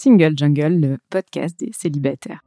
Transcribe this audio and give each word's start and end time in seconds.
Single 0.00 0.34
Jungle, 0.36 0.80
le 0.80 0.98
podcast 1.10 1.58
des 1.58 1.72
célibataires. 1.72 2.44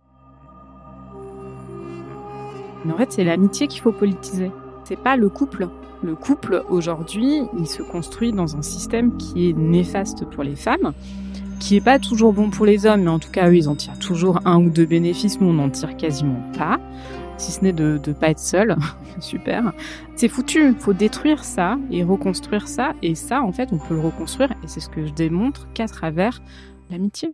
En 2.89 2.95
fait, 2.95 3.11
c'est 3.11 3.25
l'amitié 3.25 3.67
qu'il 3.67 3.81
faut 3.81 3.91
politiser. 3.91 4.51
C'est 4.85 4.96
pas 4.97 5.17
le 5.17 5.27
couple. 5.27 5.67
Le 6.01 6.15
couple, 6.15 6.63
aujourd'hui, 6.69 7.41
il 7.59 7.67
se 7.67 7.83
construit 7.83 8.31
dans 8.31 8.55
un 8.55 8.61
système 8.61 9.17
qui 9.17 9.49
est 9.49 9.53
néfaste 9.53 10.23
pour 10.29 10.43
les 10.43 10.55
femmes, 10.55 10.93
qui 11.59 11.75
est 11.75 11.83
pas 11.83 11.99
toujours 11.99 12.31
bon 12.31 12.51
pour 12.51 12.65
les 12.65 12.85
hommes, 12.85 13.01
mais 13.01 13.09
en 13.09 13.19
tout 13.19 13.31
cas, 13.31 13.49
eux, 13.49 13.58
ils 13.58 13.68
en 13.68 13.76
tirent 13.76 13.99
toujours 13.99 14.40
un 14.46 14.58
ou 14.63 14.70
deux 14.70 14.86
bénéfices. 14.86 15.42
Nous, 15.42 15.49
on 15.49 15.54
n'en 15.54 15.70
tire 15.70 15.97
quasiment 15.97 16.42
pas 16.58 16.80
si 17.38 17.52
ce 17.52 17.62
n'est 17.64 17.74
de 17.74 18.00
ne 18.08 18.14
pas 18.14 18.30
être 18.30 18.40
seul. 18.40 18.78
Super. 19.20 19.74
C'est 20.16 20.30
foutu. 20.30 20.70
Il 20.70 20.80
faut 20.80 20.94
détruire 20.94 21.44
ça 21.44 21.78
et 21.92 22.04
reconstruire 22.04 22.70
ça. 22.70 22.94
Et 23.02 23.16
ça, 23.16 23.42
en 23.42 23.52
fait, 23.52 23.74
on 23.74 23.78
peut 23.78 23.96
le 23.96 24.00
reconstruire. 24.00 24.52
Et 24.64 24.68
c'est 24.68 24.80
ce 24.80 24.88
que 24.88 25.06
je 25.06 25.12
démontre 25.12 25.68
qu'à 25.74 25.88
travers 25.88 26.42
l'amitié. 26.92 27.34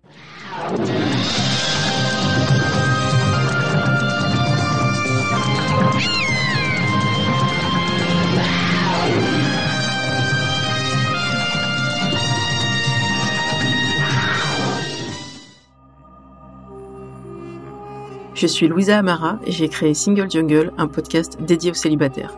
Je 18.34 18.46
suis 18.46 18.68
Louisa 18.68 19.00
Amara 19.00 19.40
et 19.48 19.52
j'ai 19.52 19.68
créé 19.68 19.96
Single 19.96 20.30
Jungle, 20.30 20.72
un 20.78 20.88
podcast 20.88 21.42
dédié 21.42 21.72
aux 21.72 21.74
célibataires. 21.74 22.38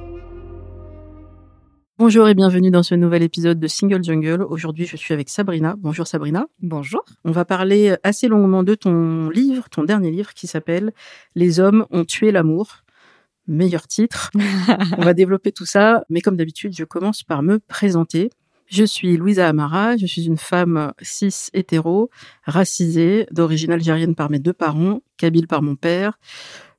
Bonjour 2.03 2.27
et 2.27 2.33
bienvenue 2.33 2.71
dans 2.71 2.81
ce 2.81 2.95
nouvel 2.95 3.21
épisode 3.21 3.59
de 3.59 3.67
Single 3.67 4.03
Jungle. 4.03 4.41
Aujourd'hui, 4.49 4.87
je 4.87 4.97
suis 4.97 5.13
avec 5.13 5.29
Sabrina. 5.29 5.75
Bonjour 5.77 6.07
Sabrina. 6.07 6.47
Bonjour. 6.59 7.05
On 7.25 7.31
va 7.31 7.45
parler 7.45 7.95
assez 8.01 8.27
longuement 8.27 8.63
de 8.63 8.73
ton 8.73 9.29
livre, 9.29 9.69
ton 9.69 9.83
dernier 9.83 10.09
livre 10.09 10.33
qui 10.33 10.47
s'appelle 10.47 10.93
Les 11.35 11.59
hommes 11.59 11.85
ont 11.91 12.03
tué 12.03 12.31
l'amour. 12.31 12.77
Meilleur 13.45 13.85
titre. 13.85 14.31
On 14.97 15.03
va 15.03 15.13
développer 15.13 15.51
tout 15.51 15.67
ça, 15.67 16.03
mais 16.09 16.21
comme 16.21 16.37
d'habitude, 16.37 16.73
je 16.75 16.85
commence 16.85 17.21
par 17.21 17.43
me 17.43 17.59
présenter. 17.59 18.31
Je 18.65 18.83
suis 18.83 19.15
Louisa 19.15 19.47
Amara, 19.47 19.95
je 19.95 20.07
suis 20.07 20.25
une 20.25 20.37
femme 20.37 20.93
cis 21.03 21.49
hétéro, 21.53 22.09
racisée, 22.45 23.27
d'origine 23.29 23.73
algérienne 23.73 24.15
par 24.15 24.31
mes 24.31 24.39
deux 24.39 24.53
parents, 24.53 25.01
kabyle 25.17 25.45
par 25.45 25.61
mon 25.61 25.75
père. 25.75 26.17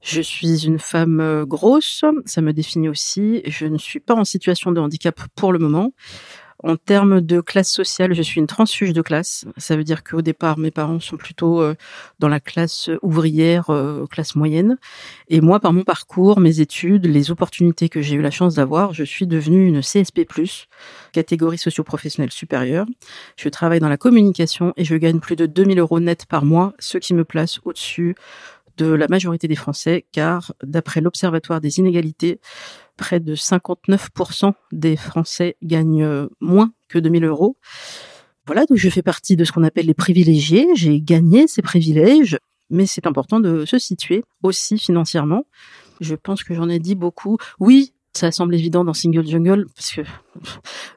Je 0.03 0.21
suis 0.21 0.67
une 0.67 0.81
femme 0.81 1.21
euh, 1.21 1.47
grosse, 1.47 2.05
ça 2.27 2.41
me 2.43 2.53
définit 2.53 2.89
aussi. 2.89 3.41
Je 3.47 3.67
ne 3.67 3.79
suis 3.79 4.01
pas 4.01 4.15
en 4.15 4.25
situation 4.25 4.73
de 4.73 4.81
handicap 4.81 5.21
pour 5.37 5.53
le 5.53 5.61
moment. 5.61 5.93
En 6.65 6.77
termes 6.77 7.21
de 7.21 7.41
classe 7.41 7.71
sociale, 7.71 8.15
je 8.15 8.23
suis 8.23 8.41
une 8.41 8.47
transfuge 8.47 8.93
de 8.93 9.03
classe. 9.03 9.47
Ça 9.57 9.77
veut 9.77 9.83
dire 9.83 10.05
qu'au 10.05 10.23
départ, 10.23 10.59
mes 10.59 10.71
parents 10.71 11.01
sont 11.01 11.17
plutôt 11.17 11.61
euh, 11.61 11.75
dans 12.21 12.29
la 12.29 12.39
classe 12.39 12.89
ouvrière, 13.03 13.71
euh, 13.71 14.07
classe 14.07 14.37
moyenne. 14.37 14.77
Et 15.29 15.41
moi, 15.41 15.59
par 15.59 15.73
mon 15.73 15.83
parcours, 15.83 16.39
mes 16.39 16.61
études, 16.61 17.07
les 17.07 17.33
opportunités 17.33 17.89
que 17.89 18.01
j'ai 18.01 18.15
eu 18.15 18.23
la 18.23 18.31
chance 18.31 18.55
d'avoir, 18.57 18.95
je 18.95 19.03
suis 19.03 19.27
devenue 19.27 19.67
une 19.67 19.81
CSP+, 19.81 20.25
catégorie 21.13 21.59
socio-professionnelle 21.59 22.33
supérieure. 22.33 22.87
Je 23.37 23.49
travaille 23.49 23.81
dans 23.81 23.89
la 23.89 23.97
communication 23.97 24.73
et 24.77 24.85
je 24.85 24.95
gagne 24.95 25.19
plus 25.19 25.37
de 25.37 25.47
2000 25.47 25.81
euros 25.81 25.99
net 25.99 26.27
par 26.27 26.45
mois, 26.45 26.75
ce 26.79 26.99
qui 26.99 27.13
me 27.13 27.25
place 27.25 27.59
au-dessus 27.65 28.15
de 28.77 28.87
la 28.87 29.09
majorité 29.09 29.49
des 29.49 29.57
Français, 29.57 30.07
car 30.13 30.53
d'après 30.63 31.01
l'Observatoire 31.01 31.61
des 31.61 31.79
inégalités, 31.79 32.41
près 32.97 33.21
de 33.21 33.35
59% 33.35 34.53
des 34.73 34.97
Français 34.97 35.57
gagnent 35.63 36.29
moins 36.41 36.73
que 36.89 36.99
2000 36.99 37.25
euros. 37.25 37.57
Voilà, 38.47 38.67
donc 38.67 38.77
je 38.77 38.91
fais 38.91 39.03
partie 39.03 39.37
de 39.37 39.45
ce 39.45 39.53
qu'on 39.53 39.63
appelle 39.63 39.87
les 39.87 39.95
privilégiés. 39.95 40.67
J'ai 40.75 41.01
gagné 41.01 41.47
ces 41.47 41.63
privilèges, 41.63 42.39
mais 42.71 42.87
c'est 42.87 43.07
important 43.07 43.41
de 43.41 43.65
se 43.65 43.79
situer 43.79 44.25
aussi 44.43 44.79
financièrement. 44.79 45.45
Je 46.01 46.15
pense 46.15 46.43
que 46.43 46.55
j'en 46.55 46.69
ai 46.69 46.79
dit 46.79 46.97
beaucoup. 46.97 47.39
Oui, 47.61 47.95
ça 48.15 48.31
semble 48.31 48.55
évident 48.55 48.85
dans 48.85 48.93
Single 48.93 49.27
Jungle 49.27 49.67
parce 49.75 49.93
que 49.93 50.03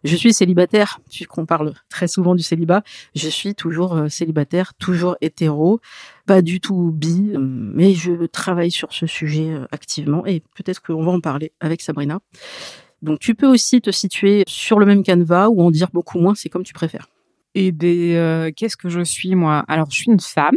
je 0.04 0.16
suis 0.16 0.34
célibataire, 0.34 1.00
puisqu'on 1.10 1.46
parle 1.46 1.74
très 1.90 2.08
souvent 2.08 2.36
du 2.36 2.44
célibat. 2.44 2.84
Je 3.16 3.30
suis 3.30 3.56
toujours 3.56 3.96
euh, 3.96 4.10
célibataire, 4.10 4.74
toujours 4.76 5.16
hétéro, 5.22 5.80
pas 6.26 6.42
du 6.42 6.60
tout 6.60 6.92
bi, 6.92 7.34
mais 7.38 7.94
je 7.94 8.26
travaille 8.26 8.72
sur 8.72 8.92
ce 8.92 9.08
sujet 9.08 9.52
euh, 9.52 9.66
activement 9.72 10.26
et 10.26 10.42
peut-être 10.56 10.82
qu'on 10.82 11.04
va 11.04 11.12
en 11.12 11.22
parler 11.22 11.54
avec 11.60 11.82
Sabrina. 11.82 12.20
Donc 13.02 13.20
tu 13.20 13.36
peux 13.36 13.48
aussi 13.48 13.82
te 13.82 13.92
situer 13.92 14.44
sur 14.48 14.80
le 14.80 14.86
même 14.86 15.04
canevas 15.04 15.48
ou 15.50 15.62
en 15.62 15.72
dire 15.72 15.90
beaucoup 15.94 16.20
moins, 16.20 16.36
c'est 16.36 16.50
comme 16.50 16.64
tu 16.64 16.74
préfères. 16.74 17.08
Et 17.54 17.72
des 17.72 18.16
euh, 18.16 18.52
qu'est-ce 18.56 18.76
que 18.76 18.90
je 18.90 19.02
suis 19.02 19.36
moi? 19.36 19.64
Alors 19.68 19.90
je 19.90 19.96
suis 19.96 20.12
une 20.12 20.20
femme, 20.20 20.56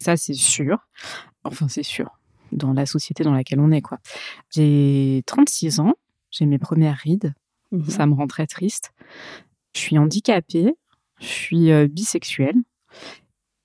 ça 0.00 0.16
c'est 0.16 0.34
sûr. 0.34 0.78
Enfin 1.44 1.68
c'est 1.68 1.84
sûr 1.84 2.10
dans 2.52 2.72
la 2.72 2.86
société 2.86 3.24
dans 3.24 3.32
laquelle 3.32 3.60
on 3.60 3.70
est. 3.70 3.82
quoi. 3.82 3.98
J'ai 4.50 5.22
36 5.26 5.80
ans, 5.80 5.94
j'ai 6.30 6.46
mes 6.46 6.58
premières 6.58 6.96
rides, 6.96 7.34
mmh 7.70 7.88
ça 7.88 8.06
me 8.06 8.14
rend 8.14 8.26
très 8.26 8.46
triste. 8.46 8.92
Je 9.74 9.80
suis 9.80 9.98
handicapée, 9.98 10.74
je 11.20 11.26
suis 11.26 11.72
euh, 11.72 11.88
bisexuelle. 11.88 12.56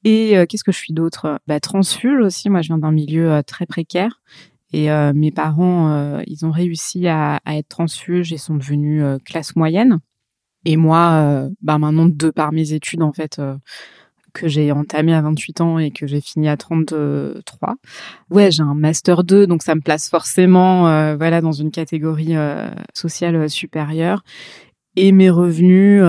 Et 0.04 0.38
euh, 0.38 0.46
qu'est-ce 0.46 0.64
que 0.64 0.72
je 0.72 0.78
suis 0.78 0.94
d'autre? 0.94 1.40
Bah, 1.48 1.60
Transfuge 1.60 2.22
aussi, 2.22 2.50
moi 2.50 2.62
je 2.62 2.68
viens 2.68 2.78
d'un 2.78 2.92
milieu 2.92 3.32
euh, 3.32 3.42
très 3.42 3.66
précaire. 3.66 4.22
Et 4.74 4.90
mes 5.14 5.32
parents, 5.32 6.20
ils 6.28 6.46
ont 6.46 6.52
réussi 6.52 7.08
à, 7.08 7.40
à, 7.46 7.56
être 7.56 7.70
transfuges 7.70 8.34
et 8.34 8.38
sont 8.38 8.56
devenus 8.56 9.02
classe 9.24 9.56
moyenne. 9.56 10.02
Et 10.66 10.76
moi, 10.76 11.50
bah 11.62 11.78
maintenant, 11.78 12.06
de 12.06 12.30
par 12.32 12.52
mes 12.52 12.74
études, 12.74 13.02
en 13.02 13.14
fait, 13.14 13.40
que 14.38 14.48
j'ai 14.48 14.72
entamé 14.72 15.14
à 15.14 15.22
28 15.22 15.62
ans 15.62 15.80
et 15.80 15.92
que 15.92 16.06
j'ai 16.08 16.22
fini 16.22 16.48
à 16.48 16.58
33. 16.58 17.76
Ouais, 18.30 18.52
j'ai 18.52 18.64
un 18.64 18.76
master 18.76 19.24
2 19.24 19.48
donc 19.48 19.64
ça 19.64 19.76
me 19.76 19.82
place 19.82 20.10
forcément 20.10 20.88
euh, 20.88 21.16
voilà 21.16 21.42
dans 21.42 21.52
une 21.52 21.72
catégorie 21.72 22.36
euh, 22.36 22.70
sociale 22.94 23.36
euh, 23.36 23.48
supérieure 23.48 24.24
et 24.96 25.12
mes 25.12 25.30
revenus 25.30 26.02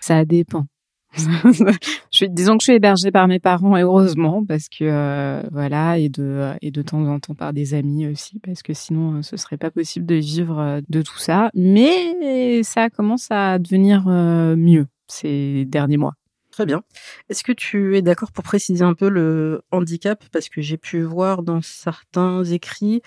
ça 0.00 0.24
dépend. 0.24 0.66
je 1.16 1.74
suis, 2.12 2.30
disons 2.30 2.56
que 2.56 2.62
je 2.62 2.66
suis 2.66 2.74
hébergée 2.74 3.10
par 3.10 3.26
mes 3.26 3.40
parents 3.40 3.76
et 3.76 3.82
heureusement 3.82 4.44
parce 4.46 4.68
que 4.68 5.42
voilà 5.50 5.98
et 5.98 6.08
de 6.08 6.52
et 6.62 6.70
de 6.70 6.82
temps 6.82 7.04
en 7.06 7.18
temps 7.18 7.34
par 7.34 7.52
des 7.52 7.74
amis 7.74 8.06
aussi 8.06 8.38
parce 8.38 8.62
que 8.62 8.74
sinon 8.74 9.20
ce 9.22 9.36
serait 9.36 9.56
pas 9.56 9.72
possible 9.72 10.06
de 10.06 10.14
vivre 10.14 10.80
de 10.88 11.02
tout 11.02 11.18
ça 11.18 11.50
mais 11.54 12.62
ça 12.62 12.90
commence 12.90 13.26
à 13.30 13.58
devenir 13.58 14.06
mieux 14.06 14.86
ces 15.08 15.64
derniers 15.64 15.96
mois 15.96 16.14
Très 16.50 16.66
bien. 16.66 16.82
Est-ce 17.28 17.44
que 17.44 17.52
tu 17.52 17.96
es 17.96 18.02
d'accord 18.02 18.32
pour 18.32 18.44
préciser 18.44 18.84
un 18.84 18.94
peu 18.94 19.08
le 19.08 19.62
handicap? 19.70 20.24
Parce 20.32 20.48
que 20.48 20.60
j'ai 20.60 20.76
pu 20.76 21.02
voir 21.02 21.42
dans 21.42 21.60
certains 21.62 22.42
écrits 22.44 23.02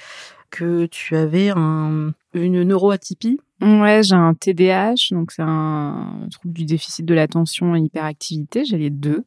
que 0.50 0.86
tu 0.86 1.16
avais 1.16 1.50
un, 1.50 2.14
une 2.34 2.64
neuroatypie. 2.64 3.40
Ouais, 3.62 4.03
j'ai 4.03 4.16
un 4.16 4.34
TDAH, 4.34 5.12
donc 5.12 5.32
c'est 5.32 5.42
un 5.42 6.28
trouble 6.32 6.53
du 6.53 6.66
déficit 6.66 7.06
de 7.06 7.14
l'attention 7.14 7.76
et 7.76 7.80
hyperactivité. 7.80 8.64
J'ai 8.64 8.78
les 8.78 8.90
deux, 8.90 9.24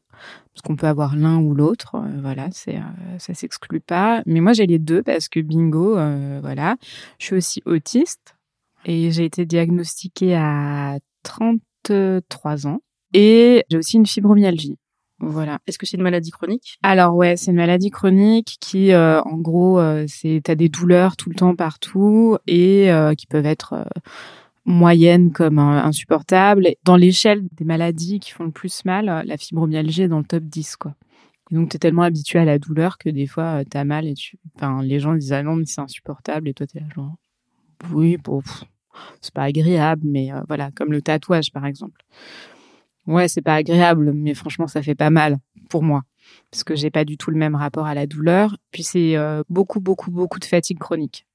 parce 0.53 0.61
qu'on 0.63 0.75
peut 0.75 0.87
avoir 0.87 1.15
l'un 1.15 1.37
ou 1.37 1.53
l'autre. 1.53 1.95
Euh, 1.95 2.21
voilà, 2.21 2.47
c'est 2.51 2.77
euh, 2.77 3.17
ça 3.19 3.33
s'exclut 3.33 3.81
pas. 3.81 4.21
Mais 4.25 4.39
moi, 4.39 4.53
j'ai 4.53 4.67
les 4.67 4.79
deux 4.79 5.03
parce 5.03 5.27
que 5.27 5.39
bingo, 5.39 5.97
euh, 5.97 6.39
voilà. 6.41 6.77
Je 7.19 7.25
suis 7.25 7.35
aussi 7.35 7.61
autiste 7.65 8.35
et 8.85 9.11
j'ai 9.11 9.25
été 9.25 9.45
diagnostiquée 9.45 10.35
à 10.35 10.97
33 11.23 12.67
ans. 12.67 12.79
Et 13.13 13.63
j'ai 13.69 13.77
aussi 13.77 13.97
une 13.97 14.05
fibromyalgie. 14.05 14.77
Voilà. 15.19 15.59
Est-ce 15.65 15.79
que 15.79 15.85
c'est 15.85 15.97
une 15.97 16.03
maladie 16.03 16.29
chronique? 16.29 16.77
Alors 16.83 17.15
ouais, 17.15 17.37
c'est 17.37 17.51
une 17.51 17.57
maladie 17.57 17.89
chronique 17.89 18.57
qui, 18.59 18.91
euh, 18.91 19.21
en 19.23 19.37
gros, 19.37 19.79
euh, 19.79 20.05
c'est 20.07 20.41
t'as 20.43 20.55
des 20.55 20.69
douleurs 20.69 21.17
tout 21.17 21.29
le 21.29 21.35
temps 21.35 21.55
partout 21.55 22.37
et 22.45 22.91
euh, 22.91 23.15
qui 23.15 23.25
peuvent 23.25 23.45
être 23.45 23.73
euh, 23.73 23.83
moyennes 24.65 25.31
comme 25.31 25.57
insupportables. 25.57 26.67
Dans 26.83 26.97
l'échelle 26.97 27.47
des 27.53 27.65
maladies 27.65 28.19
qui 28.19 28.31
font 28.31 28.43
le 28.43 28.51
plus 28.51 28.85
mal, 28.85 29.23
la 29.25 29.37
fibromyalgie 29.37 30.03
est 30.03 30.07
dans 30.07 30.19
le 30.19 30.25
top 30.25 30.43
10 30.43 30.75
quoi. 30.75 30.93
Et 31.49 31.55
donc 31.55 31.69
t'es 31.69 31.79
tellement 31.79 32.03
habitué 32.03 32.39
à 32.39 32.45
la 32.45 32.59
douleur 32.59 32.97
que 32.97 33.09
des 33.09 33.25
fois 33.25 33.63
t'as 33.63 33.85
mal 33.85 34.05
et 34.05 34.13
tu, 34.13 34.37
enfin 34.55 34.83
les 34.83 34.99
gens 34.99 35.15
disent 35.15 35.31
ah 35.31 35.41
non 35.41 35.55
mais 35.55 35.65
c'est 35.65 35.79
insupportable 35.79 36.49
et 36.49 36.53
toi 36.53 36.67
t'es 36.67 36.81
là 36.81 36.87
genre 36.93 37.15
oui 37.93 38.17
bon 38.17 38.41
c'est 39.21 39.33
pas 39.33 39.43
agréable 39.43 40.01
mais 40.03 40.29
voilà 40.49 40.71
comme 40.71 40.91
le 40.91 41.01
tatouage 41.01 41.53
par 41.53 41.65
exemple. 41.65 42.03
Ouais, 43.07 43.27
c'est 43.27 43.41
pas 43.41 43.55
agréable, 43.55 44.11
mais 44.13 44.33
franchement, 44.33 44.67
ça 44.67 44.81
fait 44.81 44.95
pas 44.95 45.09
mal 45.09 45.37
pour 45.69 45.81
moi 45.83 46.03
parce 46.51 46.63
que 46.63 46.75
j'ai 46.75 46.89
pas 46.89 47.05
du 47.05 47.17
tout 47.17 47.31
le 47.31 47.37
même 47.37 47.55
rapport 47.55 47.85
à 47.85 47.93
la 47.93 48.07
douleur. 48.07 48.57
Puis 48.71 48.83
c'est 48.83 49.17
euh, 49.17 49.43
beaucoup, 49.49 49.79
beaucoup, 49.79 50.11
beaucoup 50.11 50.39
de 50.39 50.45
fatigue 50.45 50.79
chronique. 50.79 51.25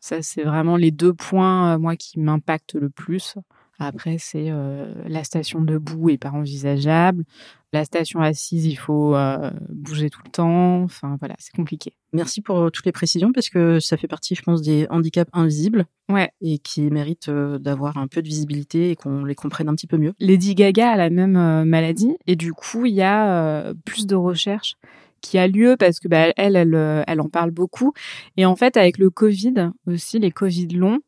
Ça, 0.00 0.22
c'est 0.22 0.42
vraiment 0.42 0.76
les 0.76 0.90
deux 0.90 1.14
points, 1.14 1.74
euh, 1.74 1.78
moi, 1.78 1.96
qui 1.96 2.18
m'impactent 2.18 2.74
le 2.74 2.90
plus. 2.90 3.36
Après, 3.78 4.16
c'est 4.18 4.50
euh, 4.50 4.92
la 5.06 5.24
station 5.24 5.60
debout 5.60 6.10
est 6.10 6.18
pas 6.18 6.30
envisageable. 6.30 7.24
La 7.72 7.84
station 7.84 8.20
assise, 8.20 8.66
il 8.66 8.76
faut 8.76 9.14
euh, 9.14 9.50
bouger 9.70 10.10
tout 10.10 10.20
le 10.24 10.30
temps. 10.30 10.82
Enfin, 10.82 11.16
voilà, 11.18 11.34
c'est 11.38 11.54
compliqué. 11.54 11.94
Merci 12.12 12.42
pour 12.42 12.70
toutes 12.70 12.84
les 12.84 12.92
précisions 12.92 13.32
parce 13.32 13.48
que 13.48 13.80
ça 13.80 13.96
fait 13.96 14.08
partie, 14.08 14.34
je 14.34 14.42
pense, 14.42 14.60
des 14.60 14.86
handicaps 14.90 15.30
invisibles. 15.32 15.86
Ouais. 16.10 16.30
Et 16.42 16.58
qui 16.58 16.82
méritent 16.82 17.30
d'avoir 17.30 17.96
un 17.96 18.08
peu 18.08 18.20
de 18.20 18.28
visibilité 18.28 18.90
et 18.90 18.96
qu'on 18.96 19.24
les 19.24 19.34
comprenne 19.34 19.70
un 19.70 19.74
petit 19.74 19.86
peu 19.86 19.96
mieux. 19.96 20.12
Lady 20.20 20.54
Gaga 20.54 20.90
a 20.90 20.96
la 20.96 21.08
même 21.08 21.64
maladie 21.64 22.14
et 22.26 22.36
du 22.36 22.52
coup, 22.52 22.84
il 22.84 22.94
y 22.94 23.02
a 23.02 23.72
plus 23.86 24.06
de 24.06 24.14
recherches 24.14 24.74
qui 25.22 25.38
a 25.38 25.46
lieu 25.46 25.76
parce 25.78 26.00
que 26.00 26.08
bah, 26.08 26.32
elle, 26.36 26.56
elle, 26.56 27.04
elle 27.06 27.20
en 27.22 27.28
parle 27.30 27.52
beaucoup. 27.52 27.94
Et 28.36 28.44
en 28.44 28.56
fait, 28.56 28.76
avec 28.76 28.98
le 28.98 29.08
Covid 29.08 29.70
aussi, 29.86 30.18
les 30.18 30.30
Covid 30.30 30.68
longs, 30.68 30.98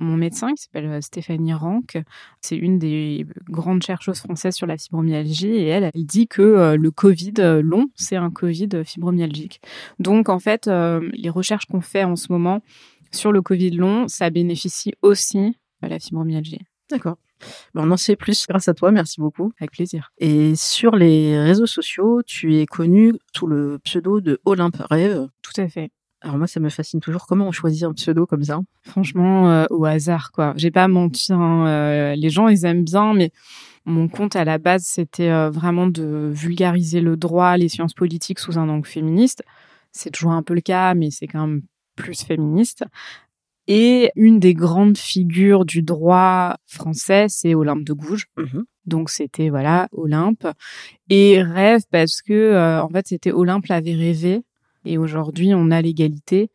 mon 0.00 0.16
médecin 0.16 0.52
qui 0.54 0.62
s'appelle 0.62 0.86
euh, 0.86 1.00
Stéphanie 1.00 1.52
Rank, 1.52 1.98
c'est 2.40 2.56
une 2.56 2.78
des 2.78 3.26
grandes 3.48 3.82
chercheuses 3.82 4.18
françaises 4.18 4.54
sur 4.54 4.66
la 4.66 4.76
fibromyalgie 4.76 5.48
et 5.48 5.66
elle, 5.66 5.90
elle 5.94 6.06
dit 6.06 6.28
que 6.28 6.42
euh, 6.42 6.76
le 6.76 6.90
Covid 6.90 7.34
euh, 7.38 7.62
long, 7.62 7.88
c'est 7.94 8.16
un 8.16 8.30
Covid 8.30 8.68
fibromyalgique. 8.84 9.60
Donc 9.98 10.28
en 10.28 10.38
fait, 10.38 10.66
les 10.66 11.30
recherches 11.30 11.66
qu'on 11.66 11.80
fait 11.80 12.04
en 12.04 12.16
ce 12.16 12.30
moment 12.30 12.62
sur 13.12 13.32
le 13.32 13.42
Covid 13.42 13.70
long, 13.70 14.08
ça 14.08 14.30
bénéficie 14.30 14.94
aussi 15.02 15.56
à 15.82 15.88
la 15.88 15.98
fibromyalgie. 15.98 16.60
D'accord. 16.90 17.16
Ben, 17.74 17.82
on 17.86 17.90
en 17.90 17.96
sait 17.96 18.16
plus 18.16 18.46
grâce 18.46 18.68
à 18.68 18.74
toi, 18.74 18.90
merci 18.90 19.20
beaucoup. 19.20 19.52
Avec 19.60 19.72
plaisir. 19.72 20.10
Et 20.18 20.54
sur 20.56 20.96
les 20.96 21.38
réseaux 21.38 21.66
sociaux, 21.66 22.22
tu 22.26 22.56
es 22.56 22.66
connu 22.66 23.14
sous 23.34 23.46
le 23.46 23.78
pseudo 23.84 24.20
de 24.20 24.40
Olympe 24.44 24.76
Rêve. 24.90 25.28
Tout 25.42 25.60
à 25.60 25.68
fait. 25.68 25.90
Alors 26.20 26.36
moi, 26.36 26.48
ça 26.48 26.58
me 26.58 26.68
fascine 26.68 27.00
toujours. 27.00 27.26
Comment 27.26 27.46
on 27.46 27.52
choisit 27.52 27.84
un 27.84 27.92
pseudo 27.92 28.26
comme 28.26 28.42
ça 28.42 28.60
Franchement, 28.82 29.50
euh, 29.50 29.66
au 29.70 29.84
hasard, 29.84 30.32
quoi. 30.32 30.52
J'ai 30.56 30.72
pas 30.72 30.88
menti. 30.88 31.32
Hein. 31.32 31.66
Euh, 31.66 32.14
les 32.16 32.30
gens, 32.30 32.48
ils 32.48 32.64
aiment 32.64 32.84
bien, 32.84 33.14
mais 33.14 33.30
mon 33.84 34.08
compte 34.08 34.34
à 34.34 34.44
la 34.44 34.58
base, 34.58 34.82
c'était 34.82 35.30
euh, 35.30 35.48
vraiment 35.48 35.86
de 35.86 36.30
vulgariser 36.32 37.00
le 37.00 37.16
droit, 37.16 37.56
les 37.56 37.68
sciences 37.68 37.94
politiques 37.94 38.40
sous 38.40 38.58
un 38.58 38.68
angle 38.68 38.86
féministe. 38.86 39.44
C'est 39.92 40.10
toujours 40.10 40.32
un 40.32 40.42
peu 40.42 40.54
le 40.54 40.60
cas, 40.60 40.94
mais 40.94 41.10
c'est 41.10 41.28
quand 41.28 41.46
même 41.46 41.62
plus 41.94 42.24
féministe. 42.24 42.84
Et 43.68 44.10
une 44.16 44.40
des 44.40 44.54
grandes 44.54 44.98
figures 44.98 45.64
du 45.64 45.82
droit 45.82 46.56
français, 46.66 47.26
c'est 47.28 47.54
Olympe 47.54 47.84
de 47.84 47.92
Gouges. 47.92 48.26
Mmh 48.36 48.62
Donc 48.86 49.10
c'était 49.10 49.50
voilà 49.50 49.88
Olympe 49.92 50.46
et 51.10 51.42
rêve 51.42 51.82
parce 51.90 52.22
que 52.22 52.80
en 52.80 52.88
fait 52.88 53.08
c'était 53.08 53.32
Olympe 53.32 53.66
l'avait 53.66 53.94
rêvé 53.94 54.42
et 54.88 54.96
aujourd'hui, 54.96 55.52
on 55.54 55.70
a 55.70 55.82
l'égalité, 55.82 56.50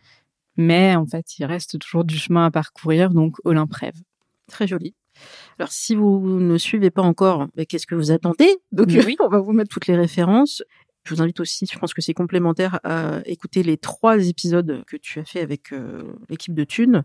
mais 0.57 0.95
en 0.95 1.05
fait, 1.05 1.37
il 1.37 1.45
reste 1.45 1.77
toujours 1.79 2.03
du 2.03 2.17
chemin 2.17 2.45
à 2.45 2.51
parcourir, 2.51 3.11
donc 3.11 3.37
Olympe 3.43 3.73
rêve. 3.73 3.95
Très 4.47 4.67
joli. 4.67 4.95
Alors, 5.59 5.71
si 5.71 5.93
vous 5.93 6.39
ne 6.39 6.57
suivez 6.57 6.89
pas 6.89 7.03
encore, 7.03 7.47
qu'est-ce 7.69 7.85
que 7.85 7.93
vous 7.93 8.11
attendez? 8.11 8.57
Donc, 8.71 8.87
oui. 8.89 9.15
on 9.23 9.27
va 9.27 9.39
vous 9.39 9.53
mettre 9.53 9.69
toutes 9.69 9.85
les 9.85 9.95
références. 9.95 10.63
Je 11.03 11.13
vous 11.13 11.21
invite 11.21 11.39
aussi, 11.41 11.67
je 11.71 11.77
pense 11.77 11.93
que 11.93 12.01
c'est 12.01 12.13
complémentaire, 12.13 12.79
à 12.83 13.21
écouter 13.25 13.61
les 13.61 13.77
trois 13.77 14.17
épisodes 14.25 14.83
que 14.87 14.97
tu 14.97 15.19
as 15.19 15.25
fait 15.25 15.41
avec 15.41 15.71
euh, 15.71 16.01
l'équipe 16.29 16.55
de 16.55 16.63
Thune 16.63 17.03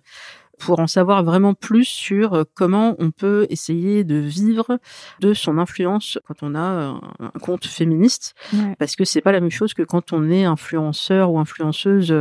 pour 0.58 0.81
en 0.81 0.87
savoir 0.87 1.25
vraiment 1.25 1.55
plus 1.55 1.84
sur 1.84 2.34
euh, 2.34 2.44
comment 2.55 2.96
on 2.99 3.10
peut 3.10 3.46
essayer 3.50 4.05
de 4.05 4.16
vivre 4.16 4.78
de 5.20 5.34
son 5.34 5.58
influence 5.58 6.19
quand 6.26 6.43
on 6.43 6.55
a 6.55 6.60
euh, 6.60 6.93
un 7.20 7.38
compte 7.38 7.66
féministe. 7.66 8.34
Parce 8.78 8.96
que 8.96 9.05
c'est 9.05 9.20
pas 9.20 9.32
la 9.32 9.40
même 9.40 9.50
chose 9.50 9.75
que 9.75 9.82
quand 9.82 10.12
on 10.12 10.31
est 10.31 10.44
influenceur 10.44 11.31
ou 11.31 11.38
influenceuse 11.38 12.14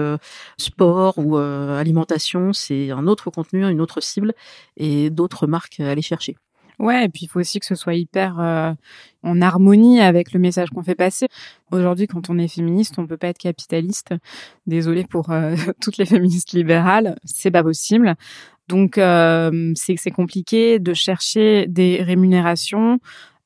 sport 0.58 1.18
ou 1.18 1.38
alimentation. 1.38 2.54
C'est 2.54 2.92
un 2.92 3.08
autre 3.08 3.30
contenu 3.30 3.66
une 3.66 3.82
autre 3.82 4.02
cible 4.02 4.34
et 4.76 5.10
d'autres 5.10 5.48
marques 5.48 5.80
à 5.80 5.90
aller 5.90 6.02
chercher 6.02 6.38
Ouais, 6.80 7.06
et 7.06 7.10
puis 7.10 7.22
il 7.24 7.28
faut 7.28 7.40
aussi 7.40 7.60
que 7.60 7.66
ce 7.66 7.74
soit 7.74 7.96
hyper 7.96 8.40
euh, 8.40 8.72
en 9.24 9.42
harmonie 9.42 10.00
avec 10.00 10.32
le 10.32 10.40
message 10.40 10.70
qu'on 10.70 10.84
fait 10.84 10.96
passer. 10.96 11.28
Aujourd'hui, 11.72 12.06
quand 12.06 12.30
on 12.30 12.38
est 12.38 12.48
féministe, 12.48 13.00
on 13.00 13.08
peut 13.08 13.18
pas 13.18 13.30
être 13.30 13.40
capitaliste. 13.40 14.14
Désolée 14.68 15.04
pour 15.04 15.32
euh, 15.32 15.56
toutes 15.82 15.98
les 15.98 16.06
féministes 16.06 16.52
libérales, 16.54 17.18
c'est 17.26 17.52
pas 17.52 17.64
possible. 17.64 18.16
Donc 18.68 18.98
euh, 18.98 19.72
c'est 19.76 19.96
c'est 19.98 20.12
compliqué 20.12 20.78
de 20.78 20.94
chercher 20.94 21.66
des 21.68 22.04
rémunérations 22.04 23.00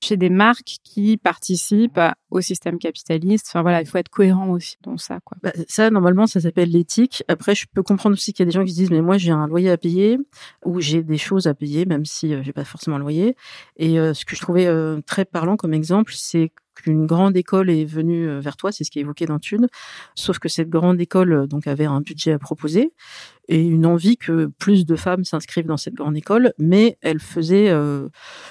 chez 0.03 0.18
des 0.18 0.30
marques 0.30 0.77
qui 0.83 1.18
participent 1.18 2.00
au 2.30 2.42
système 2.42 2.80
capitaliste. 2.80 3.48
Enfin 3.50 3.62
voilà, 3.62 3.81
il 3.81 3.88
faut 3.88 3.98
être 3.98 4.09
cohérent 4.09 4.50
aussi 4.50 4.77
dans 4.83 4.98
ça. 4.98 5.19
Quoi. 5.24 5.38
Bah, 5.44 5.51
ça, 5.68 5.89
normalement, 5.89 6.27
ça 6.27 6.39
s'appelle 6.39 6.69
l'éthique. 6.69 7.24
Après, 7.27 7.56
je 7.56 7.65
peux 7.71 7.83
comprendre 7.83 8.13
aussi 8.13 8.33
qu'il 8.33 8.44
y 8.44 8.48
a 8.48 8.51
des 8.51 8.57
gens 8.57 8.63
qui 8.63 8.71
se 8.71 8.77
disent, 8.77 8.92
mais 8.92 9.01
moi, 9.01 9.18
j'ai 9.18 9.31
un 9.31 9.48
loyer 9.48 9.69
à 9.69 9.77
payer 9.77 10.18
ou 10.65 10.80
j'ai 10.81 11.03
des 11.03 11.18
choses 11.18 11.48
à 11.48 11.53
payer, 11.53 11.86
même 11.86 12.06
si 12.06 12.33
euh, 12.33 12.42
j'ai 12.44 12.53
pas 12.53 12.65
forcément 12.65 12.95
un 12.95 13.00
loyer. 13.00 13.36
Et 13.77 14.00
euh, 14.00 14.13
ce 14.13 14.25
que 14.25 14.36
je 14.36 14.42
trouvais 14.42 14.65
euh, 14.65 15.01
très 15.06 15.25
parlant 15.25 15.57
comme 15.57 15.74
exemple, 15.74 16.13
c'est 16.15 16.51
qu'une 16.81 17.05
grande 17.05 17.37
école 17.37 17.69
est 17.69 17.85
venue 17.85 18.27
euh, 18.27 18.39
vers 18.39 18.57
toi, 18.57 18.71
c'est 18.71 18.83
ce 18.83 18.91
qui 18.91 18.99
est 18.99 19.03
évoqué 19.03 19.25
dans 19.25 19.39
Thune, 19.39 19.67
sauf 20.15 20.39
que 20.39 20.49
cette 20.49 20.69
grande 20.69 20.99
école 20.99 21.33
euh, 21.33 21.47
donc 21.47 21.67
avait 21.67 21.85
un 21.85 22.01
budget 22.01 22.33
à 22.33 22.39
proposer 22.39 22.91
et 23.47 23.61
une 23.61 23.85
envie 23.85 24.17
que 24.17 24.47
plus 24.59 24.85
de 24.85 24.95
femmes 24.95 25.23
s'inscrivent 25.23 25.65
dans 25.65 25.77
cette 25.77 25.95
grande 25.95 26.15
école, 26.15 26.53
mais 26.57 26.97
elle 27.01 27.19
faisait 27.19 27.69
euh, 27.69 28.07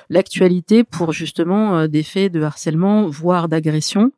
l'actualité 0.08 0.84
pour 0.84 1.12
justement 1.12 1.86
des 1.88 2.02
faits 2.02 2.32
de 2.32 2.42
harcèlement, 2.42 3.08
voire 3.08 3.48
d'agression. 3.48 4.12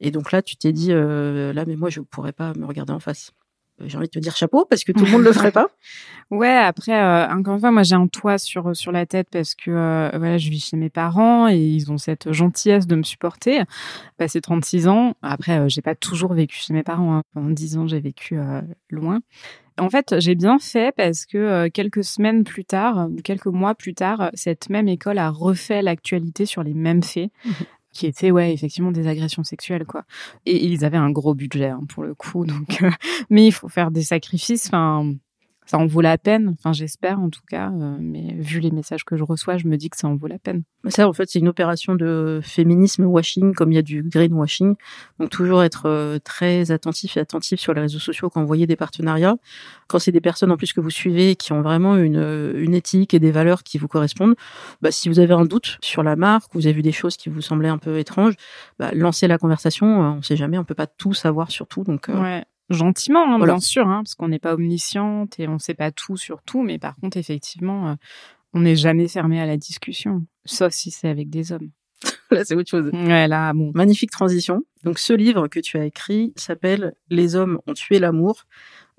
Et 0.00 0.10
donc 0.10 0.32
là, 0.32 0.42
tu 0.42 0.56
t'es 0.56 0.72
dit, 0.72 0.88
là, 0.90 1.64
mais 1.66 1.76
moi, 1.76 1.90
je 1.90 2.00
ne 2.00 2.04
pourrais 2.04 2.32
pas 2.32 2.52
me 2.54 2.66
regarder 2.66 2.92
en 2.92 3.00
face 3.00 3.32
j'ai 3.84 3.96
envie 3.96 4.06
de 4.06 4.12
te 4.12 4.18
dire 4.18 4.36
chapeau 4.36 4.64
parce 4.64 4.84
que 4.84 4.92
tout 4.92 5.04
le 5.04 5.10
monde 5.10 5.22
le 5.22 5.32
ferait 5.32 5.52
pas. 5.52 5.68
Ouais, 6.32 6.56
après 6.56 7.00
euh, 7.00 7.28
encore 7.28 7.54
une 7.54 7.60
fois, 7.60 7.70
moi 7.70 7.84
j'ai 7.84 7.94
un 7.94 8.08
toit 8.08 8.36
sur 8.36 8.74
sur 8.74 8.90
la 8.90 9.06
tête 9.06 9.28
parce 9.30 9.54
que 9.54 9.70
euh, 9.70 10.10
voilà, 10.12 10.38
je 10.38 10.50
vis 10.50 10.58
chez 10.58 10.76
mes 10.76 10.90
parents 10.90 11.46
et 11.46 11.56
ils 11.56 11.92
ont 11.92 11.98
cette 11.98 12.32
gentillesse 12.32 12.88
de 12.88 12.96
me 12.96 13.04
supporter. 13.04 13.62
Passé 14.16 14.40
36 14.40 14.88
ans, 14.88 15.14
après 15.22 15.60
euh, 15.60 15.68
j'ai 15.68 15.82
pas 15.82 15.94
toujours 15.94 16.32
vécu 16.32 16.56
chez 16.58 16.74
mes 16.74 16.82
parents. 16.82 17.14
Hein. 17.14 17.22
Pendant 17.32 17.50
10 17.50 17.78
ans, 17.78 17.86
j'ai 17.86 18.00
vécu 18.00 18.38
euh, 18.38 18.60
loin. 18.90 19.20
En 19.78 19.88
fait, 19.88 20.16
j'ai 20.18 20.34
bien 20.34 20.58
fait 20.58 20.92
parce 20.96 21.26
que 21.26 21.68
quelques 21.68 22.02
semaines 22.02 22.44
plus 22.44 22.64
tard, 22.64 23.08
quelques 23.22 23.46
mois 23.46 23.74
plus 23.74 23.92
tard, 23.92 24.30
cette 24.32 24.70
même 24.70 24.88
école 24.88 25.18
a 25.18 25.28
refait 25.28 25.82
l'actualité 25.82 26.46
sur 26.46 26.62
les 26.62 26.72
mêmes 26.72 27.02
faits. 27.02 27.30
Qui 27.96 28.04
étaient 28.06 28.30
ouais 28.30 28.52
effectivement 28.52 28.92
des 28.92 29.06
agressions 29.06 29.42
sexuelles 29.42 29.86
quoi. 29.86 30.04
Et 30.44 30.66
ils 30.66 30.84
avaient 30.84 30.98
un 30.98 31.10
gros 31.10 31.32
budget 31.32 31.70
hein, 31.70 31.80
pour 31.88 32.02
le 32.02 32.14
coup 32.14 32.44
donc 32.52 32.82
euh, 32.82 32.90
mais 33.30 33.46
il 33.46 33.52
faut 33.52 33.68
faire 33.68 33.90
des 33.90 34.02
sacrifices 34.02 34.66
enfin 34.66 35.14
ça 35.66 35.78
en 35.78 35.86
vaut 35.86 36.00
la 36.00 36.16
peine. 36.16 36.54
Enfin, 36.58 36.72
j'espère 36.72 37.20
en 37.20 37.28
tout 37.28 37.42
cas. 37.48 37.70
Euh, 37.70 37.96
mais 38.00 38.34
vu 38.38 38.60
les 38.60 38.70
messages 38.70 39.04
que 39.04 39.16
je 39.16 39.24
reçois, 39.24 39.58
je 39.58 39.66
me 39.66 39.76
dis 39.76 39.90
que 39.90 39.96
ça 39.96 40.08
en 40.08 40.14
vaut 40.14 40.28
la 40.28 40.38
peine. 40.38 40.62
Ça, 40.88 41.08
en 41.08 41.12
fait, 41.12 41.28
c'est 41.28 41.40
une 41.40 41.48
opération 41.48 41.96
de 41.96 42.40
féminisme 42.42 43.04
washing, 43.04 43.54
comme 43.54 43.72
il 43.72 43.74
y 43.74 43.78
a 43.78 43.82
du 43.82 44.02
greenwashing. 44.04 44.76
Donc 45.18 45.30
toujours 45.30 45.62
être 45.64 45.86
euh, 45.86 46.18
très 46.18 46.70
attentif 46.70 47.16
et 47.16 47.20
attentif 47.20 47.60
sur 47.60 47.74
les 47.74 47.80
réseaux 47.80 47.98
sociaux 47.98 48.30
quand 48.30 48.40
vous 48.40 48.46
voyez 48.46 48.66
des 48.66 48.76
partenariats. 48.76 49.36
Quand 49.88 49.98
c'est 49.98 50.12
des 50.12 50.20
personnes 50.20 50.52
en 50.52 50.56
plus 50.56 50.72
que 50.72 50.80
vous 50.80 50.90
suivez 50.90 51.34
qui 51.36 51.52
ont 51.52 51.62
vraiment 51.62 51.96
une, 51.96 52.52
une 52.56 52.74
éthique 52.74 53.12
et 53.14 53.18
des 53.18 53.32
valeurs 53.32 53.64
qui 53.64 53.78
vous 53.78 53.88
correspondent, 53.88 54.36
bah, 54.80 54.92
si 54.92 55.08
vous 55.08 55.18
avez 55.18 55.34
un 55.34 55.44
doute 55.44 55.78
sur 55.80 56.02
la 56.02 56.16
marque, 56.16 56.54
vous 56.54 56.66
avez 56.66 56.74
vu 56.74 56.82
des 56.82 56.92
choses 56.92 57.16
qui 57.16 57.28
vous 57.28 57.42
semblaient 57.42 57.68
un 57.68 57.78
peu 57.78 57.98
étranges, 57.98 58.34
bah, 58.78 58.90
lancez 58.94 59.26
la 59.26 59.38
conversation. 59.38 59.86
On 59.86 60.16
ne 60.16 60.22
sait 60.22 60.36
jamais, 60.36 60.58
on 60.58 60.64
peut 60.64 60.74
pas 60.74 60.86
tout 60.86 61.14
savoir 61.14 61.50
sur 61.50 61.66
tout. 61.66 61.82
Donc, 61.82 62.08
ouais 62.08 62.44
gentiment, 62.70 63.34
hein, 63.34 63.38
bien 63.38 63.60
sûr, 63.60 63.86
hein, 63.86 64.02
parce 64.02 64.14
qu'on 64.14 64.28
n'est 64.28 64.38
pas 64.38 64.54
omnisciente 64.54 65.38
et 65.38 65.48
on 65.48 65.54
ne 65.54 65.58
sait 65.58 65.74
pas 65.74 65.90
tout 65.90 66.16
sur 66.16 66.42
tout, 66.42 66.62
mais 66.62 66.78
par 66.78 66.96
contre, 66.96 67.16
effectivement, 67.16 67.88
euh, 67.88 67.94
on 68.52 68.60
n'est 68.60 68.76
jamais 68.76 69.08
fermé 69.08 69.40
à 69.40 69.46
la 69.46 69.56
discussion, 69.56 70.26
sauf 70.44 70.72
si 70.72 70.90
c'est 70.90 71.08
avec 71.08 71.30
des 71.30 71.52
hommes. 71.52 71.70
là, 72.30 72.44
c'est 72.44 72.54
autre 72.54 72.70
chose. 72.70 72.90
Ouais, 72.92 73.28
là, 73.28 73.52
bon. 73.52 73.72
Magnifique 73.74 74.10
transition. 74.10 74.62
Donc, 74.84 74.98
ce 74.98 75.12
livre 75.12 75.48
que 75.48 75.60
tu 75.60 75.78
as 75.78 75.84
écrit 75.84 76.32
s'appelle 76.36 76.94
Les 77.10 77.36
hommes 77.36 77.60
ont 77.66 77.74
tué 77.74 77.98
l'amour. 77.98 78.44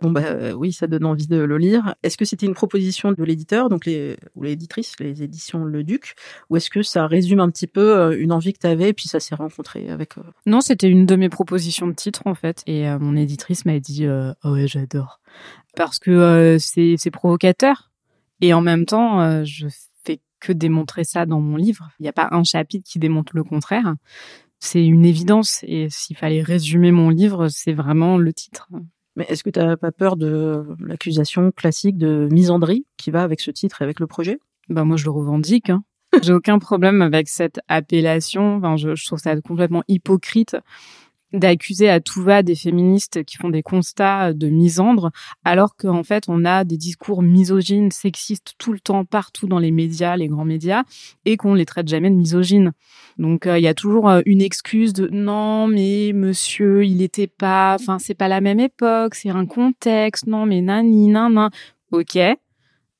Bon 0.01 0.11
bah 0.11 0.21
euh, 0.25 0.51
oui, 0.51 0.73
ça 0.73 0.85
donne 0.85 1.05
envie 1.05 1.27
de 1.27 1.37
le 1.37 1.57
lire. 1.57 1.95
Est-ce 2.03 2.17
que 2.17 2.25
c'était 2.25 2.45
une 2.45 2.53
proposition 2.53 3.11
de 3.11 3.23
l'éditeur, 3.23 3.67
donc 3.67 3.85
les 3.85 4.17
ou 4.35 4.43
l'éditrice, 4.43 4.93
les 4.99 5.23
éditions 5.23 5.63
Le 5.65 5.83
Duc, 5.83 6.13
ou 6.49 6.57
est-ce 6.57 6.69
que 6.69 6.83
ça 6.83 7.07
résume 7.07 7.39
un 7.39 7.49
petit 7.49 7.65
peu 7.65 7.97
euh, 7.97 8.17
une 8.19 8.31
envie 8.31 8.53
que 8.53 8.59
tu 8.59 8.67
avais 8.67 8.89
et 8.89 8.93
puis 8.93 9.07
ça 9.07 9.19
s'est 9.19 9.33
rencontré 9.33 9.89
avec 9.89 10.17
euh 10.19 10.23
Non, 10.45 10.61
c'était 10.61 10.87
une 10.87 11.07
de 11.07 11.15
mes 11.15 11.29
propositions 11.29 11.87
de 11.87 11.93
titre 11.93 12.21
en 12.25 12.35
fait, 12.35 12.61
et 12.67 12.87
mon 12.99 13.15
éditrice 13.15 13.65
m'a 13.65 13.79
dit 13.79 14.05
oh 14.07 14.51
ouais 14.51 14.67
j'adore 14.67 15.19
parce 15.75 15.99
que 15.99 16.57
c'est 16.59 16.95
c'est 16.97 17.11
provocateur 17.11 17.91
et 18.41 18.53
en 18.53 18.61
même 18.61 18.85
temps 18.85 19.43
je 19.45 19.67
fais 20.03 20.19
que 20.39 20.51
démontrer 20.51 21.05
ça 21.05 21.25
dans 21.25 21.41
mon 21.41 21.55
livre. 21.55 21.89
Il 21.99 22.03
n'y 22.03 22.09
a 22.09 22.13
pas 22.13 22.29
un 22.31 22.43
chapitre 22.43 22.87
qui 22.87 22.99
démontre 22.99 23.35
le 23.35 23.43
contraire. 23.43 23.95
C'est 24.59 24.85
une 24.85 25.05
évidence 25.05 25.63
et 25.63 25.87
s'il 25.89 26.17
fallait 26.17 26.41
résumer 26.41 26.91
mon 26.91 27.09
livre, 27.09 27.47
c'est 27.49 27.73
vraiment 27.73 28.17
le 28.17 28.33
titre. 28.33 28.69
Mais 29.17 29.25
est-ce 29.29 29.43
que 29.43 29.49
tu 29.49 29.59
n'as 29.59 29.75
pas 29.77 29.91
peur 29.91 30.15
de 30.15 30.63
l'accusation 30.79 31.51
classique 31.51 31.97
de 31.97 32.29
misandrie 32.31 32.85
qui 32.97 33.09
va 33.09 33.23
avec 33.23 33.41
ce 33.41 33.49
titre 33.49 33.81
et 33.81 33.83
avec 33.83 33.99
le 33.99 34.05
projet? 34.05 34.39
Bah 34.69 34.83
moi 34.83 34.95
je 34.95 35.05
le 35.05 35.11
revendique. 35.11 35.71
Hein. 35.71 35.83
J'ai 36.21 36.33
aucun 36.33 36.59
problème 36.59 37.01
avec 37.01 37.27
cette 37.27 37.59
appellation. 37.67 38.57
Enfin, 38.57 38.77
je, 38.77 38.95
je 38.95 39.05
trouve 39.05 39.19
ça 39.19 39.35
complètement 39.41 39.83
hypocrite 39.87 40.55
d'accuser 41.33 41.89
à 41.89 41.99
tout 41.99 42.23
va 42.23 42.41
des 42.41 42.55
féministes 42.55 43.23
qui 43.25 43.37
font 43.37 43.49
des 43.49 43.63
constats 43.63 44.33
de 44.33 44.47
misandre, 44.47 45.11
alors 45.43 45.75
qu'en 45.75 46.03
fait 46.03 46.25
on 46.27 46.45
a 46.45 46.63
des 46.63 46.77
discours 46.77 47.21
misogynes, 47.21 47.91
sexistes 47.91 48.53
tout 48.57 48.71
le 48.71 48.79
temps 48.79 49.05
partout 49.05 49.47
dans 49.47 49.59
les 49.59 49.71
médias, 49.71 50.15
les 50.15 50.27
grands 50.27 50.45
médias, 50.45 50.83
et 51.25 51.37
qu'on 51.37 51.53
les 51.53 51.65
traite 51.65 51.87
jamais 51.87 52.09
de 52.09 52.15
misogynes. 52.15 52.71
Donc 53.17 53.45
euh, 53.45 53.59
il 53.59 53.63
y 53.63 53.67
a 53.67 53.73
toujours 53.73 54.09
euh, 54.09 54.21
une 54.25 54.41
excuse 54.41 54.93
de 54.93 55.09
non 55.11 55.67
mais 55.67 56.11
monsieur 56.13 56.85
il 56.85 57.01
était 57.01 57.27
pas, 57.27 57.75
enfin 57.79 57.99
c'est 57.99 58.15
pas 58.15 58.27
la 58.27 58.41
même 58.41 58.59
époque, 58.59 59.15
c'est 59.15 59.29
un 59.29 59.45
contexte, 59.45 60.27
non 60.27 60.45
mais 60.45 60.61
nani 60.61 61.07
nan 61.09 61.49
Ok, 61.91 62.17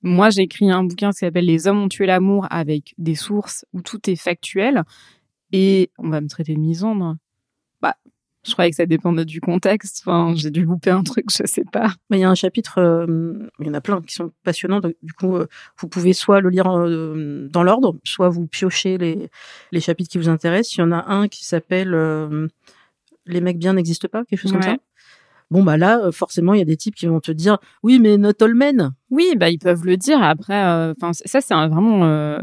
moi 0.02 0.30
j'ai 0.30 0.44
écrit 0.44 0.72
un 0.72 0.84
bouquin 0.84 1.12
qui 1.12 1.18
s'appelle 1.18 1.46
Les 1.46 1.68
hommes 1.68 1.84
ont 1.84 1.90
tué 1.90 2.06
l'amour 2.06 2.48
avec 2.50 2.94
des 2.98 3.16
sources 3.16 3.66
où 3.74 3.82
tout 3.82 4.10
est 4.10 4.16
factuel, 4.16 4.84
et 5.52 5.92
on 5.98 6.10
va 6.10 6.22
me 6.22 6.28
traiter 6.28 6.54
de 6.56 6.60
misandre. 6.60 7.16
Bah 7.82 7.96
je 8.48 8.54
croyais 8.54 8.70
que 8.70 8.76
ça 8.76 8.86
dépendait 8.86 9.26
du 9.26 9.42
contexte. 9.42 10.04
Enfin, 10.06 10.34
j'ai 10.36 10.52
dû 10.52 10.64
louper 10.64 10.90
un 10.90 11.04
truc, 11.04 11.26
je 11.30 11.46
sais 11.46 11.66
pas. 11.72 11.94
Mais 12.10 12.18
il 12.18 12.22
y 12.22 12.24
a 12.24 12.30
un 12.30 12.36
chapitre, 12.36 12.80
euh, 12.80 13.34
il 13.60 13.68
y 13.68 13.70
en 13.70 13.74
a 13.74 13.82
plein 13.82 14.02
qui 14.02 14.14
sont 14.14 14.32
passionnants. 14.44 14.80
Donc, 14.80 14.96
du 15.04 15.14
coup, 15.14 15.36
euh, 15.36 15.48
vous 15.78 15.88
pouvez 15.88 16.14
soit 16.14 16.40
le 16.40 16.50
lire 16.50 16.68
euh, 16.68 17.48
dans 17.52 17.64
l'ordre, 17.64 17.98
soit 18.04 18.30
vous 18.30 18.48
piochez 18.48 18.98
les, 18.98 19.30
les 19.72 19.80
chapitres 19.80 20.10
qui 20.10 20.18
vous 20.18 20.30
intéressent. 20.30 20.78
Il 20.78 20.82
y 20.82 20.84
en 20.84 20.92
a 20.92 21.06
un 21.08 21.28
qui 21.28 21.46
s'appelle 21.46 21.92
Les 23.26 23.42
mecs 23.42 23.60
bien 23.60 23.74
n'existent 23.74 24.08
pas, 24.08 24.24
quelque 24.26 24.40
chose 24.40 24.54
comme 24.54 24.62
ça. 24.62 24.78
Bon, 25.50 25.64
bah 25.64 25.78
là, 25.78 26.00
euh, 26.00 26.12
forcément, 26.12 26.54
il 26.54 26.60
y 26.60 26.62
a 26.62 26.66
des 26.66 26.76
types 26.76 26.96
qui 26.96 27.06
vont 27.06 27.22
te 27.22 27.32
dire 27.32 27.58
Oui, 27.82 28.00
mais 28.00 28.18
not 28.18 28.34
all 28.42 28.54
men. 28.54 28.92
Oui, 29.10 29.36
bah, 29.38 29.50
ils 29.50 29.60
peuvent 29.60 29.86
le 29.86 29.96
dire. 29.96 30.22
Après, 30.22 30.62
euh, 30.62 30.94
enfin, 30.98 31.14
ça, 31.14 31.40
c'est 31.40 31.54
vraiment. 31.54 32.04
Euh, 32.04 32.40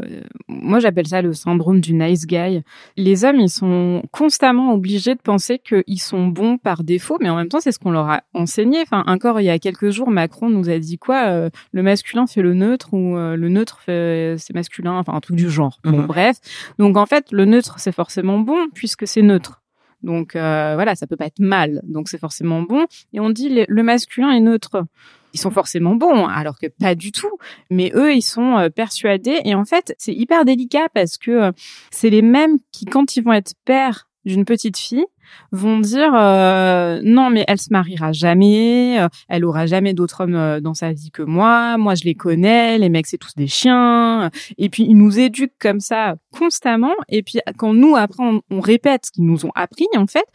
moi, 0.47 0.79
j'appelle 0.79 1.07
ça 1.07 1.21
le 1.21 1.33
syndrome 1.33 1.81
du 1.81 1.93
nice 1.93 2.25
guy. 2.25 2.63
Les 2.97 3.23
hommes, 3.23 3.39
ils 3.39 3.49
sont 3.49 4.01
constamment 4.11 4.73
obligés 4.73 5.13
de 5.13 5.21
penser 5.21 5.59
qu'ils 5.59 6.01
sont 6.01 6.25
bons 6.27 6.57
par 6.57 6.83
défaut, 6.83 7.17
mais 7.21 7.29
en 7.29 7.35
même 7.35 7.49
temps, 7.49 7.59
c'est 7.59 7.71
ce 7.71 7.77
qu'on 7.77 7.91
leur 7.91 8.09
a 8.09 8.23
enseigné. 8.33 8.81
Enfin, 8.81 9.03
encore 9.05 9.39
il 9.39 9.45
y 9.45 9.51
a 9.51 9.59
quelques 9.59 9.91
jours, 9.91 10.09
Macron 10.09 10.49
nous 10.49 10.69
a 10.71 10.79
dit 10.79 10.97
quoi 10.97 11.49
Le 11.71 11.83
masculin 11.83 12.25
fait 12.25 12.41
le 12.41 12.55
neutre 12.55 12.93
ou 12.93 13.15
le 13.15 13.49
neutre 13.49 13.79
fait 13.81 14.35
c'est 14.39 14.55
masculin, 14.55 14.93
enfin, 14.93 15.13
un 15.13 15.19
truc 15.19 15.35
du 15.35 15.49
genre. 15.49 15.77
Bon, 15.83 15.99
mhm. 15.99 16.07
bref. 16.07 16.37
Donc, 16.79 16.97
en 16.97 17.05
fait, 17.05 17.31
le 17.31 17.45
neutre, 17.45 17.75
c'est 17.77 17.91
forcément 17.91 18.39
bon 18.39 18.67
puisque 18.73 19.05
c'est 19.05 19.21
neutre. 19.21 19.61
Donc 20.05 20.35
euh, 20.35 20.73
voilà, 20.75 20.95
ça 20.95 21.07
peut 21.07 21.17
pas 21.17 21.25
être 21.25 21.39
mal. 21.39 21.81
Donc 21.83 22.07
c'est 22.07 22.19
forcément 22.19 22.61
bon. 22.61 22.85
Et 23.11 23.19
on 23.19 23.29
dit 23.29 23.65
le, 23.67 23.83
masculin 23.83 24.31
est 24.31 24.39
neutre. 24.39 24.85
Ils 25.33 25.39
sont 25.39 25.51
forcément 25.51 25.95
bons, 25.95 26.27
alors 26.27 26.57
que 26.57 26.67
pas 26.67 26.95
du 26.95 27.11
tout. 27.11 27.37
Mais 27.69 27.91
eux, 27.93 28.13
ils 28.13 28.21
sont 28.21 28.57
euh, 28.57 28.69
persuadés. 28.69 29.41
Et 29.43 29.53
en 29.53 29.65
fait, 29.65 29.93
c'est 29.97 30.13
hyper 30.13 30.45
délicat 30.45 30.87
parce 30.93 31.17
que 31.17 31.31
euh, 31.31 31.51
c'est 31.91 32.09
les 32.09 32.21
mêmes 32.21 32.57
qui, 32.71 32.85
quand 32.85 33.17
ils 33.17 33.23
vont 33.23 33.33
être 33.33 33.53
pères 33.65 34.07
d'une 34.25 34.45
petite 34.45 34.77
fille, 34.77 35.05
vont 35.51 35.79
dire 35.79 36.11
euh, 36.13 36.99
non 37.03 37.29
mais 37.29 37.43
elle 37.47 37.59
se 37.59 37.71
mariera 37.71 38.11
jamais, 38.11 38.99
euh, 38.99 39.07
elle 39.29 39.45
aura 39.45 39.65
jamais 39.65 39.93
d'autres 39.93 40.21
hommes 40.21 40.35
euh, 40.35 40.59
dans 40.59 40.73
sa 40.73 40.91
vie 40.91 41.11
que 41.11 41.21
moi, 41.21 41.77
moi 41.77 41.95
je 41.95 42.03
les 42.03 42.15
connais, 42.15 42.77
les 42.77 42.89
mecs 42.89 43.07
c'est 43.07 43.17
tous 43.17 43.35
des 43.35 43.47
chiens. 43.47 44.29
Et 44.57 44.69
puis 44.69 44.83
ils 44.83 44.97
nous 44.97 45.19
éduquent 45.19 45.57
comme 45.59 45.79
ça 45.79 46.15
constamment. 46.37 46.93
Et 47.09 47.23
puis 47.23 47.39
quand 47.57 47.73
nous 47.73 47.95
après 47.95 48.23
on 48.49 48.59
répète 48.59 49.07
ce 49.07 49.11
qu'ils 49.11 49.25
nous 49.25 49.45
ont 49.45 49.51
appris 49.55 49.87
en 49.95 50.07
fait, 50.07 50.25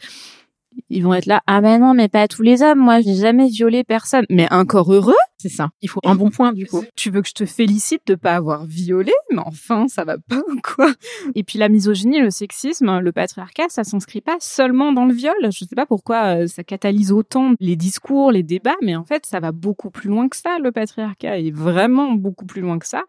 ils 0.89 1.03
vont 1.03 1.13
être 1.13 1.25
là 1.25 1.41
ah 1.47 1.61
ben 1.61 1.79
non 1.79 1.93
mais 1.93 2.09
pas 2.09 2.27
tous 2.27 2.41
les 2.41 2.61
hommes 2.61 2.79
moi 2.79 3.01
j'ai 3.01 3.15
jamais 3.15 3.47
violé 3.47 3.83
personne. 3.83 4.25
Mais 4.29 4.51
encore 4.51 4.91
heureux 4.93 5.13
c'est 5.37 5.49
ça. 5.49 5.69
Il 5.81 5.89
faut 5.89 6.01
un 6.03 6.15
bon 6.15 6.29
point 6.29 6.53
du 6.53 6.67
coup. 6.67 6.83
Tu 6.95 7.09
veux 7.09 7.21
que 7.21 7.27
je 7.27 7.33
te 7.33 7.45
félicite 7.45 8.05
de 8.07 8.15
pas 8.15 8.35
avoir 8.35 8.65
violé 8.65 9.11
mais 9.31 9.41
enfin 9.45 9.87
ça 9.87 10.03
va 10.03 10.17
pas 10.17 10.41
quoi? 10.63 10.93
Et 11.35 11.43
puis 11.43 11.59
la 11.59 11.69
misogynie 11.69 12.19
le 12.19 12.29
sexisme 12.29 12.99
le 12.99 13.11
patriarcat 13.11 13.69
ça 13.69 13.83
s'inscrit 13.83 14.21
pas 14.21 14.37
seulement 14.39 14.93
dans 14.93 15.05
le 15.05 15.13
viol. 15.13 15.35
Je 15.43 15.65
sais 15.65 15.75
pas 15.75 15.85
pourquoi 15.85 16.41
euh, 16.41 16.47
ça 16.47 16.63
catalyse 16.63 17.11
autant 17.11 17.53
les 17.59 17.75
discours 17.75 18.31
les 18.31 18.43
débats 18.43 18.75
mais 18.81 18.95
en 18.95 19.05
fait 19.05 19.25
ça 19.25 19.39
va 19.39 19.51
beaucoup 19.51 19.91
plus 19.91 20.09
loin 20.09 20.29
que 20.29 20.35
ça 20.35 20.59
le 20.59 20.71
patriarcat 20.71 21.39
est 21.39 21.51
vraiment 21.51 22.11
beaucoup 22.13 22.45
plus 22.45 22.61
loin 22.61 22.79
que 22.79 22.87
ça. 22.87 23.03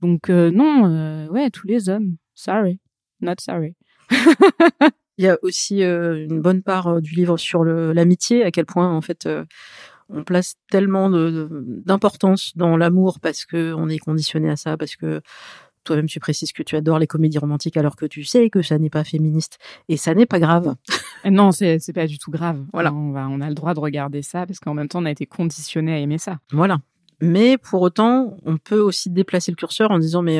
Donc 0.00 0.30
euh, 0.30 0.50
non 0.50 0.86
euh, 0.86 1.28
ouais 1.28 1.50
tous 1.50 1.66
les 1.66 1.88
hommes. 1.88 2.16
Sorry. 2.34 2.80
Not 3.20 3.36
sorry 3.40 3.74
Il 5.18 5.24
y 5.24 5.28
a 5.28 5.38
aussi 5.42 5.82
euh, 5.82 6.26
une 6.28 6.40
bonne 6.40 6.62
part 6.62 6.88
euh, 6.88 7.00
du 7.00 7.14
livre 7.14 7.36
sur 7.36 7.64
l'amitié, 7.64 8.44
à 8.44 8.50
quel 8.50 8.66
point 8.66 8.90
en 8.90 9.00
fait 9.00 9.26
euh, 9.26 9.44
on 10.08 10.24
place 10.24 10.56
tellement 10.70 11.08
d'importance 11.10 12.52
dans 12.56 12.76
l'amour 12.76 13.20
parce 13.20 13.44
que 13.44 13.72
on 13.74 13.88
est 13.88 13.98
conditionné 13.98 14.50
à 14.50 14.56
ça, 14.56 14.76
parce 14.76 14.96
que 14.96 15.22
toi-même 15.84 16.06
tu 16.06 16.20
précises 16.20 16.52
que 16.52 16.62
tu 16.62 16.76
adores 16.76 16.98
les 16.98 17.06
comédies 17.06 17.38
romantiques 17.38 17.76
alors 17.76 17.96
que 17.96 18.06
tu 18.06 18.24
sais 18.24 18.50
que 18.50 18.60
ça 18.60 18.78
n'est 18.78 18.90
pas 18.90 19.04
féministe 19.04 19.58
et 19.88 19.96
ça 19.96 20.14
n'est 20.14 20.26
pas 20.26 20.40
grave. 20.40 20.74
non, 21.30 21.52
c'est 21.52 21.92
pas 21.94 22.06
du 22.06 22.18
tout 22.18 22.30
grave. 22.30 22.62
Voilà, 22.72 22.92
on 22.92 23.12
va 23.12 23.28
on 23.28 23.40
a 23.40 23.48
le 23.48 23.54
droit 23.54 23.72
de 23.72 23.80
regarder 23.80 24.22
ça 24.22 24.46
parce 24.46 24.58
qu'en 24.58 24.74
même 24.74 24.88
temps 24.88 25.00
on 25.00 25.06
a 25.06 25.10
été 25.10 25.26
conditionné 25.26 25.94
à 25.94 25.98
aimer 25.98 26.18
ça. 26.18 26.38
Voilà. 26.52 26.78
Mais 27.20 27.56
pour 27.56 27.80
autant, 27.80 28.36
on 28.44 28.58
peut 28.58 28.80
aussi 28.80 29.08
déplacer 29.08 29.52
le 29.52 29.56
curseur 29.56 29.90
en 29.90 29.98
disant 29.98 30.20
mais 30.20 30.38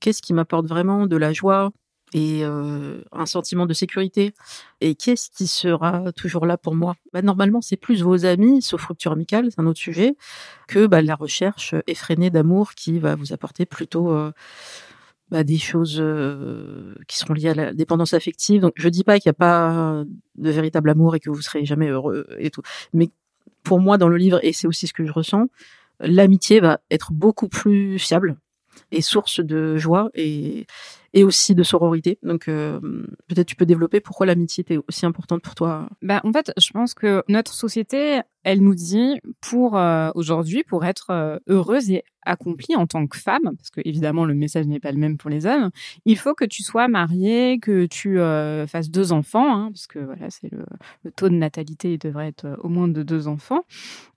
qu'est-ce 0.00 0.22
qui 0.22 0.32
m'apporte 0.32 0.66
vraiment 0.66 1.06
de 1.06 1.16
la 1.16 1.32
joie, 1.32 1.72
et 2.14 2.44
euh, 2.44 3.02
un 3.12 3.26
sentiment 3.26 3.66
de 3.66 3.74
sécurité. 3.74 4.32
Et 4.80 4.94
qu'est-ce 4.94 5.30
qui 5.30 5.48
sera 5.48 6.12
toujours 6.12 6.46
là 6.46 6.56
pour 6.56 6.76
moi? 6.76 6.94
Bah, 7.12 7.20
Normalement, 7.22 7.60
c'est 7.60 7.76
plus 7.76 8.02
vos 8.02 8.24
amis, 8.24 8.62
sauf 8.62 8.86
rupture 8.86 9.12
amicale, 9.12 9.48
c'est 9.50 9.60
un 9.60 9.66
autre 9.66 9.80
sujet, 9.80 10.16
que 10.68 10.86
bah, 10.86 11.02
la 11.02 11.16
recherche 11.16 11.74
effrénée 11.88 12.30
d'amour 12.30 12.74
qui 12.74 13.00
va 13.00 13.16
vous 13.16 13.32
apporter 13.32 13.66
plutôt 13.66 14.12
euh, 14.12 14.30
bah, 15.28 15.42
des 15.42 15.58
choses 15.58 15.96
euh, 15.98 16.94
qui 17.08 17.18
seront 17.18 17.34
liées 17.34 17.48
à 17.48 17.54
la 17.54 17.74
dépendance 17.74 18.14
affective. 18.14 18.60
Donc, 18.60 18.74
je 18.76 18.88
dis 18.88 19.02
pas 19.02 19.18
qu'il 19.18 19.28
n'y 19.28 19.34
a 19.34 19.34
pas 19.34 20.04
de 20.36 20.50
véritable 20.50 20.90
amour 20.90 21.16
et 21.16 21.20
que 21.20 21.30
vous 21.30 21.42
serez 21.42 21.64
jamais 21.64 21.88
heureux 21.88 22.28
et 22.38 22.50
tout. 22.50 22.62
Mais 22.92 23.10
pour 23.64 23.80
moi, 23.80 23.98
dans 23.98 24.08
le 24.08 24.18
livre, 24.18 24.38
et 24.44 24.52
c'est 24.52 24.68
aussi 24.68 24.86
ce 24.86 24.92
que 24.92 25.04
je 25.04 25.12
ressens, 25.12 25.48
l'amitié 25.98 26.60
va 26.60 26.78
être 26.92 27.12
beaucoup 27.12 27.48
plus 27.48 27.98
fiable 27.98 28.36
et 28.92 29.02
source 29.02 29.40
de 29.40 29.76
joie 29.76 30.10
et, 30.14 30.66
et 31.14 31.22
aussi 31.22 31.54
de 31.54 31.62
sororité. 31.62 32.18
Donc 32.22 32.48
euh, 32.48 32.80
peut-être 33.28 33.46
tu 33.46 33.56
peux 33.56 33.64
développer 33.64 34.00
pourquoi 34.00 34.26
l'amitié 34.26 34.62
était 34.62 34.78
aussi 34.88 35.06
importante 35.06 35.42
pour 35.42 35.54
toi. 35.54 35.88
Bah 36.02 36.20
en 36.24 36.32
fait, 36.32 36.52
je 36.58 36.70
pense 36.72 36.92
que 36.92 37.22
notre 37.28 37.54
société, 37.54 38.20
elle 38.42 38.60
nous 38.60 38.74
dit 38.74 39.20
pour 39.40 39.78
euh, 39.78 40.10
aujourd'hui, 40.16 40.64
pour 40.64 40.84
être 40.84 41.10
euh, 41.10 41.38
heureuse 41.46 41.90
et 41.90 42.02
accomplie 42.26 42.74
en 42.74 42.86
tant 42.86 43.06
que 43.06 43.18
femme, 43.18 43.54
parce 43.56 43.70
que 43.70 43.82
évidemment 43.84 44.24
le 44.24 44.34
message 44.34 44.66
n'est 44.66 44.80
pas 44.80 44.90
le 44.90 44.98
même 44.98 45.18
pour 45.18 45.28
les 45.28 45.44
hommes, 45.44 45.70
il 46.06 46.16
faut 46.16 46.34
que 46.34 46.46
tu 46.46 46.62
sois 46.62 46.88
mariée, 46.88 47.58
que 47.60 47.84
tu 47.84 48.16
fasses 48.66 48.88
deux 48.90 49.12
enfants, 49.12 49.54
hein, 49.54 49.70
parce 49.70 49.86
que 49.86 49.98
voilà 49.98 50.30
c'est 50.30 50.50
le, 50.50 50.64
le, 51.02 51.10
taux 51.10 51.28
de 51.28 51.34
natalité 51.34 51.92
il 51.92 51.98
devrait 51.98 52.28
être 52.28 52.58
au 52.62 52.70
moins 52.70 52.88
de 52.88 53.02
deux 53.02 53.28
enfants, 53.28 53.60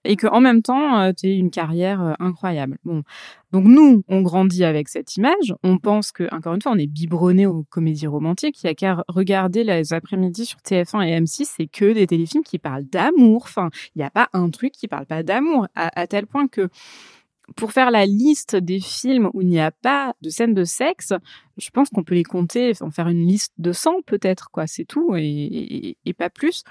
et 0.06 0.16
que 0.16 0.26
en 0.26 0.40
même 0.40 0.62
temps 0.62 1.12
tu 1.12 1.28
aies 1.28 1.36
une 1.36 1.52
carrière 1.52 2.16
incroyable. 2.20 2.78
Bon, 2.86 3.04
donc 3.52 3.66
nous 3.66 4.06
on 4.08 4.22
grandit 4.22 4.64
avec 4.64 4.88
cette 4.88 5.18
image, 5.18 5.54
on 5.64 5.78
pense 5.78 6.14
que 6.14 6.34
encore 6.34 6.54
une 6.54 6.62
fois 6.62 6.72
on 6.72 6.78
est 6.78 6.87
biberonné 6.88 7.46
aux 7.46 7.64
comédies 7.64 8.08
romantiques. 8.08 8.64
Il 8.64 8.68
a 8.68 8.76
qu'à 8.76 9.04
regarder 9.08 9.64
les 9.64 9.94
après-midi 9.94 10.46
sur 10.46 10.60
TF1 10.60 11.08
et 11.08 11.20
M6, 11.20 11.52
c'est 11.58 11.68
que 11.68 11.94
des 11.94 12.08
téléfilms 12.08 12.44
qui 12.44 12.60
parlent 12.60 12.86
d'amour. 12.86 13.44
Enfin, 13.44 13.70
il 13.96 14.00
n'y 14.00 14.06
a 14.06 14.10
pas 14.10 14.30
un 14.34 14.50
truc 14.50 14.74
qui 14.74 14.88
parle 14.88 15.06
pas 15.06 15.24
d'amour, 15.24 15.68
à, 15.76 16.08
tel 16.08 16.28
point 16.28 16.48
que 16.48 16.70
pour 17.56 17.72
faire 17.72 17.92
la 17.92 18.06
liste 18.06 18.56
des 18.56 18.80
films 18.80 19.30
où 19.34 19.42
il 19.42 19.48
n'y 19.48 19.60
a 19.60 19.72
pas 19.72 20.14
de 20.22 20.30
scène 20.30 20.54
de 20.54 20.64
sexe, 20.64 21.14
je 21.58 21.70
pense 21.70 21.90
qu'on 21.90 22.04
peut 22.04 22.16
les 22.16 22.24
compter, 22.24 22.74
en 22.82 22.92
faire 22.92 23.08
une 23.08 23.26
liste 23.26 23.54
de 23.58 23.72
100 23.72 24.02
peut-être, 24.06 24.50
quoi, 24.52 24.68
c'est 24.68 24.86
tout, 24.86 25.16
et, 25.16 25.96
pas 26.18 26.30
plus. 26.30 26.64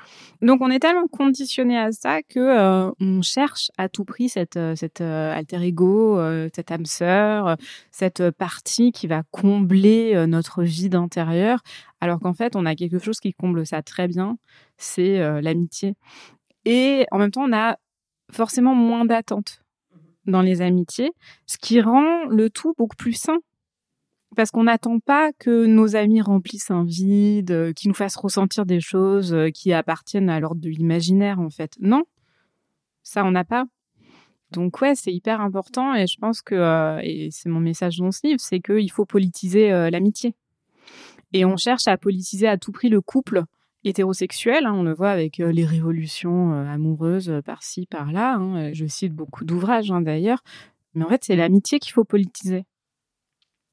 Donc 0.42 0.60
on 0.60 0.70
est 0.70 0.80
tellement 0.80 1.06
conditionné 1.06 1.78
à 1.78 1.92
ça 1.92 2.22
que 2.22 2.40
euh, 2.40 2.90
on 3.00 3.22
cherche 3.22 3.70
à 3.78 3.88
tout 3.88 4.04
prix 4.04 4.28
cette, 4.28 4.56
euh, 4.56 4.74
cette 4.74 5.00
euh, 5.00 5.32
alter 5.32 5.62
ego, 5.62 6.18
cette 6.54 6.70
âme 6.70 6.84
sœur, 6.84 7.56
cette 7.90 8.30
partie 8.30 8.92
qui 8.92 9.06
va 9.06 9.22
combler 9.30 10.26
notre 10.26 10.62
vie 10.62 10.88
d'intérieur, 10.88 11.60
alors 12.00 12.20
qu'en 12.20 12.34
fait 12.34 12.56
on 12.56 12.66
a 12.66 12.74
quelque 12.74 12.98
chose 12.98 13.20
qui 13.20 13.32
comble 13.32 13.66
ça 13.66 13.82
très 13.82 14.08
bien, 14.08 14.36
c'est 14.76 15.18
l'amitié. 15.40 15.94
Et 16.64 17.06
en 17.12 17.18
même 17.18 17.30
temps 17.30 17.44
on 17.48 17.52
a 17.52 17.76
forcément 18.32 18.74
moins 18.74 19.04
d'attentes 19.04 19.62
dans 20.26 20.42
les 20.42 20.62
amitiés, 20.62 21.12
ce 21.46 21.58
qui 21.58 21.80
rend 21.80 22.24
le 22.26 22.50
tout 22.50 22.74
beaucoup 22.76 22.96
plus 22.96 23.14
sain. 23.14 23.38
Parce 24.34 24.50
qu'on 24.50 24.64
n'attend 24.64 24.98
pas 24.98 25.32
que 25.32 25.66
nos 25.66 25.96
amis 25.96 26.20
remplissent 26.20 26.70
un 26.70 26.84
vide, 26.84 27.52
euh, 27.52 27.72
qui 27.72 27.88
nous 27.88 27.94
fassent 27.94 28.16
ressentir 28.16 28.66
des 28.66 28.80
choses 28.80 29.32
euh, 29.32 29.48
qui 29.50 29.72
appartiennent 29.72 30.28
à 30.28 30.40
l'ordre 30.40 30.60
de 30.60 30.68
l'imaginaire, 30.68 31.40
en 31.40 31.48
fait. 31.48 31.72
Non, 31.80 32.02
ça, 33.02 33.24
on 33.24 33.30
n'a 33.30 33.44
pas. 33.44 33.64
Donc 34.50 34.80
ouais, 34.80 34.94
c'est 34.94 35.12
hyper 35.12 35.40
important 35.40 35.94
et 35.94 36.06
je 36.06 36.18
pense 36.18 36.42
que, 36.42 36.54
euh, 36.54 37.00
et 37.02 37.30
c'est 37.30 37.48
mon 37.48 37.60
message 37.60 37.98
dans 37.98 38.12
ce 38.12 38.26
livre, 38.26 38.40
c'est 38.40 38.60
qu'il 38.60 38.90
faut 38.90 39.04
politiser 39.04 39.70
l'amitié. 39.90 40.34
Et 41.32 41.44
on 41.44 41.56
cherche 41.56 41.88
à 41.88 41.96
politiser 41.96 42.46
à 42.46 42.56
tout 42.56 42.72
prix 42.72 42.88
le 42.88 43.00
couple 43.00 43.44
hétérosexuel. 43.86 44.66
Hein, 44.66 44.74
on 44.74 44.82
le 44.82 44.94
voit 44.94 45.10
avec 45.10 45.40
euh, 45.40 45.52
les 45.52 45.64
révolutions 45.64 46.52
euh, 46.52 46.66
amoureuses 46.66 47.30
euh, 47.30 47.42
par-ci, 47.42 47.86
par-là. 47.86 48.34
Hein, 48.34 48.72
je 48.72 48.86
cite 48.86 49.12
beaucoup 49.12 49.44
d'ouvrages 49.44 49.90
hein, 49.90 50.00
d'ailleurs. 50.00 50.42
Mais 50.94 51.04
en 51.04 51.08
fait, 51.08 51.24
c'est 51.24 51.36
l'amitié 51.36 51.78
qu'il 51.78 51.92
faut 51.92 52.04
politiser. 52.04 52.64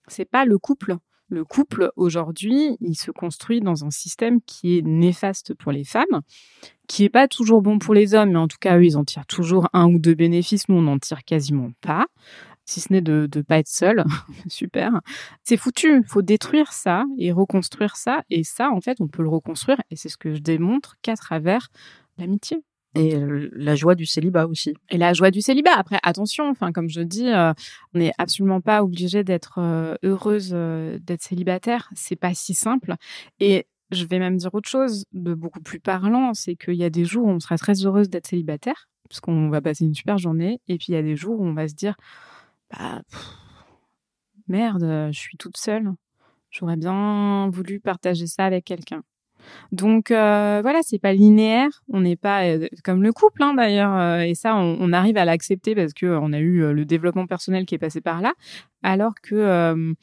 C'est 0.08 0.26
pas 0.26 0.46
le 0.46 0.58
couple. 0.58 0.98
Le 1.30 1.46
couple, 1.46 1.92
aujourd'hui, 1.96 2.78
il 2.82 2.96
se 2.96 3.10
construit 3.10 3.62
dans 3.62 3.86
un 3.86 3.90
système 3.90 4.42
qui 4.42 4.78
est 4.78 4.82
néfaste 4.82 5.54
pour 5.56 5.72
les 5.72 5.86
femmes, 5.86 6.22
qui 6.88 7.06
est 7.06 7.10
pas 7.10 7.28
toujours 7.28 7.62
bon 7.62 7.80
pour 7.80 7.94
les 7.94 8.14
hommes, 8.14 8.32
mais 8.32 8.38
en 8.38 8.48
tout 8.48 8.58
cas, 8.60 8.78
eux, 8.78 8.86
ils 8.86 8.98
en 8.98 9.06
tirent 9.06 9.26
toujours 9.26 9.70
un 9.74 9.88
ou 9.88 10.00
deux 10.00 10.14
bénéfices. 10.14 10.68
Nous, 10.68 10.76
on 10.76 10.82
n'en 10.82 11.00
tire 11.00 11.24
quasiment 11.24 11.72
pas, 11.82 12.08
si 12.66 12.80
ce 12.80 12.92
n'est 12.92 13.02
de 13.02 13.30
ne 13.34 13.42
pas 13.42 13.60
être 13.60 13.68
seul. 13.68 14.04
Super. 14.48 15.02
C'est 15.44 15.58
foutu. 15.58 15.98
Il 15.98 16.08
faut 16.08 16.22
détruire 16.22 16.72
ça 16.74 17.06
et 17.18 17.32
reconstruire 17.32 17.96
ça. 17.96 18.24
Et 18.30 18.44
ça, 18.44 18.70
en 18.72 18.82
fait, 18.82 19.02
on 19.02 19.08
peut 19.08 19.24
le 19.24 19.30
reconstruire. 19.30 19.82
Et 19.92 19.96
c'est 19.96 20.10
ce 20.10 20.18
que 20.18 20.34
je 20.34 20.40
démontre 20.40 20.96
qu'à 21.02 21.16
travers 21.16 21.70
l'amitié. 22.18 22.64
Et 22.96 23.16
la 23.54 23.76
joie 23.76 23.96
du 23.96 24.06
célibat 24.06 24.46
aussi. 24.46 24.76
Et 24.92 24.98
la 24.98 25.14
joie 25.14 25.32
du 25.32 25.42
célibat. 25.42 25.76
Après, 25.76 25.98
attention, 26.04 26.50
enfin, 26.50 26.72
comme 26.72 26.90
je 26.90 27.02
dis, 27.02 27.28
euh, 27.28 27.52
on 27.94 28.00
n'est 28.00 28.14
absolument 28.20 28.62
pas 28.62 28.84
obligé 28.84 29.24
d'être 29.24 29.56
euh, 29.58 29.96
heureuse 30.04 30.52
euh, 30.54 31.00
d'être 31.02 31.24
célibataire. 31.24 31.90
C'est 31.96 32.16
pas 32.16 32.36
si 32.36 32.54
simple. 32.54 32.94
Et 33.40 33.66
je 33.90 34.06
vais 34.06 34.20
même 34.20 34.38
dire 34.38 34.54
autre 34.54 34.70
chose 34.70 35.06
de 35.12 35.34
beaucoup 35.34 35.62
plus 35.62 35.80
parlant, 35.80 36.34
c'est 36.34 36.56
qu'il 36.56 36.76
y 36.76 36.84
a 36.84 36.90
des 36.92 37.06
jours 37.06 37.26
où 37.26 37.30
on 37.30 37.40
sera 37.40 37.58
très 37.58 37.86
heureuse 37.86 38.10
d'être 38.10 38.28
célibataire, 38.28 38.88
parce 39.10 39.22
qu'on 39.22 39.50
va 39.50 39.62
passer 39.62 39.86
une 39.86 39.94
super 39.94 40.18
journée, 40.18 40.62
et 40.68 40.78
puis 40.78 40.88
il 40.90 40.94
y 40.94 40.98
a 40.98 41.04
des 41.04 41.16
jours 41.16 41.40
où 41.40 41.46
on 41.46 41.54
va 41.54 41.68
se 41.68 41.76
dire, 41.76 41.96
bah, 42.78 43.02
merde, 44.48 45.10
je 45.12 45.20
suis 45.20 45.38
toute 45.38 45.58
seule. 45.58 45.92
J'aurais 46.52 46.78
bien 46.78 47.50
voulu 47.50 47.80
partager 47.80 48.28
ça 48.28 48.46
avec 48.46 48.66
quelqu'un. 48.66 49.04
Donc 49.72 50.12
euh, 50.12 50.60
voilà, 50.62 50.80
c'est 50.84 51.00
pas 51.00 51.14
linéaire. 51.14 51.84
On 51.90 52.02
n'est 52.02 52.16
pas 52.16 52.46
euh, 52.46 52.68
comme 52.84 53.04
le 53.04 53.12
couple 53.12 53.44
hein, 53.44 53.54
d'ailleurs, 53.54 53.96
euh, 53.96 54.20
et 54.20 54.36
ça, 54.36 54.56
on, 54.56 54.94
arrive 54.94 55.18
à 55.18 55.26
l'accepter 55.26 55.76
parce 55.76 55.94
que 55.94 56.06
on 56.06 56.34
a 56.34 56.40
eu 56.40 56.74
le 56.74 56.86
développement 56.86 57.28
personnel 57.28 57.66
qui 57.66 57.76
est 57.76 57.80
passé 57.80 58.02
par 58.02 58.22
là, 58.22 58.34
alors 58.84 59.16
que 59.22 59.96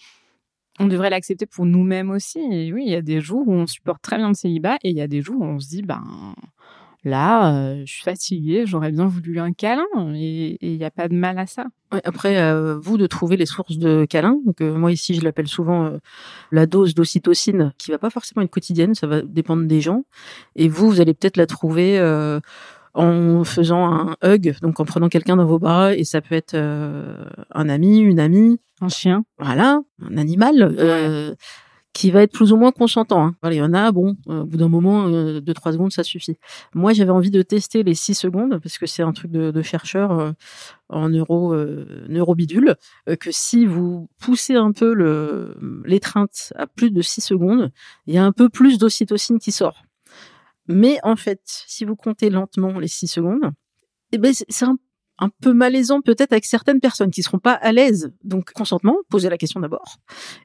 on 0.79 0.87
devrait 0.87 1.11
l'accepter 1.11 1.47
pour 1.47 1.67
nous-mêmes 1.67 2.11
aussi. 2.11 2.41
Oui, 2.73 2.85
il 2.87 2.91
y 2.91 2.95
a 2.95 3.03
des 3.03 3.21
jours 3.21 3.47
où 3.47 3.53
on 3.53 3.67
supporte 3.67 4.03
très 4.03 4.17
bien 4.17 4.29
le 4.29 4.35
célibat, 4.35 4.77
et 4.83 4.91
il 4.91 4.97
y 4.97 5.03
a 5.03 5.09
des 5.09 5.21
jours 5.21 5.41
où 5.41 5.45
on 5.45 5.61
se 5.61 5.69
dit, 5.69 5.83
ben 5.83 6.03
Là, 7.05 7.55
euh, 7.55 7.83
je 7.87 7.93
suis 7.93 8.03
fatiguée, 8.03 8.65
j'aurais 8.67 8.93
bien 8.93 9.07
voulu 9.07 9.41
un 9.41 9.53
câlin 9.53 9.87
et 10.15 10.59
il 10.61 10.77
n'y 10.77 10.85
a 10.85 10.91
pas 10.91 11.09
de 11.09 11.15
mal 11.15 11.39
à 11.39 11.47
ça. 11.47 11.65
après, 12.05 12.39
euh, 12.39 12.79
vous 12.79 12.99
de 12.99 13.07
trouver 13.07 13.39
les 13.39 13.47
sources 13.47 13.79
de 13.79 14.05
câlins. 14.05 14.39
Donc 14.45 14.61
euh, 14.61 14.75
moi 14.75 14.93
ici, 14.93 15.15
je 15.15 15.23
l'appelle 15.23 15.49
souvent 15.49 15.93
la 16.53 16.67
dose 16.67 16.95
d'ocytocine, 16.95 17.73
qui 17.79 17.91
va 17.91 17.99
pas 17.99 18.11
forcément 18.11 18.43
être 18.43 18.51
quotidienne, 18.51 18.95
ça 18.95 19.07
va 19.07 19.23
dépendre 19.23 19.67
des 19.67 19.81
gens. 19.81 20.05
Et 20.57 20.69
vous, 20.69 20.91
vous 20.91 21.01
allez 21.01 21.15
peut-être 21.15 21.39
la 21.39 21.47
trouver 21.47 21.99
en 22.93 23.45
faisant 23.45 23.87
un 23.87 24.17
hug, 24.23 24.57
donc 24.61 24.79
en 24.81 24.85
prenant 24.85 25.09
quelqu'un 25.09 25.37
dans 25.37 25.47
vos 25.47 25.59
bras, 25.59 25.95
et 25.95 26.05
ça 26.05 26.21
peut 26.21 26.35
être 26.35 26.55
un 26.55 27.69
ami, 27.69 28.01
une 28.01 28.21
amie, 28.21 28.61
un 28.83 28.89
chien, 28.89 29.25
voilà, 29.39 29.81
un 30.03 30.17
animal 30.19 31.37
qui 32.01 32.11
va 32.11 32.23
être 32.23 32.33
plus 32.33 32.51
ou 32.51 32.57
moins 32.57 32.73
consentant. 32.73 33.27
Hein. 33.27 33.37
Voilà, 33.43 33.57
il 33.57 33.59
y 33.59 33.63
en 33.63 33.75
a, 33.75 33.93
bon, 33.93 34.17
euh, 34.31 34.41
au 34.41 34.47
bout 34.47 34.57
d'un 34.57 34.71
moment, 34.71 35.07
euh, 35.07 35.43
deux 35.43 35.53
trois 35.53 35.73
secondes, 35.73 35.93
ça 35.93 36.03
suffit. 36.03 36.39
Moi, 36.75 36.95
j'avais 36.95 37.11
envie 37.11 37.31
de 37.31 37.43
tester 37.43 37.83
les 37.83 37.95
six 37.95 38.15
secondes 38.15 38.59
parce 38.59 38.79
que 38.79 38.87
c'est 38.87 39.03
un 39.03 39.13
truc 39.13 39.31
de, 39.31 39.51
de 39.51 39.61
chercheur 39.61 40.19
euh, 40.19 40.33
en 40.89 41.11
neuro 41.11 41.55
neurobidule 42.09 42.77
que 43.21 43.31
si 43.31 43.67
vous 43.67 44.09
poussez 44.19 44.55
un 44.55 44.73
peu 44.73 44.93
l'étreinte 45.85 46.55
à 46.57 46.67
plus 46.67 46.91
de 46.91 47.03
six 47.03 47.21
secondes, 47.21 47.71
il 48.07 48.15
y 48.15 48.19
a 48.19 48.25
un 48.25 48.33
peu 48.33 48.49
plus 48.49 48.79
d'ocytocine 48.79 49.39
qui 49.39 49.53
sort. 49.53 49.83
Mais 50.69 50.99
en 51.03 51.17
fait, 51.17 51.43
si 51.45 51.85
vous 51.85 51.97
comptez 51.97 52.31
lentement 52.31 52.79
les 52.79 52.89
six 52.89 53.09
secondes, 53.09 53.53
eh 54.13 54.19
ben 54.19 54.33
c'est 54.33 54.65
un 54.65 54.79
un 55.21 55.29
peu 55.29 55.53
malaisant 55.53 56.01
peut-être 56.01 56.33
avec 56.33 56.45
certaines 56.45 56.81
personnes 56.81 57.11
qui 57.11 57.23
seront 57.23 57.39
pas 57.39 57.53
à 57.53 57.73
l'aise. 57.73 58.13
Donc 58.25 58.53
consentement, 58.53 58.97
posez 59.09 59.29
la 59.29 59.39
question 59.39 59.61
d'abord. 59.61 59.97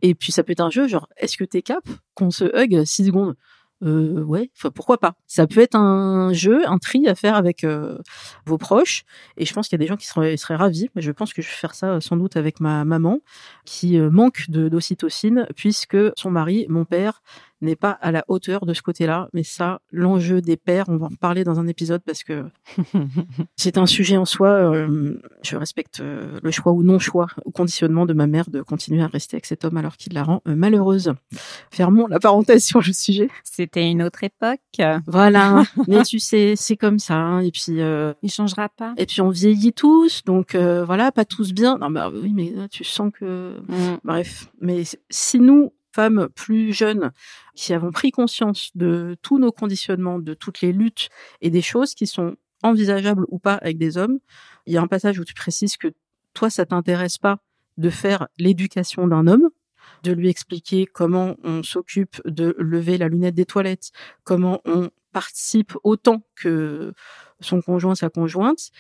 Et 0.02 0.14
puis 0.14 0.32
ça 0.32 0.44
peut 0.44 0.52
être 0.52 0.62
un 0.62 0.70
jeu 0.70 0.88
genre 0.88 1.08
est-ce 1.18 1.38
que 1.38 1.44
t'es 1.44 1.62
cap 1.62 1.84
qu'on 2.14 2.32
se 2.32 2.46
hug 2.46 2.84
6 2.86 3.06
secondes? 3.06 3.36
Euh, 3.84 4.24
ouais, 4.24 4.50
enfin 4.56 4.72
pourquoi 4.72 4.98
pas? 4.98 5.16
Ça 5.28 5.48
peut 5.48 5.60
être 5.60 5.76
un 5.76 6.32
jeu, 6.32 6.68
un 6.68 6.78
tri 6.78 7.08
à 7.08 7.16
faire 7.16 7.36
avec 7.36 7.64
euh, 7.64 7.98
vos 8.46 8.58
proches. 8.58 9.04
Et 9.38 9.46
je 9.46 9.54
pense 9.54 9.68
qu'il 9.68 9.78
y 9.78 9.82
a 9.82 9.84
des 9.84 9.88
gens 9.88 9.98
qui 9.98 10.08
seraient, 10.08 10.38
seraient 10.38 10.56
ravis. 10.56 10.90
Mais 10.96 11.02
je 11.02 11.12
pense 11.12 11.34
que 11.34 11.42
je 11.42 11.48
vais 11.48 11.54
faire 11.54 11.76
ça 11.76 12.00
sans 12.00 12.16
doute 12.16 12.38
avec 12.38 12.60
ma 12.60 12.86
maman, 12.86 13.20
qui 13.66 14.00
euh, 14.00 14.10
manque 14.10 14.50
de 14.50 14.70
d'ocytocine 14.70 15.48
puisque 15.56 15.98
son 16.16 16.32
mari, 16.32 16.66
mon 16.70 16.86
père, 16.86 17.22
n'est 17.66 17.76
pas 17.76 17.92
à 17.92 18.12
la 18.12 18.24
hauteur 18.28 18.66
de 18.66 18.74
ce 18.74 18.82
côté-là. 18.82 19.30
Mais 19.34 19.44
ça, 19.44 19.80
l'enjeu 19.92 20.42
des 20.42 20.58
pères, 20.58 20.86
on 20.88 20.98
va 20.98 21.08
en 21.08 21.10
reparler 21.10 21.44
dans 21.44 21.60
un 21.60 21.68
épisode 21.68 22.02
parce 22.06 22.24
que 22.24 22.46
c'est 23.56 23.78
un 23.78 23.86
sujet 23.86 24.18
en 24.18 24.26
soi. 24.26 24.50
Euh, 24.50 25.20
je 25.44 25.56
respecte 25.58 26.00
euh, 26.00 26.40
le 26.42 26.52
choix 26.52 26.72
ou 26.72 26.84
non-choix 26.84 27.28
ou 27.46 27.52
conditionnement 27.52 28.06
de 28.06 28.14
ma 28.14 28.28
mère 28.28 28.50
de 28.50 28.62
continuer 28.62 29.02
à 29.02 29.08
rester 29.08 29.36
avec 29.36 29.46
cet 29.46 29.66
homme 29.66 29.78
alors 29.78 29.98
qu'il 29.98 30.14
la 30.14 30.24
rend 30.24 30.42
euh, 30.48 30.56
malheureuse. 30.56 31.14
Fermons 31.72 32.08
la 32.08 32.20
parenthèse 32.20 32.64
sur 32.64 32.80
le 32.80 32.94
sujet. 32.94 33.30
C'était 33.44 33.90
une 33.90 34.02
autre 34.02 34.24
époque. 34.24 34.60
Voilà. 35.08 35.64
Mais 35.88 36.04
tu 36.04 36.20
sais, 36.20 36.54
c'est 36.56 36.78
comme 36.78 37.00
ça. 37.00 37.16
Hein. 37.16 37.42
Et 37.42 37.52
puis, 37.52 37.66
il 38.22 38.32
changera 38.32 38.70
pas. 38.70 38.94
Et 38.98 39.06
puis, 39.06 39.22
on 39.22 39.30
vieillit 39.30 39.74
tous, 39.74 40.24
donc 40.24 40.56
voilà, 40.56 41.12
pas 41.12 41.26
tous 41.26 41.54
bien. 41.54 41.78
Non, 41.78 41.90
bah 41.90 42.12
oui, 42.14 42.32
mais 42.34 42.54
tu 42.70 42.84
sens 42.84 43.12
que. 43.14 43.58
Mm. 43.68 43.98
Bref. 44.04 44.50
Mais 44.62 44.84
si 45.10 45.40
nous, 45.40 45.72
femmes 45.96 46.28
plus 46.36 46.74
jeunes 46.74 47.12
qui 47.56 47.74
avons 47.74 47.92
pris 47.92 48.12
conscience 48.12 48.72
de 48.76 49.16
tous 49.22 49.40
nos 49.40 49.52
conditionnements, 49.52 50.20
de 50.20 50.34
toutes 50.34 50.60
les 50.62 50.74
luttes 50.74 51.10
et 51.42 51.50
des 51.50 51.62
choses 51.62 51.96
qui 51.96 52.06
sont 52.06 52.36
envisageables 52.64 53.26
ou 53.30 53.40
pas 53.40 53.54
avec 53.54 53.78
des 53.78 53.98
hommes. 53.98 54.20
Il 54.66 54.74
y 54.74 54.78
a 54.78 54.82
un 54.82 54.88
passage 54.88 55.20
où 55.20 55.24
tu 55.24 55.34
précises 55.34 55.78
que 55.78 55.88
toi, 56.34 56.50
ça 56.50 56.66
t'intéresse 56.66 57.18
pas 57.18 57.38
de 57.78 57.90
faire 57.90 58.28
l'éducation 58.38 59.08
d'un 59.08 59.26
homme, 59.28 59.50
de 60.04 60.12
lui 60.12 60.30
expliquer 60.30 60.86
comment 60.86 61.36
on 61.44 61.64
s'occupe 61.64 62.22
de 62.26 62.56
lever 62.60 62.98
la 62.98 63.08
lunette 63.08 63.36
des 63.36 63.46
toilettes, 63.46 63.92
comment 64.24 64.60
on 64.66 64.90
participe 65.14 65.74
autant 65.84 66.24
que 66.36 66.94
son 67.40 67.62
conjoint, 67.62 67.96
sa 67.96 68.10
conjointe. 68.10 68.72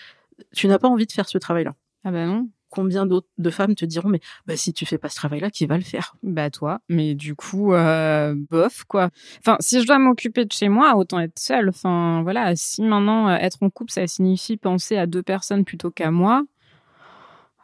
Tu 0.53 0.67
n'as 0.67 0.79
pas 0.79 0.89
envie 0.89 1.05
de 1.05 1.13
faire 1.13 1.29
ce 1.29 1.37
travail-là. 1.37 1.75
Ah 2.03 2.11
ben 2.11 2.27
non 2.27 2.49
combien 2.69 3.05
d'autres 3.05 3.27
de 3.37 3.49
femmes 3.49 3.75
te 3.75 3.85
diront 3.85 4.09
mais 4.09 4.19
bah, 4.45 4.57
si 4.57 4.73
tu 4.73 4.85
fais 4.85 4.97
pas 4.97 5.09
ce 5.09 5.15
travail-là, 5.15 5.49
qui 5.49 5.65
va 5.65 5.77
le 5.77 5.83
faire? 5.83 6.15
Bah 6.23 6.49
toi. 6.49 6.81
Mais 6.89 7.15
du 7.15 7.35
coup, 7.35 7.73
euh, 7.73 8.35
bof 8.49 8.83
quoi. 8.85 9.09
Enfin, 9.39 9.57
si 9.59 9.81
je 9.81 9.87
dois 9.87 9.99
m'occuper 9.99 10.45
de 10.45 10.51
chez 10.51 10.69
moi, 10.69 10.95
autant 10.95 11.19
être 11.19 11.39
seule. 11.39 11.69
Enfin 11.69 12.21
voilà, 12.23 12.55
si 12.55 12.81
maintenant 12.81 13.29
euh, 13.29 13.35
être 13.35 13.57
en 13.61 13.69
couple, 13.69 13.91
ça 13.91 14.05
signifie 14.07 14.57
penser 14.57 14.97
à 14.97 15.07
deux 15.07 15.23
personnes 15.23 15.65
plutôt 15.65 15.91
qu'à 15.91 16.11
moi, 16.11 16.43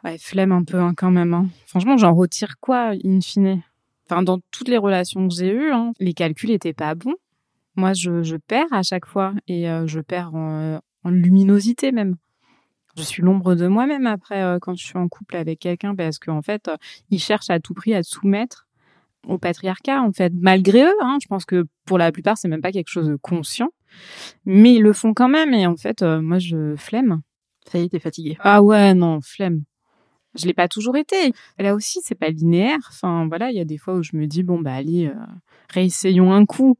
ouais, 0.04 0.18
flemme 0.18 0.52
un 0.52 0.64
peu 0.64 0.78
hein, 0.78 0.94
quand 0.96 1.10
même. 1.10 1.34
Hein. 1.34 1.48
Franchement, 1.66 1.96
j'en 1.96 2.14
retire 2.14 2.58
quoi 2.60 2.92
in 3.04 3.20
fine? 3.20 3.62
Enfin, 4.08 4.22
dans 4.22 4.40
toutes 4.50 4.68
les 4.68 4.78
relations 4.78 5.28
que 5.28 5.34
j'ai 5.34 5.52
eues, 5.52 5.72
hein, 5.72 5.92
les 6.00 6.14
calculs 6.14 6.50
étaient 6.50 6.72
pas 6.72 6.94
bons. 6.94 7.14
Moi, 7.76 7.94
je, 7.94 8.22
je 8.22 8.36
perds 8.36 8.72
à 8.72 8.82
chaque 8.82 9.06
fois 9.06 9.32
et 9.48 9.70
euh, 9.70 9.86
je 9.86 10.00
perds 10.00 10.34
en 10.34 10.80
luminosité 11.10 11.90
même 11.90 12.16
je 12.96 13.02
suis 13.02 13.22
l'ombre 13.22 13.54
de 13.54 13.66
moi-même 13.66 14.06
après 14.06 14.42
euh, 14.42 14.58
quand 14.60 14.74
je 14.74 14.84
suis 14.84 14.98
en 14.98 15.08
couple 15.08 15.36
avec 15.36 15.60
quelqu'un 15.60 15.94
parce 15.94 16.18
qu'en 16.18 16.42
fait, 16.42 16.68
euh, 16.68 16.76
ils 17.10 17.18
cherchent 17.18 17.50
à 17.50 17.60
tout 17.60 17.74
prix 17.74 17.94
à 17.94 18.02
soumettre 18.02 18.66
au 19.26 19.38
patriarcat 19.38 20.02
en 20.02 20.12
fait, 20.12 20.32
malgré 20.34 20.84
eux. 20.84 20.96
Hein, 21.00 21.18
je 21.22 21.28
pense 21.28 21.44
que 21.44 21.66
pour 21.84 21.98
la 21.98 22.12
plupart, 22.12 22.36
c'est 22.36 22.48
même 22.48 22.60
pas 22.60 22.72
quelque 22.72 22.90
chose 22.90 23.08
de 23.08 23.16
conscient, 23.16 23.70
mais 24.44 24.74
ils 24.74 24.82
le 24.82 24.92
font 24.92 25.14
quand 25.14 25.28
même. 25.28 25.54
Et 25.54 25.66
en 25.66 25.76
fait, 25.76 26.02
euh, 26.02 26.20
moi, 26.20 26.38
je 26.38 26.74
flemme. 26.76 27.22
Ça 27.70 27.78
y 27.78 27.84
est, 27.84 27.88
t'es 27.88 28.00
fatiguée. 28.00 28.36
Ah 28.40 28.62
ouais, 28.62 28.94
non, 28.94 29.20
flemme. 29.22 29.62
Je 30.34 30.46
l'ai 30.46 30.54
pas 30.54 30.66
toujours 30.66 30.96
été. 30.96 31.32
Là 31.58 31.74
aussi, 31.74 32.00
c'est 32.02 32.14
pas 32.14 32.30
linéaire. 32.30 32.78
Enfin, 32.88 33.26
voilà, 33.28 33.50
il 33.50 33.56
y 33.56 33.60
a 33.60 33.64
des 33.64 33.78
fois 33.78 33.94
où 33.94 34.02
je 34.02 34.16
me 34.16 34.26
dis 34.26 34.42
bon 34.42 34.60
bah 34.60 34.74
allez, 34.74 35.12
réessayons 35.68 36.32
un 36.32 36.46
coup 36.46 36.78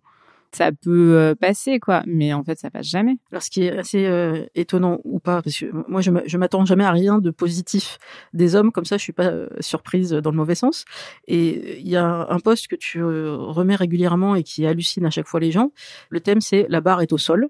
ça 0.55 0.71
peut 0.73 1.17
euh, 1.17 1.35
passer 1.35 1.81
quoi. 1.81 2.03
Mais 2.07 2.33
en 2.33 2.45
fait 2.45 2.59
ça 2.59 2.71
passe 2.71 2.87
jamais. 2.87 3.19
Alors 3.31 3.43
ce 3.43 3.51
qui 3.51 3.65
est 3.65 3.77
assez 3.77 4.07
euh, 4.07 4.45
étonnant 4.55 5.01
ou 5.05 5.19
pas 5.19 5.43
parce 5.43 5.59
que 5.59 5.67
moi 5.89 6.01
je 6.01 6.37
m'attends 6.39 6.65
jamais 6.65 6.85
à 6.85 6.91
rien 6.91 7.19
de 7.19 7.31
positif 7.31 7.99
des 8.33 8.55
hommes. 8.55 8.73
Comme 8.73 8.85
ça 8.85 8.97
je 8.97 9.03
suis 9.03 9.13
pas 9.13 9.27
euh, 9.27 9.49
surprise 9.61 10.11
dans 10.11 10.31
le 10.31 10.37
mauvais 10.37 10.55
sens. 10.55 10.85
Et 11.27 11.81
il 11.81 11.89
y 11.89 11.97
a 11.97 12.27
un 12.29 12.39
poste 12.39 12.69
que 12.69 12.77
tu 12.77 13.03
remets 13.03 13.77
régulièrement 13.77 14.35
et 14.35 14.43
qui 14.43 14.67
hallucine 14.67 15.07
à 15.07 15.11
chaque 15.11 15.27
fois 15.27 15.41
les 15.41 15.51
gens. 15.51 15.73
Le 16.11 16.21
thème 16.21 16.41
c'est 16.41 16.67
la 16.69 16.81
barre 16.81 17.03
est 17.03 17.13
au 17.13 17.19
sol 17.19 17.49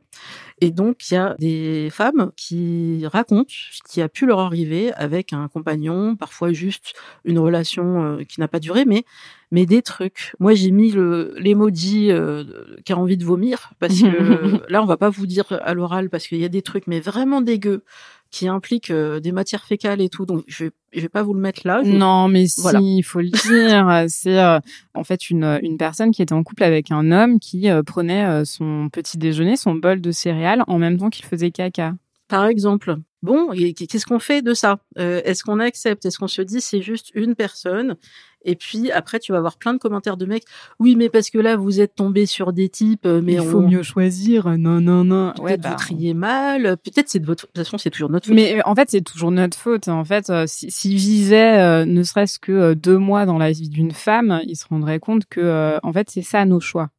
et 0.62 0.70
donc 0.70 1.10
il 1.10 1.14
y 1.14 1.16
a 1.16 1.34
des 1.38 1.88
femmes 1.90 2.30
qui 2.36 3.04
racontent 3.06 3.50
ce 3.50 3.80
qui 3.82 4.00
a 4.00 4.08
pu 4.08 4.26
leur 4.26 4.38
arriver 4.38 4.92
avec 4.92 5.32
un 5.32 5.48
compagnon 5.48 6.16
parfois 6.16 6.52
juste 6.52 6.94
une 7.24 7.38
relation 7.38 8.18
qui 8.28 8.38
n'a 8.40 8.48
pas 8.48 8.60
duré 8.60 8.84
mais 8.84 9.04
mais 9.52 9.66
des 9.66 9.82
trucs. 9.82 10.34
Moi, 10.40 10.54
j'ai 10.54 10.70
mis 10.70 10.90
le 10.90 11.34
l'emoji 11.36 12.10
euh, 12.10 12.42
qui 12.84 12.92
a 12.94 12.96
envie 12.96 13.18
de 13.18 13.24
vomir 13.24 13.72
parce 13.78 14.00
que 14.00 14.66
là, 14.72 14.82
on 14.82 14.86
va 14.86 14.96
pas 14.96 15.10
vous 15.10 15.26
dire 15.26 15.44
à 15.62 15.74
l'oral 15.74 16.08
parce 16.08 16.26
qu'il 16.26 16.38
y 16.38 16.44
a 16.44 16.48
des 16.48 16.62
trucs 16.62 16.86
mais 16.86 17.00
vraiment 17.00 17.42
dégueux 17.42 17.84
qui 18.32 18.48
impliquent 18.48 18.90
euh, 18.90 19.20
des 19.20 19.30
matières 19.30 19.64
fécales 19.64 20.00
et 20.00 20.08
tout. 20.08 20.26
Donc, 20.26 20.42
je 20.48 20.64
vais, 20.64 20.70
je 20.94 21.00
vais 21.02 21.08
pas 21.10 21.22
vous 21.22 21.34
le 21.34 21.40
mettre 21.40 21.60
là. 21.64 21.82
Non, 21.84 22.26
mais 22.28 22.46
si, 22.46 22.96
il 22.96 23.02
faut 23.02 23.20
le 23.20 23.28
dire. 23.28 24.06
C'est 24.08 24.40
euh, 24.40 24.58
en 24.94 25.04
fait 25.04 25.30
une, 25.30 25.60
une 25.62 25.76
personne 25.76 26.10
qui 26.10 26.22
était 26.22 26.32
en 26.32 26.42
couple 26.42 26.64
avec 26.64 26.90
un 26.90 27.12
homme 27.12 27.38
qui 27.38 27.70
euh, 27.70 27.82
prenait 27.82 28.44
son 28.44 28.88
petit 28.90 29.18
déjeuner, 29.18 29.56
son 29.56 29.74
bol 29.74 30.00
de 30.00 30.10
céréales 30.10 30.64
en 30.66 30.78
même 30.78 30.98
temps 30.98 31.10
qu'il 31.10 31.26
faisait 31.26 31.52
caca. 31.52 31.94
Par 32.26 32.46
exemple. 32.46 32.96
Bon, 33.22 33.50
qu'est-ce 33.52 34.06
qu'on 34.06 34.18
fait 34.18 34.42
de 34.42 34.52
ça? 34.52 34.78
Est-ce 34.96 35.44
qu'on 35.44 35.60
accepte? 35.60 36.04
Est-ce 36.06 36.18
qu'on 36.18 36.26
se 36.26 36.42
dit 36.42 36.60
c'est 36.60 36.82
juste 36.82 37.12
une 37.14 37.36
personne 37.36 37.96
Et 38.44 38.56
puis 38.56 38.90
après, 38.90 39.18
tu 39.18 39.32
vas 39.32 39.38
avoir 39.38 39.56
plein 39.56 39.72
de 39.74 39.78
commentaires 39.78 40.16
de 40.16 40.26
mecs. 40.26 40.44
Oui, 40.78 40.96
mais 40.96 41.08
parce 41.08 41.30
que 41.30 41.38
là, 41.38 41.56
vous 41.56 41.80
êtes 41.80 41.94
tombé 41.94 42.26
sur 42.26 42.52
des 42.52 42.68
types, 42.68 43.06
euh, 43.06 43.20
mais 43.22 43.34
il 43.34 43.42
faut 43.42 43.58
on- 43.58 43.68
mieux 43.68 43.82
choisir. 43.82 44.46
Non, 44.58 44.80
non, 44.80 45.04
non. 45.04 45.32
Peut-être 45.36 45.60
bah, 45.62 45.70
vous 45.70 45.76
triez 45.76 46.14
mal. 46.14 46.76
Peut-être 46.78 47.08
c'est 47.08 47.18
de 47.20 47.26
votre. 47.26 47.44
De 47.46 47.46
toute 47.48 47.58
façon, 47.64 47.78
c'est 47.78 47.90
toujours 47.90 48.10
notre 48.10 48.26
faute. 48.26 48.34
Mais 48.34 48.58
euh, 48.58 48.62
en 48.64 48.74
fait, 48.74 48.90
c'est 48.90 49.02
toujours 49.02 49.30
notre 49.30 49.56
faute. 49.56 49.88
En 49.88 50.04
fait, 50.04 50.30
euh, 50.30 50.44
si- 50.46 50.70
s'ils 50.70 50.96
visaient 50.96 51.58
euh, 51.60 51.84
ne 51.84 52.02
serait-ce 52.02 52.38
que 52.38 52.52
euh, 52.52 52.74
deux 52.74 52.98
mois 52.98 53.26
dans 53.26 53.38
la 53.38 53.52
vie 53.52 53.68
d'une 53.68 53.92
femme, 53.92 54.40
ils 54.46 54.56
se 54.56 54.66
rendraient 54.68 54.98
compte 55.00 55.22
que, 55.28 55.40
euh, 55.40 55.78
en 55.82 55.92
fait, 55.92 56.10
c'est 56.10 56.22
ça 56.22 56.44
nos 56.44 56.60
choix. 56.60 56.90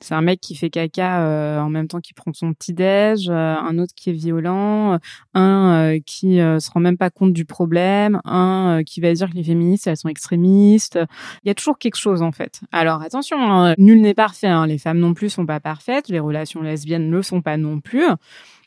C'est 0.00 0.14
un 0.14 0.22
mec 0.22 0.40
qui 0.40 0.54
fait 0.54 0.70
caca 0.70 1.22
euh, 1.22 1.60
en 1.60 1.70
même 1.70 1.88
temps 1.88 2.00
qu'il 2.00 2.14
prend 2.14 2.32
son 2.32 2.52
petit 2.52 2.72
déj, 2.72 3.28
un 3.30 3.78
autre 3.78 3.92
qui 3.96 4.10
est 4.10 4.12
violent, 4.12 4.94
euh, 4.94 4.98
un 5.34 5.94
euh, 5.94 6.00
qui 6.06 6.40
euh, 6.40 6.60
se 6.60 6.70
rend 6.70 6.80
même 6.80 6.96
pas 6.96 7.10
compte 7.10 7.32
du 7.32 7.44
problème, 7.44 8.20
un 8.24 8.78
euh, 8.78 8.82
qui 8.84 9.00
va 9.00 9.12
dire 9.12 9.28
que 9.28 9.34
les 9.34 9.42
féministes 9.42 9.86
elles 9.88 9.96
sont 9.96 10.08
extrémistes. 10.08 10.98
Il 11.44 11.48
y 11.48 11.50
a 11.50 11.54
toujours 11.54 11.78
quelque 11.78 11.96
chose 11.96 12.22
en 12.22 12.32
fait. 12.32 12.60
Alors 12.70 13.02
attention, 13.02 13.38
hein, 13.40 13.74
nul 13.78 14.00
n'est 14.00 14.14
parfait. 14.14 14.46
hein, 14.46 14.66
les 14.66 14.78
femmes 14.78 14.98
non 14.98 15.14
plus 15.14 15.30
sont 15.30 15.46
pas 15.46 15.60
parfaites, 15.60 16.08
les 16.08 16.20
relations 16.20 16.62
lesbiennes 16.62 17.08
ne 17.10 17.16
le 17.16 17.22
sont 17.22 17.42
pas 17.42 17.56
non 17.56 17.80
plus. 17.80 18.06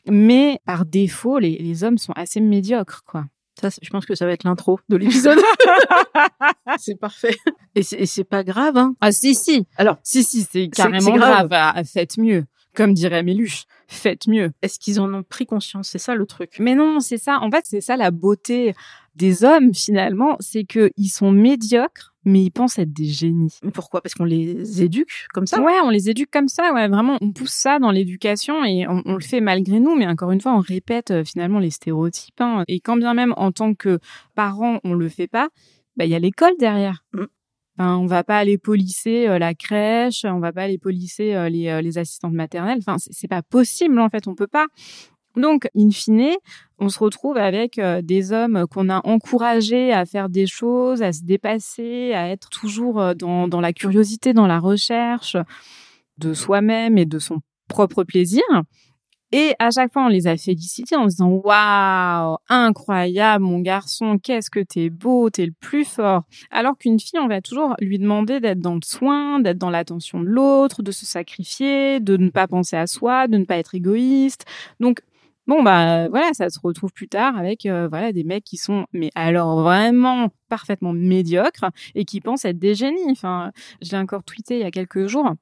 Mais 0.08 0.58
par 0.66 0.84
défaut, 0.84 1.38
les, 1.38 1.56
les 1.58 1.84
hommes 1.84 1.98
sont 1.98 2.12
assez 2.14 2.40
médiocres, 2.40 3.02
quoi. 3.06 3.24
Ça, 3.62 3.70
je 3.80 3.90
pense 3.90 4.06
que 4.06 4.14
ça 4.14 4.26
va 4.26 4.32
être 4.32 4.44
l'intro 4.44 4.80
de 4.88 4.96
l'épisode. 4.96 5.38
c'est 6.78 6.98
parfait. 6.98 7.36
Et 7.74 7.82
c'est 7.82 8.24
pas 8.24 8.44
grave, 8.44 8.76
hein. 8.76 8.94
Ah 9.00 9.12
si 9.12 9.34
si. 9.34 9.66
Alors, 9.76 9.96
Si 10.02 10.22
si, 10.24 10.42
c'est 10.50 10.68
carrément 10.68 11.16
grave. 11.16 11.48
grave. 11.48 11.72
Ah, 11.76 11.82
faites 11.84 12.18
mieux, 12.18 12.44
comme 12.74 12.92
dirait 12.94 13.22
Méluche. 13.22 13.64
Faites 13.88 14.26
mieux. 14.26 14.52
est-ce 14.62 14.78
qu'ils 14.78 15.00
en 15.00 15.12
ont 15.12 15.22
pris 15.22 15.44
conscience? 15.46 15.88
C'est 15.90 15.98
ça 15.98 16.14
le 16.14 16.24
truc. 16.26 16.56
Mais 16.58 16.74
non, 16.74 17.00
c'est 17.00 17.18
ça. 17.18 17.38
En 17.40 17.50
fait, 17.50 17.64
c'est 17.66 17.80
ça 17.82 17.96
la 17.96 18.10
beauté 18.10 18.74
des 19.14 19.44
hommes 19.44 19.74
finalement, 19.74 20.36
c'est 20.40 20.64
que 20.64 20.90
ils 20.96 21.08
sont 21.10 21.30
médiocres, 21.30 22.11
mais 22.24 22.42
ils 22.44 22.50
pensent 22.50 22.78
être 22.78 22.92
des 22.92 23.06
génies. 23.06 23.58
Pourquoi? 23.74 24.00
Parce 24.00 24.14
qu'on 24.14 24.24
les 24.24 24.82
éduque 24.82 25.26
comme 25.32 25.46
ça? 25.46 25.60
Ouais, 25.60 25.78
on 25.84 25.90
les 25.90 26.08
éduque 26.10 26.30
comme 26.30 26.48
ça. 26.48 26.72
Ouais, 26.72 26.88
vraiment, 26.88 27.18
on 27.20 27.32
pousse 27.32 27.52
ça 27.52 27.78
dans 27.78 27.90
l'éducation 27.90 28.64
et 28.64 28.86
on, 28.88 29.02
on 29.04 29.14
le 29.14 29.20
fait 29.20 29.40
malgré 29.40 29.80
nous. 29.80 29.96
Mais 29.96 30.06
encore 30.06 30.30
une 30.30 30.40
fois, 30.40 30.54
on 30.54 30.60
répète 30.60 31.10
euh, 31.10 31.24
finalement 31.24 31.58
les 31.58 31.70
stéréotypes. 31.70 32.40
hein. 32.40 32.64
Et 32.68 32.80
quand 32.80 32.96
bien 32.96 33.14
même 33.14 33.34
en 33.36 33.52
tant 33.52 33.74
que 33.74 33.98
parents, 34.34 34.80
on 34.84 34.94
le 34.94 35.08
fait 35.08 35.28
pas, 35.28 35.48
bah 35.96 36.04
il 36.04 36.10
y 36.10 36.14
a 36.14 36.18
l'école 36.18 36.52
derrière. 36.58 37.04
Mm. 37.12 37.24
Enfin, 37.78 37.96
on 37.96 38.06
va 38.06 38.22
pas 38.22 38.38
aller 38.38 38.58
polisser 38.58 39.26
euh, 39.28 39.38
la 39.38 39.54
crèche, 39.54 40.24
on 40.24 40.38
va 40.40 40.52
pas 40.52 40.62
aller 40.64 40.78
polisser 40.78 41.34
euh, 41.34 41.48
les, 41.48 41.80
les 41.82 41.98
assistantes 41.98 42.34
maternelles. 42.34 42.78
Enfin, 42.86 42.96
c'est 42.98 43.28
pas 43.28 43.42
possible 43.42 43.98
en 43.98 44.10
fait, 44.10 44.28
on 44.28 44.34
peut 44.34 44.46
pas. 44.46 44.66
Donc, 45.36 45.68
in 45.76 45.90
fine, 45.90 46.36
on 46.78 46.88
se 46.88 46.98
retrouve 46.98 47.36
avec 47.36 47.78
euh, 47.78 48.02
des 48.02 48.32
hommes 48.32 48.66
qu'on 48.70 48.88
a 48.88 49.06
encouragés 49.06 49.92
à 49.92 50.04
faire 50.04 50.28
des 50.28 50.46
choses, 50.46 51.02
à 51.02 51.12
se 51.12 51.22
dépasser, 51.22 52.12
à 52.12 52.28
être 52.28 52.50
toujours 52.50 53.00
euh, 53.00 53.14
dans, 53.14 53.60
la 53.60 53.72
curiosité, 53.72 54.32
dans 54.32 54.46
la 54.46 54.58
recherche 54.58 55.36
de 56.18 56.34
soi-même 56.34 56.98
et 56.98 57.06
de 57.06 57.18
son 57.18 57.40
propre 57.68 58.04
plaisir. 58.04 58.42
Et 59.34 59.54
à 59.58 59.70
chaque 59.70 59.94
fois, 59.94 60.04
on 60.04 60.08
les 60.08 60.26
a 60.26 60.36
félicités 60.36 60.94
en 60.94 61.06
disant 61.06 61.28
waouh, 61.28 62.36
incroyable, 62.50 63.44
mon 63.44 63.60
garçon, 63.60 64.18
qu'est-ce 64.18 64.50
que 64.50 64.60
t'es 64.60 64.90
beau, 64.90 65.30
t'es 65.30 65.46
le 65.46 65.54
plus 65.58 65.86
fort. 65.86 66.24
Alors 66.50 66.76
qu'une 66.76 67.00
fille, 67.00 67.18
on 67.18 67.28
va 67.28 67.40
toujours 67.40 67.74
lui 67.80 67.98
demander 67.98 68.40
d'être 68.40 68.60
dans 68.60 68.74
le 68.74 68.84
soin, 68.84 69.40
d'être 69.40 69.56
dans 69.56 69.70
l'attention 69.70 70.20
de 70.20 70.26
l'autre, 70.26 70.82
de 70.82 70.92
se 70.92 71.06
sacrifier, 71.06 71.98
de 71.98 72.18
ne 72.18 72.28
pas 72.28 72.46
penser 72.46 72.76
à 72.76 72.86
soi, 72.86 73.26
de 73.26 73.38
ne 73.38 73.46
pas 73.46 73.56
être 73.56 73.74
égoïste. 73.74 74.44
Donc 74.80 75.00
Bon 75.48 75.62
bah 75.62 76.08
voilà, 76.08 76.32
ça 76.34 76.50
se 76.50 76.60
retrouve 76.62 76.92
plus 76.92 77.08
tard 77.08 77.36
avec 77.36 77.66
euh, 77.66 77.88
voilà 77.88 78.12
des 78.12 78.22
mecs 78.22 78.44
qui 78.44 78.56
sont 78.56 78.86
mais 78.92 79.10
alors 79.16 79.60
vraiment 79.60 80.28
parfaitement 80.48 80.92
médiocres 80.92 81.66
et 81.96 82.04
qui 82.04 82.20
pensent 82.20 82.44
être 82.44 82.60
des 82.60 82.74
génies. 82.74 83.10
Enfin, 83.10 83.50
je 83.80 83.90
l'ai 83.90 83.98
encore 83.98 84.22
tweeté 84.22 84.56
il 84.56 84.60
y 84.60 84.64
a 84.64 84.70
quelques 84.70 85.06
jours. 85.08 85.34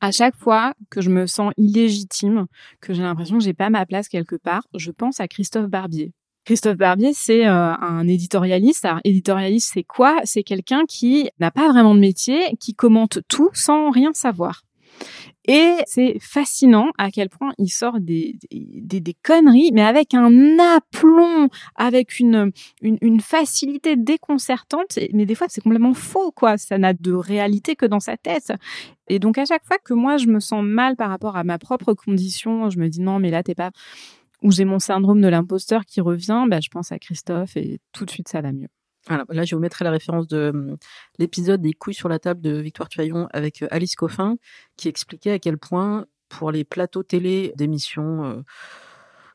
À 0.00 0.12
chaque 0.12 0.36
fois 0.36 0.74
que 0.90 1.00
je 1.00 1.10
me 1.10 1.26
sens 1.26 1.52
illégitime, 1.56 2.46
que 2.80 2.94
j'ai 2.94 3.02
l'impression 3.02 3.38
que 3.38 3.44
j'ai 3.44 3.52
pas 3.52 3.68
ma 3.68 3.84
place 3.84 4.08
quelque 4.08 4.36
part, 4.36 4.62
je 4.74 4.92
pense 4.92 5.18
à 5.18 5.26
Christophe 5.26 5.66
Barbier. 5.66 6.12
Christophe 6.44 6.76
Barbier, 6.76 7.12
c'est 7.12 7.46
euh, 7.46 7.74
un 7.74 8.06
éditorialiste. 8.06 8.84
Alors, 8.84 9.00
éditorialiste, 9.04 9.72
c'est 9.74 9.82
quoi? 9.82 10.16
C'est 10.24 10.44
quelqu'un 10.44 10.84
qui 10.88 11.28
n'a 11.40 11.50
pas 11.50 11.68
vraiment 11.68 11.94
de 11.96 12.00
métier, 12.00 12.40
qui 12.60 12.74
commente 12.74 13.18
tout 13.28 13.50
sans 13.52 13.90
rien 13.90 14.12
savoir. 14.14 14.62
Et 15.50 15.76
c'est 15.86 16.18
fascinant 16.20 16.90
à 16.98 17.10
quel 17.10 17.30
point 17.30 17.52
il 17.56 17.70
sort 17.70 18.00
des, 18.00 18.36
des, 18.50 19.00
des 19.00 19.14
conneries, 19.22 19.70
mais 19.72 19.80
avec 19.82 20.12
un 20.12 20.58
aplomb, 20.58 21.48
avec 21.74 22.20
une, 22.20 22.52
une, 22.82 22.98
une 23.00 23.20
facilité 23.20 23.96
déconcertante. 23.96 24.98
Mais 25.14 25.24
des 25.24 25.34
fois, 25.34 25.46
c'est 25.48 25.62
complètement 25.62 25.94
faux, 25.94 26.32
quoi. 26.32 26.58
Ça 26.58 26.76
n'a 26.76 26.92
de 26.92 27.12
réalité 27.12 27.76
que 27.76 27.86
dans 27.86 27.98
sa 27.98 28.18
tête. 28.18 28.52
Et 29.08 29.18
donc, 29.18 29.38
à 29.38 29.46
chaque 29.46 29.64
fois 29.64 29.78
que 29.82 29.94
moi, 29.94 30.18
je 30.18 30.26
me 30.26 30.38
sens 30.38 30.62
mal 30.62 30.96
par 30.96 31.08
rapport 31.08 31.36
à 31.36 31.44
ma 31.44 31.58
propre 31.58 31.94
condition, 31.94 32.68
je 32.68 32.78
me 32.78 32.88
dis 32.88 33.00
non, 33.00 33.18
mais 33.18 33.30
là, 33.30 33.42
t'es 33.42 33.54
pas. 33.54 33.70
Ou 34.42 34.52
j'ai 34.52 34.66
mon 34.66 34.78
syndrome 34.78 35.22
de 35.22 35.28
l'imposteur 35.28 35.84
qui 35.86 36.00
revient, 36.02 36.44
bah, 36.48 36.60
je 36.60 36.68
pense 36.68 36.92
à 36.92 36.98
Christophe 36.98 37.56
et 37.56 37.80
tout 37.92 38.04
de 38.04 38.10
suite, 38.10 38.28
ça 38.28 38.42
va 38.42 38.52
mieux. 38.52 38.68
Là, 39.08 39.44
je 39.44 39.54
vous 39.54 39.60
mettrai 39.60 39.84
la 39.84 39.90
référence 39.90 40.26
de 40.28 40.50
hum, 40.54 40.76
l'épisode 41.18 41.62
des 41.62 41.72
couilles 41.72 41.94
sur 41.94 42.08
la 42.08 42.18
table 42.18 42.40
de 42.40 42.56
Victoire 42.58 42.88
Tuaillon 42.88 43.28
avec 43.32 43.62
euh, 43.62 43.68
Alice 43.70 43.96
Coffin, 43.96 44.36
qui 44.76 44.88
expliquait 44.88 45.32
à 45.32 45.38
quel 45.38 45.58
point, 45.58 46.06
pour 46.28 46.52
les 46.52 46.64
plateaux 46.64 47.02
télé 47.02 47.52
d'émissions 47.56 48.24
euh, 48.24 48.42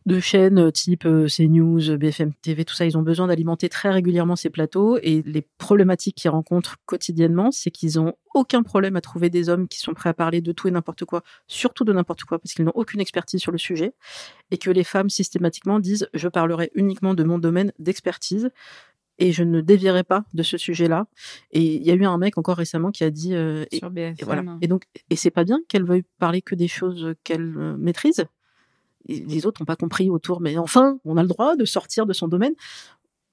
de 0.06 0.20
chaînes 0.20 0.60
euh, 0.60 0.72
type 0.72 1.04
CNews, 1.04 1.98
BFM 1.98 2.34
TV, 2.42 2.66
tout 2.66 2.76
ça, 2.76 2.86
ils 2.86 2.98
ont 2.98 3.02
besoin 3.02 3.28
d'alimenter 3.28 3.68
très 3.68 3.90
régulièrement 3.90 4.36
ces 4.36 4.52
plateaux. 4.52 5.00
Et 5.02 5.24
les 5.24 5.48
problématiques 5.58 6.18
qu'ils 6.18 6.30
rencontrent 6.30 6.78
quotidiennement, 6.86 7.52
c'est 7.52 7.72
qu'ils 7.72 8.00
ont 8.00 8.14
aucun 8.36 8.62
problème 8.62 8.96
à 8.96 9.02
trouver 9.02 9.32
des 9.32 9.50
hommes 9.50 9.68
qui 9.68 9.80
sont 9.80 9.94
prêts 9.94 10.10
à 10.10 10.14
parler 10.14 10.42
de 10.42 10.52
tout 10.52 10.68
et 10.68 10.72
n'importe 10.72 11.06
quoi, 11.06 11.24
surtout 11.48 11.84
de 11.84 11.94
n'importe 11.94 12.26
quoi, 12.26 12.38
parce 12.38 12.54
qu'ils 12.54 12.66
n'ont 12.66 12.74
aucune 12.76 13.00
expertise 13.00 13.42
sur 13.42 13.52
le 13.52 13.58
sujet. 13.58 13.96
Et 14.52 14.58
que 14.58 14.70
les 14.70 14.84
femmes, 14.84 15.10
systématiquement, 15.10 15.80
disent 15.80 16.08
Je 16.14 16.28
parlerai 16.28 16.70
uniquement 16.76 17.16
de 17.16 17.24
mon 17.24 17.40
domaine 17.40 17.72
d'expertise 17.80 18.52
et 19.20 19.32
je 19.32 19.44
ne 19.44 19.62
dévierai 19.62 20.04
pas 20.04 20.26
de 20.34 20.44
ce 20.44 20.58
sujet-là. 20.58 21.08
Et 21.52 21.62
il 21.62 21.84
y 21.84 21.92
a 21.92 21.94
eu 21.94 22.06
un 22.06 22.18
mec 22.18 22.38
encore 22.38 22.58
récemment 22.58 22.92
qui 22.92 23.04
a 23.04 23.12
dit 23.12 23.36
euh, 23.36 23.66
et, 23.72 23.78
Sur 23.78 23.90
BFM. 23.90 24.16
et 24.20 24.26
voilà. 24.26 24.44
Et 24.62 24.68
donc 24.68 24.84
et 25.10 25.16
c'est 25.16 25.32
pas 25.32 25.44
bien 25.44 25.60
qu'elle 25.68 25.86
veuille 25.86 26.04
parler 26.20 26.42
que 26.42 26.56
des 26.56 26.68
choses 26.68 27.14
qu'elle 27.24 27.58
euh, 27.58 27.76
maîtrise. 27.78 28.26
Et 29.08 29.20
les 29.20 29.46
autres 29.46 29.62
n'ont 29.62 29.66
pas 29.66 29.76
compris 29.76 30.10
autour, 30.10 30.40
mais 30.42 30.58
enfin, 30.58 30.98
on 31.04 31.18
a 31.18 31.22
le 31.22 31.28
droit 31.28 31.56
de 31.56 31.66
sortir 31.66 32.06
de 32.06 32.14
son 32.14 32.28
domaine. 32.28 32.54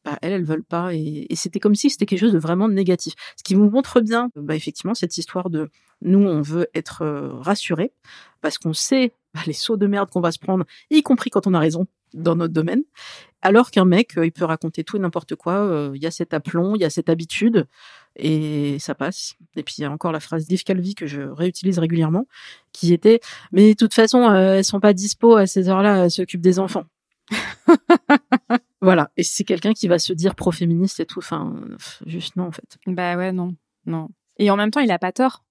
Bah, 0.04 0.18
elles, 0.22 0.32
elles 0.32 0.44
veulent 0.44 0.64
pas. 0.64 0.94
Et, 0.94 1.26
et 1.28 1.36
c'était 1.36 1.60
comme 1.60 1.74
si 1.74 1.90
c'était 1.90 2.06
quelque 2.06 2.20
chose 2.20 2.32
de 2.32 2.38
vraiment 2.38 2.68
négatif. 2.68 3.14
Ce 3.36 3.42
qui 3.42 3.54
vous 3.54 3.70
montre 3.70 4.00
bien, 4.00 4.30
bah, 4.34 4.56
effectivement, 4.56 4.94
cette 4.94 5.16
histoire 5.16 5.50
de 5.50 5.70
nous, 6.02 6.20
on 6.20 6.40
veut 6.40 6.68
être 6.74 7.02
euh, 7.02 7.32
rassurés 7.34 7.92
parce 8.40 8.58
qu'on 8.58 8.72
sait 8.72 9.12
bah, 9.34 9.40
les 9.46 9.52
sauts 9.52 9.76
de 9.76 9.86
merde 9.86 10.10
qu'on 10.10 10.20
va 10.20 10.32
se 10.32 10.38
prendre, 10.38 10.64
y 10.90 11.02
compris 11.02 11.30
quand 11.30 11.46
on 11.46 11.54
a 11.54 11.58
raison 11.58 11.86
dans 12.14 12.36
notre 12.36 12.52
domaine. 12.54 12.82
Alors 13.42 13.70
qu'un 13.70 13.84
mec, 13.86 14.18
euh, 14.18 14.26
il 14.26 14.32
peut 14.32 14.44
raconter 14.44 14.84
tout 14.84 14.96
et 14.96 15.00
n'importe 15.00 15.34
quoi. 15.34 15.54
euh, 15.54 15.92
Il 15.94 16.02
y 16.02 16.06
a 16.06 16.10
cet 16.10 16.34
aplomb, 16.34 16.74
il 16.76 16.82
y 16.82 16.84
a 16.84 16.90
cette 16.90 17.08
habitude, 17.08 17.66
et 18.16 18.78
ça 18.78 18.94
passe. 18.94 19.36
Et 19.56 19.62
puis 19.62 19.76
il 19.78 19.82
y 19.82 19.84
a 19.84 19.90
encore 19.90 20.12
la 20.12 20.20
phrase 20.20 20.46
d'Yves 20.46 20.64
Calvi 20.64 20.94
que 20.94 21.06
je 21.06 21.22
réutilise 21.22 21.78
régulièrement, 21.78 22.26
qui 22.72 22.92
était 22.92 23.20
"Mais 23.52 23.70
de 23.70 23.76
toute 23.76 23.94
façon, 23.94 24.28
euh, 24.30 24.54
elles 24.56 24.64
sont 24.64 24.80
pas 24.80 24.92
dispo 24.92 25.36
à 25.36 25.46
ces 25.46 25.68
heures-là, 25.68 26.04
elles 26.04 26.10
s'occupent 26.10 26.40
des 26.42 26.58
enfants." 26.58 26.84
voilà. 28.80 29.10
Et 29.16 29.22
c'est 29.22 29.44
quelqu'un 29.44 29.72
qui 29.72 29.88
va 29.88 29.98
se 29.98 30.12
dire 30.12 30.34
pro-féministe 30.34 31.00
et 31.00 31.06
tout. 31.06 31.18
Enfin, 31.20 31.54
juste 32.06 32.36
non 32.36 32.44
en 32.46 32.52
fait. 32.52 32.78
Bah 32.86 33.16
ouais, 33.16 33.32
non, 33.32 33.54
non. 33.86 34.08
Et 34.38 34.50
en 34.50 34.56
même 34.56 34.70
temps, 34.70 34.80
il 34.80 34.90
a 34.90 34.98
pas 34.98 35.12
tort. 35.12 35.44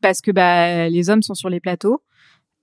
Parce 0.00 0.20
que 0.20 0.32
bah, 0.32 0.88
les 0.88 1.10
hommes 1.10 1.22
sont 1.22 1.34
sur 1.34 1.48
les 1.48 1.60
plateaux 1.60 2.02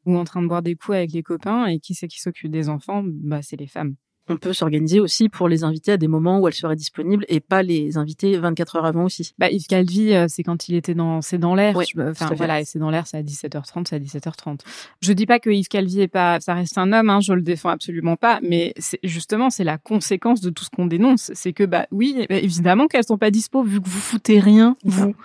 ou 0.05 0.17
en 0.17 0.23
train 0.23 0.41
de 0.41 0.47
boire 0.47 0.61
des 0.61 0.75
coups 0.75 0.97
avec 0.97 1.11
les 1.11 1.23
copains 1.23 1.65
et 1.67 1.79
qui 1.79 1.95
c'est 1.95 2.07
qui 2.07 2.19
s'occupe 2.19 2.51
des 2.51 2.69
enfants? 2.69 3.03
Bah, 3.05 3.41
c'est 3.41 3.57
les 3.57 3.67
femmes. 3.67 3.95
On 4.31 4.37
peut 4.37 4.53
s'organiser 4.53 4.99
aussi 4.99 5.27
pour 5.27 5.49
les 5.49 5.63
inviter 5.63 5.93
à 5.93 5.97
des 5.97 6.07
moments 6.07 6.39
où 6.39 6.47
elles 6.47 6.53
seraient 6.53 6.75
disponibles 6.75 7.25
et 7.29 7.39
pas 7.39 7.63
les 7.63 7.97
inviter 7.97 8.37
24 8.37 8.75
heures 8.75 8.85
avant 8.85 9.05
aussi. 9.05 9.33
Bah, 9.39 9.49
Yves 9.49 9.65
Calvi, 9.65 10.13
euh, 10.13 10.27
c'est 10.29 10.43
quand 10.43 10.69
il 10.69 10.75
était 10.75 10.93
dans, 10.93 11.21
c'est 11.21 11.39
dans 11.39 11.55
l'air. 11.55 11.75
Oui, 11.75 11.85
Enfin, 11.97 12.29
voilà, 12.35 12.63
c'est 12.63 12.77
dans 12.77 12.91
l'air, 12.91 13.07
c'est 13.07 13.17
à 13.17 13.23
17h30, 13.23 13.87
c'est 13.89 13.95
à 13.95 13.99
17h30. 13.99 14.59
Je 15.01 15.13
dis 15.13 15.25
pas 15.25 15.39
que 15.39 15.49
Yves 15.49 15.67
Calvi 15.67 16.01
est 16.01 16.07
pas, 16.07 16.39
ça 16.41 16.53
reste 16.53 16.77
un 16.77 16.93
homme, 16.93 17.09
hein, 17.09 17.21
je 17.21 17.33
le 17.33 17.41
défends 17.41 17.69
absolument 17.69 18.17
pas, 18.17 18.39
mais 18.43 18.75
justement, 19.03 19.49
c'est 19.49 19.63
la 19.63 19.79
conséquence 19.79 20.41
de 20.41 20.51
tout 20.51 20.63
ce 20.63 20.69
qu'on 20.69 20.85
dénonce. 20.85 21.31
C'est 21.33 21.53
que, 21.53 21.63
bah, 21.63 21.87
oui, 21.89 22.27
bah, 22.29 22.35
évidemment 22.35 22.85
qu'elles 22.85 23.05
sont 23.05 23.17
pas 23.17 23.31
dispo 23.31 23.63
vu 23.63 23.81
que 23.81 23.89
vous 23.89 23.99
foutez 23.99 24.39
rien, 24.39 24.77
vous. 24.83 25.15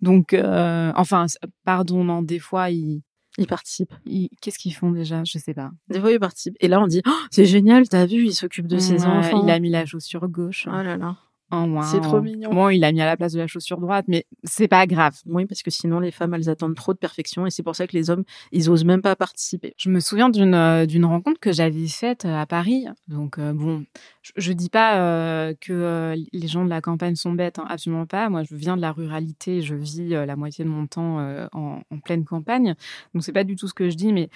Donc, 0.00 0.32
euh, 0.32 0.92
enfin, 0.96 1.26
pardon, 1.64 2.02
non, 2.02 2.22
des 2.22 2.38
fois, 2.38 2.70
ils, 2.70 3.02
Ils 3.38 3.46
participent. 3.46 3.94
ils- 4.04 4.28
qu'est-ce 4.40 4.58
qu'ils 4.58 4.74
font 4.74 4.90
déjà? 4.90 5.22
Je 5.24 5.38
sais 5.38 5.54
pas. 5.54 5.70
Des 5.88 6.00
fois, 6.00 6.10
ils 6.12 6.18
participent. 6.20 6.56
Et 6.60 6.68
là, 6.68 6.80
on 6.80 6.86
dit, 6.86 7.02
Oh, 7.06 7.10
c'est 7.30 7.44
génial, 7.46 7.88
t'as 7.88 8.04
vu, 8.06 8.26
il 8.26 8.34
s'occupe 8.34 8.66
de 8.66 8.78
ses 8.78 9.04
enfants. 9.04 9.42
Il 9.44 9.50
a 9.50 9.58
mis 9.60 9.70
la 9.70 9.86
chaussure 9.86 10.28
gauche. 10.28 10.66
Oh 10.68 10.72
là 10.82 10.96
là. 10.96 11.16
Oh, 11.50 11.64
wow. 11.66 11.82
C'est 11.82 12.00
trop 12.00 12.20
mignon. 12.20 12.50
Bon, 12.52 12.68
il 12.68 12.80
l'a 12.80 12.92
mis 12.92 13.00
à 13.00 13.06
la 13.06 13.16
place 13.16 13.32
de 13.32 13.38
la 13.38 13.46
chaussure 13.46 13.78
droite, 13.78 14.04
mais 14.06 14.26
c'est 14.44 14.68
pas 14.68 14.86
grave. 14.86 15.14
Oui, 15.26 15.46
parce 15.46 15.62
que 15.62 15.70
sinon, 15.70 15.98
les 15.98 16.10
femmes, 16.10 16.34
elles 16.34 16.50
attendent 16.50 16.74
trop 16.74 16.92
de 16.92 16.98
perfection 16.98 17.46
et 17.46 17.50
c'est 17.50 17.62
pour 17.62 17.74
ça 17.74 17.86
que 17.86 17.96
les 17.96 18.10
hommes, 18.10 18.24
ils 18.52 18.68
osent 18.68 18.84
même 18.84 19.00
pas 19.00 19.16
participer. 19.16 19.72
Je 19.78 19.88
me 19.88 20.00
souviens 20.00 20.28
d'une 20.28 20.54
euh, 20.54 20.84
d'une 20.84 21.06
rencontre 21.06 21.40
que 21.40 21.50
j'avais 21.52 21.86
faite 21.86 22.26
euh, 22.26 22.36
à 22.36 22.44
Paris. 22.44 22.86
Donc, 23.06 23.38
euh, 23.38 23.54
bon, 23.54 23.84
je, 24.20 24.32
je 24.36 24.52
dis 24.52 24.68
pas 24.68 24.98
euh, 25.00 25.54
que 25.58 26.14
les 26.32 26.48
gens 26.48 26.64
de 26.64 26.70
la 26.70 26.82
campagne 26.82 27.14
sont 27.14 27.32
bêtes, 27.32 27.58
hein, 27.58 27.66
absolument 27.68 28.06
pas. 28.06 28.28
Moi, 28.28 28.42
je 28.42 28.54
viens 28.54 28.76
de 28.76 28.82
la 28.82 28.92
ruralité, 28.92 29.62
je 29.62 29.74
vis 29.74 30.08
la 30.08 30.36
moitié 30.36 30.64
de 30.64 30.70
mon 30.70 30.86
temps 30.86 31.18
en, 31.52 31.80
en 31.90 31.98
pleine 32.04 32.24
campagne. 32.24 32.74
Donc, 33.14 33.24
c'est 33.24 33.32
pas 33.32 33.44
du 33.44 33.56
tout 33.56 33.68
ce 33.68 33.74
que 33.74 33.88
je 33.88 33.96
dis, 33.96 34.12
mais 34.12 34.28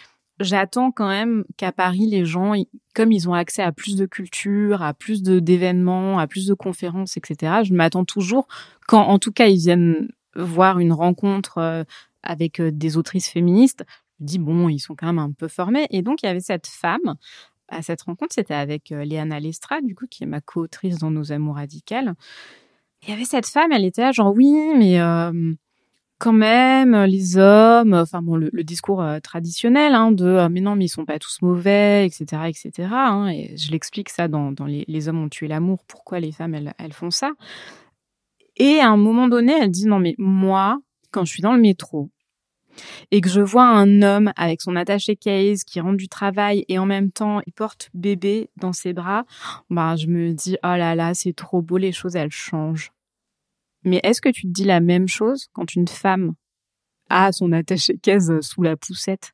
j'attends 0.42 0.90
quand 0.90 1.08
même 1.08 1.44
qu'à 1.56 1.72
Paris, 1.72 2.06
les 2.06 2.24
gens, 2.24 2.54
comme 2.94 3.12
ils 3.12 3.28
ont 3.28 3.34
accès 3.34 3.62
à 3.62 3.72
plus 3.72 3.96
de 3.96 4.06
culture, 4.06 4.82
à 4.82 4.94
plus 4.94 5.22
d'événements, 5.22 6.18
à 6.18 6.26
plus 6.26 6.46
de 6.46 6.54
conférences, 6.54 7.16
etc., 7.16 7.62
je 7.64 7.74
m'attends 7.74 8.04
toujours, 8.04 8.46
quand 8.86 9.02
en 9.02 9.18
tout 9.18 9.32
cas 9.32 9.46
ils 9.46 9.58
viennent 9.58 10.08
voir 10.34 10.78
une 10.78 10.92
rencontre 10.92 11.58
euh, 11.58 11.84
avec 12.22 12.60
euh, 12.60 12.70
des 12.70 12.96
autrices 12.96 13.28
féministes, 13.28 13.84
je 14.20 14.26
dis, 14.26 14.38
bon, 14.38 14.68
ils 14.68 14.78
sont 14.78 14.94
quand 14.94 15.06
même 15.06 15.18
un 15.18 15.32
peu 15.32 15.48
formés. 15.48 15.86
Et 15.90 16.02
donc, 16.02 16.22
il 16.22 16.26
y 16.26 16.28
avait 16.28 16.40
cette 16.40 16.66
femme, 16.66 17.16
à 17.68 17.82
cette 17.82 18.02
rencontre, 18.02 18.34
c'était 18.34 18.54
avec 18.54 18.92
euh, 18.92 19.04
Léana 19.04 19.40
Lestra, 19.40 19.80
du 19.80 19.94
coup, 19.94 20.06
qui 20.08 20.22
est 20.22 20.26
ma 20.26 20.40
co-autrice 20.40 20.98
dans 20.98 21.10
Nos 21.10 21.32
Amours 21.32 21.56
radicales. 21.56 22.14
Il 23.02 23.10
y 23.10 23.12
avait 23.12 23.24
cette 23.24 23.46
femme, 23.46 23.72
elle 23.72 23.84
était 23.84 24.02
là, 24.02 24.12
genre, 24.12 24.32
oui, 24.34 24.54
mais... 24.76 24.98
quand 26.22 26.32
même, 26.32 26.94
euh, 26.94 27.06
les 27.08 27.36
hommes, 27.36 27.94
enfin 27.94 28.22
bon, 28.22 28.36
le, 28.36 28.62
discours 28.62 29.02
euh, 29.02 29.18
traditionnel 29.18 29.92
hein, 29.92 30.12
de 30.12 30.24
euh, 30.24 30.48
mais 30.48 30.60
non, 30.60 30.76
mais 30.76 30.84
ils 30.84 30.88
sont 30.88 31.04
pas 31.04 31.18
tous 31.18 31.42
mauvais, 31.42 32.06
etc., 32.06 32.42
etc. 32.46 32.88
hein, 32.92 33.26
et 33.26 33.56
je 33.56 33.72
l'explique 33.72 34.08
ça 34.08 34.28
dans, 34.28 34.52
dans 34.52 34.66
les, 34.66 34.84
les 34.86 35.08
hommes 35.08 35.24
ont 35.24 35.28
tué 35.28 35.48
l'amour, 35.48 35.82
pourquoi 35.88 36.20
les 36.20 36.30
femmes 36.30 36.54
elles, 36.54 36.74
elles 36.78 36.92
font 36.92 37.10
ça. 37.10 37.32
Et 38.56 38.78
à 38.78 38.88
un 38.88 38.96
moment 38.96 39.26
donné, 39.26 39.52
elle 39.52 39.72
dit 39.72 39.86
non 39.86 39.98
mais 39.98 40.14
moi, 40.16 40.78
quand 41.10 41.24
je 41.24 41.32
suis 41.32 41.42
dans 41.42 41.54
le 41.54 41.60
métro 41.60 42.08
et 43.10 43.20
que 43.20 43.28
je 43.28 43.40
vois 43.40 43.66
un 43.66 44.02
homme 44.02 44.32
avec 44.36 44.62
son 44.62 44.76
attaché 44.76 45.16
case 45.16 45.64
qui 45.64 45.80
rentre 45.80 45.96
du 45.96 46.08
travail 46.08 46.64
et 46.68 46.78
en 46.78 46.86
même 46.86 47.10
temps 47.10 47.40
il 47.48 47.52
porte 47.52 47.90
bébé 47.94 48.48
dans 48.58 48.72
ses 48.72 48.92
bras, 48.92 49.24
bah 49.70 49.96
je 49.96 50.06
me 50.06 50.32
dis 50.32 50.56
oh 50.62 50.76
là 50.76 50.94
là 50.94 51.14
c'est 51.14 51.32
trop 51.32 51.62
beau, 51.62 51.78
les 51.78 51.90
choses 51.90 52.14
elles 52.14 52.30
changent. 52.30 52.92
Mais 53.84 54.00
est-ce 54.02 54.20
que 54.20 54.28
tu 54.28 54.42
te 54.42 54.52
dis 54.52 54.64
la 54.64 54.80
même 54.80 55.08
chose 55.08 55.46
quand 55.52 55.74
une 55.74 55.88
femme 55.88 56.34
a 57.08 57.32
son 57.32 57.52
attaché 57.52 57.98
case 57.98 58.32
sous 58.40 58.62
la 58.62 58.76
poussette? 58.76 59.32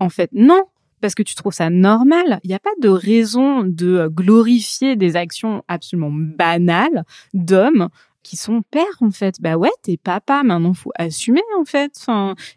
En 0.00 0.08
fait, 0.08 0.30
non, 0.32 0.64
parce 1.00 1.14
que 1.14 1.22
tu 1.22 1.34
trouves 1.34 1.52
ça 1.52 1.70
normal. 1.70 2.40
Il 2.44 2.48
n'y 2.48 2.54
a 2.54 2.60
pas 2.60 2.70
de 2.80 2.88
raison 2.88 3.62
de 3.64 4.08
glorifier 4.08 4.96
des 4.96 5.16
actions 5.16 5.62
absolument 5.68 6.10
banales 6.12 7.04
d'hommes 7.34 7.88
qui 8.22 8.36
sont 8.36 8.62
pères 8.70 8.84
en 9.00 9.10
fait. 9.10 9.36
Bah 9.40 9.56
ouais, 9.56 9.70
t'es 9.82 9.96
papa, 9.96 10.42
maintenant 10.42 10.74
faut 10.74 10.92
assumer 10.96 11.42
en 11.58 11.64
fait. 11.64 12.04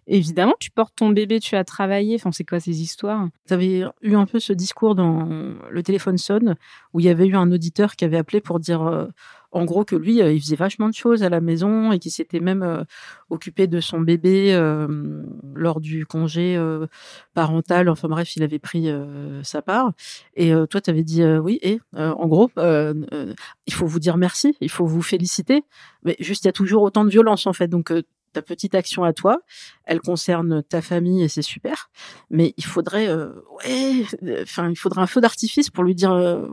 Évidemment, 0.07 0.55
tu 0.59 0.71
portes 0.71 0.95
ton 0.95 1.09
bébé, 1.09 1.39
tu 1.39 1.55
as 1.55 1.63
travaillé. 1.63 2.15
Enfin, 2.15 2.31
c'est 2.31 2.43
quoi 2.43 2.59
ces 2.59 2.81
histoires? 2.81 3.29
Tu 3.47 3.53
avais 3.53 3.85
eu 4.01 4.15
un 4.15 4.25
peu 4.25 4.39
ce 4.39 4.53
discours 4.53 4.95
dans 4.95 5.25
le 5.69 5.83
téléphone 5.83 6.17
sonne 6.17 6.55
où 6.93 6.99
il 6.99 7.05
y 7.05 7.09
avait 7.09 7.27
eu 7.27 7.35
un 7.35 7.51
auditeur 7.51 7.95
qui 7.95 8.05
avait 8.05 8.17
appelé 8.17 8.41
pour 8.41 8.59
dire 8.59 8.81
euh, 8.81 9.07
en 9.51 9.65
gros 9.65 9.83
que 9.83 9.95
lui, 9.95 10.21
euh, 10.21 10.31
il 10.31 10.41
faisait 10.41 10.55
vachement 10.55 10.87
de 10.87 10.93
choses 10.93 11.23
à 11.23 11.29
la 11.29 11.41
maison 11.41 11.91
et 11.91 11.99
qu'il 11.99 12.11
s'était 12.11 12.39
même 12.39 12.63
euh, 12.63 12.83
occupé 13.29 13.67
de 13.67 13.79
son 13.79 13.99
bébé 13.99 14.53
euh, 14.53 14.87
lors 15.53 15.81
du 15.81 16.05
congé 16.05 16.59
parental. 17.33 17.89
Enfin 17.89 18.07
bref, 18.07 18.35
il 18.35 18.43
avait 18.43 18.59
pris 18.59 18.89
sa 19.43 19.61
part. 19.61 19.91
Et 20.35 20.51
toi, 20.69 20.81
tu 20.81 20.89
avais 20.89 21.03
dit 21.03 21.23
oui. 21.23 21.59
Et 21.61 21.79
en 21.95 22.27
gros, 22.27 22.49
il 22.57 23.73
faut 23.73 23.85
vous 23.85 23.99
dire 23.99 24.17
merci, 24.17 24.55
il 24.61 24.69
faut 24.69 24.85
vous 24.85 25.01
féliciter. 25.01 25.63
Mais 26.03 26.15
juste, 26.19 26.43
il 26.43 26.47
y 26.47 26.49
a 26.49 26.53
toujours 26.53 26.83
autant 26.83 27.03
de 27.05 27.09
violence 27.09 27.47
en 27.47 27.53
fait. 27.53 27.67
Donc 27.67 27.91
ta 28.31 28.41
petite 28.41 28.75
action 28.75 29.03
à 29.03 29.13
toi, 29.13 29.41
elle 29.85 29.99
concerne 29.99 30.63
ta 30.63 30.81
famille 30.81 31.23
et 31.23 31.27
c'est 31.27 31.41
super. 31.41 31.89
Mais 32.29 32.53
il 32.57 32.65
faudrait, 32.65 33.07
euh, 33.07 33.31
ouais, 33.65 34.05
enfin, 34.41 34.69
il 34.69 34.77
faudrait 34.77 35.01
un 35.01 35.07
feu 35.07 35.21
d'artifice 35.21 35.69
pour 35.69 35.83
lui 35.83 35.95
dire, 35.95 36.11
euh, 36.11 36.47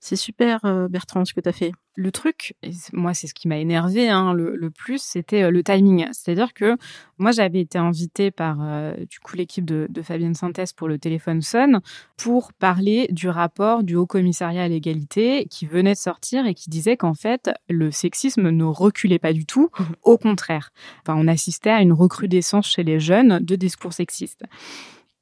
c'est 0.00 0.16
super, 0.16 0.64
euh, 0.64 0.88
Bertrand, 0.88 1.24
ce 1.24 1.34
que 1.34 1.40
tu 1.40 1.48
as 1.48 1.52
fait. 1.52 1.72
le 1.96 2.12
truc, 2.12 2.54
et 2.62 2.70
moi 2.92 3.12
c'est 3.12 3.26
ce 3.26 3.34
qui 3.34 3.48
m'a 3.48 3.58
énervé 3.58 4.08
hein, 4.08 4.32
le, 4.32 4.54
le 4.54 4.70
plus, 4.70 5.02
c'était 5.02 5.42
euh, 5.42 5.50
le 5.50 5.64
timing. 5.64 6.06
C'est-à-dire 6.12 6.54
que 6.54 6.76
moi 7.18 7.32
j'avais 7.32 7.60
été 7.60 7.76
invitée 7.78 8.30
par 8.30 8.58
euh, 8.62 8.94
du 9.10 9.18
coup 9.18 9.34
l'équipe 9.36 9.64
de, 9.64 9.88
de 9.90 10.02
Fabienne 10.02 10.36
Synthèse 10.36 10.72
pour 10.72 10.86
le 10.86 10.98
téléphone 10.98 11.42
sonne 11.42 11.80
pour 12.16 12.52
parler 12.52 13.08
du 13.10 13.28
rapport 13.28 13.82
du 13.82 13.96
Haut 13.96 14.06
Commissariat 14.06 14.62
à 14.62 14.68
l'égalité 14.68 15.46
qui 15.50 15.66
venait 15.66 15.94
de 15.94 15.98
sortir 15.98 16.46
et 16.46 16.54
qui 16.54 16.70
disait 16.70 16.96
qu'en 16.96 17.14
fait 17.14 17.50
le 17.68 17.90
sexisme 17.90 18.48
ne 18.50 18.64
reculait 18.64 19.18
pas 19.18 19.32
du 19.32 19.44
tout, 19.46 19.70
Mhm. 19.80 19.86
au 20.04 20.18
contraire. 20.18 20.70
Enfin, 21.02 21.18
on 21.20 21.26
assistait 21.26 21.70
à 21.70 21.82
une 21.82 21.92
recrudescence 21.92 22.68
chez 22.68 22.84
les 22.84 23.00
jeunes 23.00 23.40
de 23.40 23.56
discours 23.56 23.92
sexistes 23.92 24.44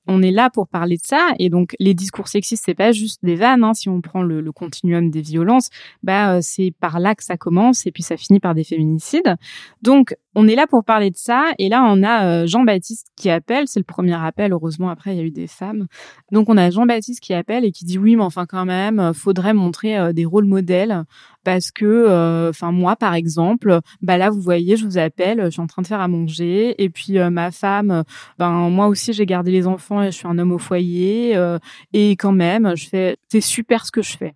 on 0.07 0.23
est 0.23 0.31
là 0.31 0.51
pour 0.51 0.69
parler 0.69 0.97
de 0.97 1.05
ça. 1.05 1.29
Et 1.38 1.51
donc 1.51 1.75
les 1.79 1.95
discours 1.95 2.29
sexistes 2.29 2.64
c'est 2.66 2.75
pas 2.75 2.92
juste 2.92 3.21
des 3.25 3.37
vannes 3.37 3.64
hein, 3.64 3.75
si 3.75 3.88
on 3.88 4.01
prend 4.01 4.23
le, 4.23 4.40
le 4.40 4.53
continuum 4.53 5.11
des 5.11 5.23
violences 5.23 5.71
bah 6.03 6.35
euh, 6.35 6.38
c'est 6.42 6.73
par 6.81 7.01
là 7.01 7.14
que 7.14 7.25
ça 7.25 7.37
commence 7.37 7.87
et 7.87 7.92
puis 7.92 8.03
ça 8.03 8.16
finit 8.16 8.40
par 8.40 8.55
des 8.55 8.64
féminicides. 8.64 9.37
Donc 9.83 10.14
on 10.35 10.47
est 10.49 10.55
là 10.55 10.66
pour 10.66 10.85
parler 10.85 11.11
de 11.11 11.16
ça. 11.16 11.53
Et 11.59 11.69
là 11.69 11.85
on 11.88 12.03
a 12.03 12.27
euh, 12.27 12.47
Jean-Baptiste 12.47 13.09
qui 13.16 13.31
appelle. 13.31 13.69
C'est 13.69 13.81
le 13.81 13.85
premier 13.85 14.14
appel. 14.14 14.53
Heureusement 14.53 14.90
après 14.90 15.14
il 15.14 15.19
y 15.19 15.21
a 15.21 15.25
eu 15.25 15.31
des 15.31 15.47
femmes. 15.47 15.87
Donc 16.33 16.49
on 16.49 16.57
a 16.57 16.71
Jean-Baptiste 16.71 17.21
qui 17.21 17.35
appelle 17.35 17.64
et 17.64 17.73
qui 17.73 17.85
dit 17.85 17.99
oui 17.99 18.16
mais 18.16 18.23
enfin 18.23 18.47
quand 18.47 18.64
même 18.64 19.01
euh, 19.01 19.12
faudrait 19.12 19.55
montrer 19.55 20.12
des 20.12 20.25
rôles 20.25 20.47
modèles 20.47 21.05
parce 21.46 21.70
que 21.70 21.85
euh, 21.85 22.50
enfin 22.50 22.72
moi 22.72 22.96
par 22.96 23.14
exemple 23.14 23.78
bah 24.02 24.18
là 24.18 24.30
vous 24.30 24.40
voyez 24.40 24.76
je 24.76 24.85
vous 24.85 24.98
appelle 24.98 25.44
je 25.44 25.50
suis 25.50 25.61
en 25.61 25.68
train 25.68 25.80
de 25.80 25.87
faire 25.87 26.00
à 26.00 26.09
manger 26.09 26.74
et 26.82 26.90
puis 26.90 27.20
euh, 27.20 27.30
ma 27.30 27.52
femme 27.52 28.02
ben 28.37 28.68
moi 28.68 28.88
aussi 28.88 29.12
j'ai 29.12 29.26
gardé 29.26 29.52
les 29.52 29.68
enfants 29.68 30.02
et 30.02 30.06
je 30.06 30.16
suis 30.16 30.26
un 30.26 30.38
homme 30.40 30.50
au 30.50 30.59
foyer 30.59 31.37
euh, 31.37 31.61
et 31.92 32.16
quand 32.16 32.32
même 32.32 32.72
je 32.74 32.88
fais 32.88 33.16
c'est 33.28 33.40
super 33.40 33.87
ce 33.87 33.92
que 33.92 34.02
je 34.02 34.16
fais. 34.16 34.35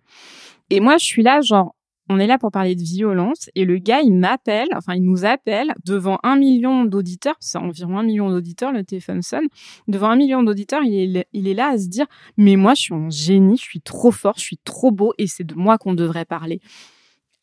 Et 0.69 0.79
moi 0.79 0.97
je 0.97 1.03
suis 1.03 1.21
là 1.21 1.41
genre 1.41 1.75
on 2.07 2.17
est 2.17 2.27
là 2.27 2.37
pour 2.37 2.49
parler 2.49 2.75
de 2.75 2.81
violence 2.81 3.49
et 3.55 3.65
le 3.65 3.77
gars 3.77 3.99
il 3.99 4.13
m'appelle 4.13 4.69
enfin 4.73 4.93
il 4.95 5.03
nous 5.03 5.25
appelle 5.25 5.73
devant 5.85 6.17
un 6.23 6.37
million 6.37 6.85
d'auditeurs 6.85 7.35
c'est 7.41 7.57
environ 7.57 7.97
un 7.97 8.03
million 8.03 8.29
d'auditeurs 8.29 8.71
le 8.71 8.85
téléphone 8.85 9.21
sonne 9.21 9.47
devant 9.89 10.11
un 10.11 10.15
million 10.15 10.43
d'auditeurs 10.43 10.83
il 10.85 11.17
est 11.17 11.27
il 11.33 11.49
est 11.49 11.55
là 11.55 11.71
à 11.71 11.77
se 11.77 11.89
dire 11.89 12.05
mais 12.37 12.55
moi 12.55 12.73
je 12.73 12.83
suis 12.83 12.93
un 12.93 13.09
génie 13.09 13.57
je 13.57 13.63
suis 13.63 13.81
trop 13.81 14.11
fort 14.11 14.35
je 14.37 14.43
suis 14.43 14.59
trop 14.63 14.91
beau 14.91 15.13
et 15.17 15.27
c'est 15.27 15.43
de 15.43 15.55
moi 15.55 15.77
qu'on 15.77 15.93
devrait 15.93 16.23
parler 16.23 16.61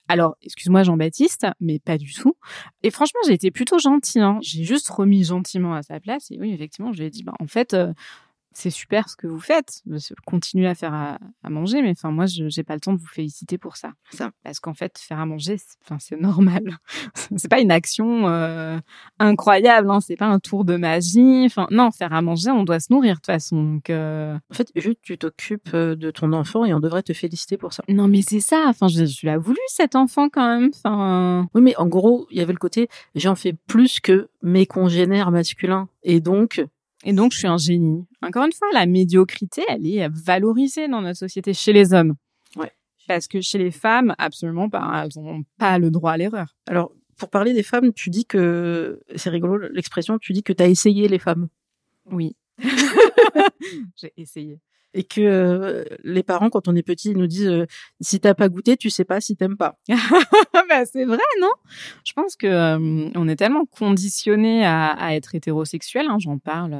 alors, 0.08 0.36
excuse-moi 0.42 0.82
Jean-Baptiste, 0.82 1.46
mais 1.60 1.78
pas 1.78 1.98
du 1.98 2.12
tout. 2.12 2.34
Et 2.82 2.90
franchement, 2.90 3.20
j'ai 3.26 3.34
été 3.34 3.50
plutôt 3.50 3.78
gentille. 3.78 4.22
Hein. 4.22 4.38
J'ai 4.40 4.64
juste 4.64 4.88
remis 4.88 5.22
gentiment 5.24 5.74
à 5.74 5.82
sa 5.82 6.00
place. 6.00 6.30
Et 6.30 6.38
oui, 6.40 6.52
effectivement, 6.52 6.92
je 6.92 6.98
lui 6.98 7.06
ai 7.06 7.10
dit, 7.10 7.22
bah, 7.22 7.34
en 7.38 7.46
fait, 7.46 7.74
euh, 7.74 7.92
c'est 8.58 8.70
super 8.70 9.08
ce 9.08 9.16
que 9.16 9.26
vous 9.26 9.38
faites. 9.38 9.82
Continuez 10.26 10.66
à 10.66 10.74
faire 10.74 10.92
à, 10.92 11.18
à 11.44 11.50
manger, 11.50 11.80
mais 11.80 11.92
enfin, 11.92 12.10
moi, 12.10 12.26
je 12.26 12.48
j'ai 12.48 12.64
pas 12.64 12.74
le 12.74 12.80
temps 12.80 12.92
de 12.92 12.98
vous 12.98 13.06
féliciter 13.06 13.56
pour 13.56 13.76
ça. 13.76 13.92
Ça. 14.10 14.30
Parce 14.42 14.58
qu'en 14.58 14.74
fait, 14.74 14.98
faire 14.98 15.20
à 15.20 15.26
manger, 15.26 15.56
enfin, 15.84 15.98
c'est 16.00 16.20
normal. 16.20 16.78
c'est 17.36 17.48
pas 17.48 17.60
une 17.60 17.70
action 17.70 18.28
euh, 18.28 18.78
incroyable. 19.20 19.90
Hein. 19.90 20.00
C'est 20.00 20.16
pas 20.16 20.26
un 20.26 20.40
tour 20.40 20.64
de 20.64 20.76
magie. 20.76 21.44
Enfin, 21.46 21.68
non, 21.70 21.90
faire 21.92 22.12
à 22.12 22.20
manger, 22.20 22.50
on 22.50 22.64
doit 22.64 22.80
se 22.80 22.92
nourrir 22.92 23.14
de 23.14 23.18
toute 23.18 23.26
façon. 23.26 23.62
Donc, 23.62 23.90
euh, 23.90 24.36
En 24.50 24.54
fait, 24.54 24.70
juste, 24.74 24.98
tu 25.02 25.16
t'occupes 25.16 25.70
euh, 25.74 25.94
de 25.94 26.10
ton 26.10 26.32
enfant 26.32 26.64
et 26.64 26.74
on 26.74 26.80
devrait 26.80 27.02
te 27.02 27.12
féliciter 27.12 27.56
pour 27.56 27.72
ça. 27.72 27.84
non, 27.88 28.08
mais 28.08 28.22
c'est 28.22 28.40
ça. 28.40 28.64
Enfin, 28.66 28.88
je, 28.88 29.04
je 29.04 29.26
l'ai 29.26 29.36
voulu 29.36 29.60
cet 29.68 29.94
enfant 29.94 30.28
quand 30.28 30.58
même. 30.58 30.70
Enfin. 30.74 31.48
Oui, 31.54 31.62
mais 31.62 31.76
en 31.76 31.86
gros, 31.86 32.26
il 32.30 32.38
y 32.38 32.40
avait 32.40 32.52
le 32.52 32.58
côté, 32.58 32.88
j'en 33.14 33.36
fais 33.36 33.52
plus 33.52 34.00
que 34.00 34.28
mes 34.42 34.66
congénères 34.66 35.30
masculins. 35.30 35.88
Et 36.02 36.20
donc, 36.20 36.64
Et 37.04 37.12
donc, 37.12 37.32
je 37.32 37.38
suis 37.38 37.46
un 37.46 37.58
génie. 37.58 38.04
Encore 38.22 38.44
une 38.44 38.52
fois, 38.52 38.68
la 38.72 38.86
médiocrité, 38.86 39.62
elle 39.68 39.86
est 39.86 40.08
valorisée 40.08 40.88
dans 40.88 41.00
notre 41.00 41.18
société 41.18 41.54
chez 41.54 41.72
les 41.72 41.94
hommes. 41.94 42.14
Ouais. 42.56 42.72
Parce 43.06 43.28
que 43.28 43.40
chez 43.40 43.58
les 43.58 43.70
femmes, 43.70 44.14
absolument 44.18 44.68
pas. 44.68 45.04
Elles 45.04 45.22
n'ont 45.22 45.44
pas 45.58 45.78
le 45.78 45.90
droit 45.90 46.12
à 46.12 46.16
l'erreur. 46.16 46.56
alors, 46.66 46.92
pour 47.16 47.30
parler 47.30 47.52
des 47.52 47.64
femmes, 47.64 47.92
tu 47.92 48.10
dis 48.10 48.24
que, 48.24 49.00
c'est 49.16 49.28
rigolo 49.28 49.58
l'expression, 49.72 50.18
tu 50.18 50.32
dis 50.32 50.44
que 50.44 50.52
tu 50.52 50.62
as 50.62 50.68
essayé 50.68 51.08
les 51.08 51.18
femmes. 51.18 51.48
Oui. 52.10 52.36
J'ai 53.96 54.12
essayé. 54.16 54.60
Et 54.94 55.04
que 55.04 55.20
euh, 55.20 55.84
les 56.02 56.22
parents, 56.22 56.48
quand 56.48 56.66
on 56.66 56.74
est 56.74 56.82
petit, 56.82 57.10
ils 57.10 57.16
nous 57.16 57.26
disent, 57.26 57.46
euh, 57.46 57.66
si 58.00 58.20
t'as 58.20 58.34
pas 58.34 58.48
goûté, 58.48 58.76
tu 58.76 58.88
sais 58.88 59.04
pas 59.04 59.20
si 59.20 59.36
t'aimes 59.36 59.56
pas. 59.56 59.78
bah, 59.88 60.86
c'est 60.86 61.04
vrai, 61.04 61.18
non? 61.40 61.52
Je 62.04 62.12
pense 62.14 62.36
que 62.36 62.46
euh, 62.46 63.10
on 63.14 63.28
est 63.28 63.36
tellement 63.36 63.66
conditionné 63.66 64.64
à, 64.64 65.14
être 65.14 65.34
hétérosexuel. 65.34 66.06
Hein, 66.08 66.18
J'en 66.18 66.38
parle. 66.38 66.78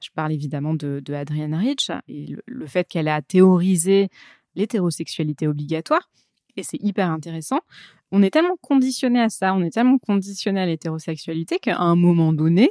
je 0.00 0.10
parle 0.14 0.32
évidemment 0.32 0.74
de, 0.74 1.00
de 1.04 1.14
Adrienne 1.14 1.54
Rich 1.54 1.90
et 2.08 2.26
le, 2.26 2.42
le 2.46 2.66
fait 2.66 2.86
qu'elle 2.88 3.08
a 3.08 3.22
théorisé 3.22 4.08
l'hétérosexualité 4.54 5.46
obligatoire. 5.46 6.10
Et 6.56 6.62
c'est 6.62 6.82
hyper 6.82 7.10
intéressant. 7.10 7.60
On 8.12 8.22
est 8.22 8.30
tellement 8.30 8.56
conditionné 8.60 9.20
à 9.20 9.28
ça, 9.28 9.54
on 9.54 9.62
est 9.62 9.70
tellement 9.70 9.98
conditionné 9.98 10.60
à 10.60 10.66
l'hétérosexualité 10.66 11.58
qu'à 11.58 11.78
un 11.78 11.96
moment 11.96 12.32
donné, 12.32 12.70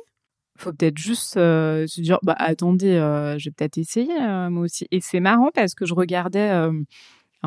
faut 0.58 0.72
peut-être 0.72 0.98
juste 0.98 1.38
euh, 1.38 1.86
se 1.88 2.02
dire, 2.02 2.20
bah 2.24 2.36
attendez, 2.38 2.94
euh, 2.94 3.38
je 3.38 3.46
vais 3.46 3.52
peut-être 3.52 3.78
essayer 3.78 4.14
euh, 4.22 4.50
moi 4.50 4.64
aussi. 4.64 4.88
Et 4.92 5.02
c'est 5.02 5.20
marrant 5.20 5.50
parce 5.54 5.76
que 5.76 5.86
je 5.86 5.94
regardais 5.94 6.52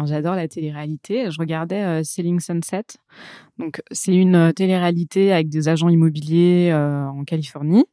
j'adore 0.05 0.37
la 0.37 0.47
télé-réalité. 0.47 1.29
Je 1.29 1.39
regardais 1.41 2.05
Selling 2.05 2.39
Sunset. 2.39 2.85
Donc, 3.59 3.83
c'est 3.91 4.15
une 4.15 4.53
télé-réalité 4.53 5.33
avec 5.33 5.49
des 5.49 5.69
agents 5.69 5.89
immobiliers 5.89 6.73
en 6.73 7.25
Californie. 7.25 7.85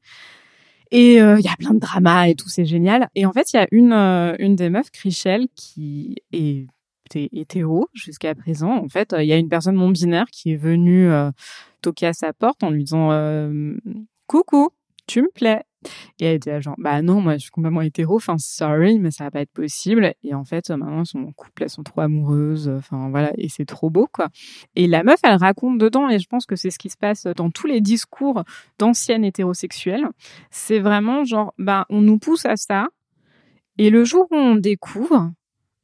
Et 0.91 1.13
il 1.13 1.41
y 1.41 1.47
a 1.47 1.56
plein 1.58 1.73
de 1.73 1.80
dramas 1.80 2.28
et 2.28 2.36
tout, 2.36 2.47
c'est 2.47 2.67
génial. 2.67 3.10
Et 3.15 3.25
en 3.25 3.34
fait, 3.34 3.51
il 3.54 3.56
y 3.56 3.60
a 3.60 3.67
une, 3.71 3.91
une 4.38 4.56
des 4.56 4.69
meufs, 4.69 4.91
Chrishell, 4.91 5.47
qui 5.56 6.17
est 6.32 6.67
hétéro 7.15 7.88
jusqu'à 7.95 8.36
présent. 8.36 8.75
En 8.75 8.88
fait, 8.88 9.15
il 9.17 9.25
y 9.25 9.34
a 9.34 9.38
une 9.38 9.49
personne 9.49 9.75
non 9.75 9.89
binaire 9.89 10.28
qui 10.32 10.51
est 10.51 10.58
venue 10.58 11.10
toquer 11.82 12.06
à 12.06 12.13
sa 12.13 12.34
porte 12.34 12.62
en 12.62 12.69
lui 12.69 12.84
disant 12.84 13.10
coucou, 14.28 14.69
tu 15.07 15.21
me 15.21 15.29
plais. 15.33 15.63
Et 16.19 16.25
elle 16.25 16.35
était 16.35 16.61
genre, 16.61 16.75
bah 16.77 17.01
non, 17.01 17.21
moi 17.21 17.33
je 17.33 17.39
suis 17.39 17.51
complètement 17.51 17.81
hétéro, 17.81 18.15
enfin 18.15 18.37
sorry, 18.37 18.99
mais 18.99 19.11
ça 19.11 19.25
va 19.25 19.31
pas 19.31 19.41
être 19.41 19.51
possible. 19.51 20.13
Et 20.23 20.33
en 20.33 20.43
fait, 20.43 20.69
maintenant, 20.71 21.01
elles 21.01 21.05
sont 21.05 21.19
en 21.19 21.31
couple, 21.31 21.63
elles 21.63 21.69
sont 21.69 21.83
trop 21.83 22.01
amoureuses, 22.01 22.69
enfin 22.69 23.09
voilà, 23.09 23.31
et 23.37 23.49
c'est 23.49 23.65
trop 23.65 23.89
beau, 23.89 24.07
quoi. 24.11 24.29
Et 24.75 24.87
la 24.87 25.03
meuf, 25.03 25.19
elle 25.23 25.35
raconte 25.35 25.77
dedans, 25.77 26.09
et 26.09 26.19
je 26.19 26.27
pense 26.27 26.45
que 26.45 26.55
c'est 26.55 26.71
ce 26.71 26.79
qui 26.79 26.89
se 26.89 26.97
passe 26.97 27.25
dans 27.35 27.51
tous 27.51 27.67
les 27.67 27.81
discours 27.81 28.43
d'anciennes 28.79 29.23
hétérosexuelles. 29.23 30.07
C'est 30.49 30.79
vraiment 30.79 31.23
genre, 31.23 31.53
bah 31.57 31.85
on 31.89 32.01
nous 32.01 32.17
pousse 32.17 32.45
à 32.45 32.55
ça, 32.55 32.87
et 33.77 33.89
le 33.89 34.05
jour 34.05 34.27
où 34.31 34.35
on 34.35 34.55
découvre, 34.55 35.31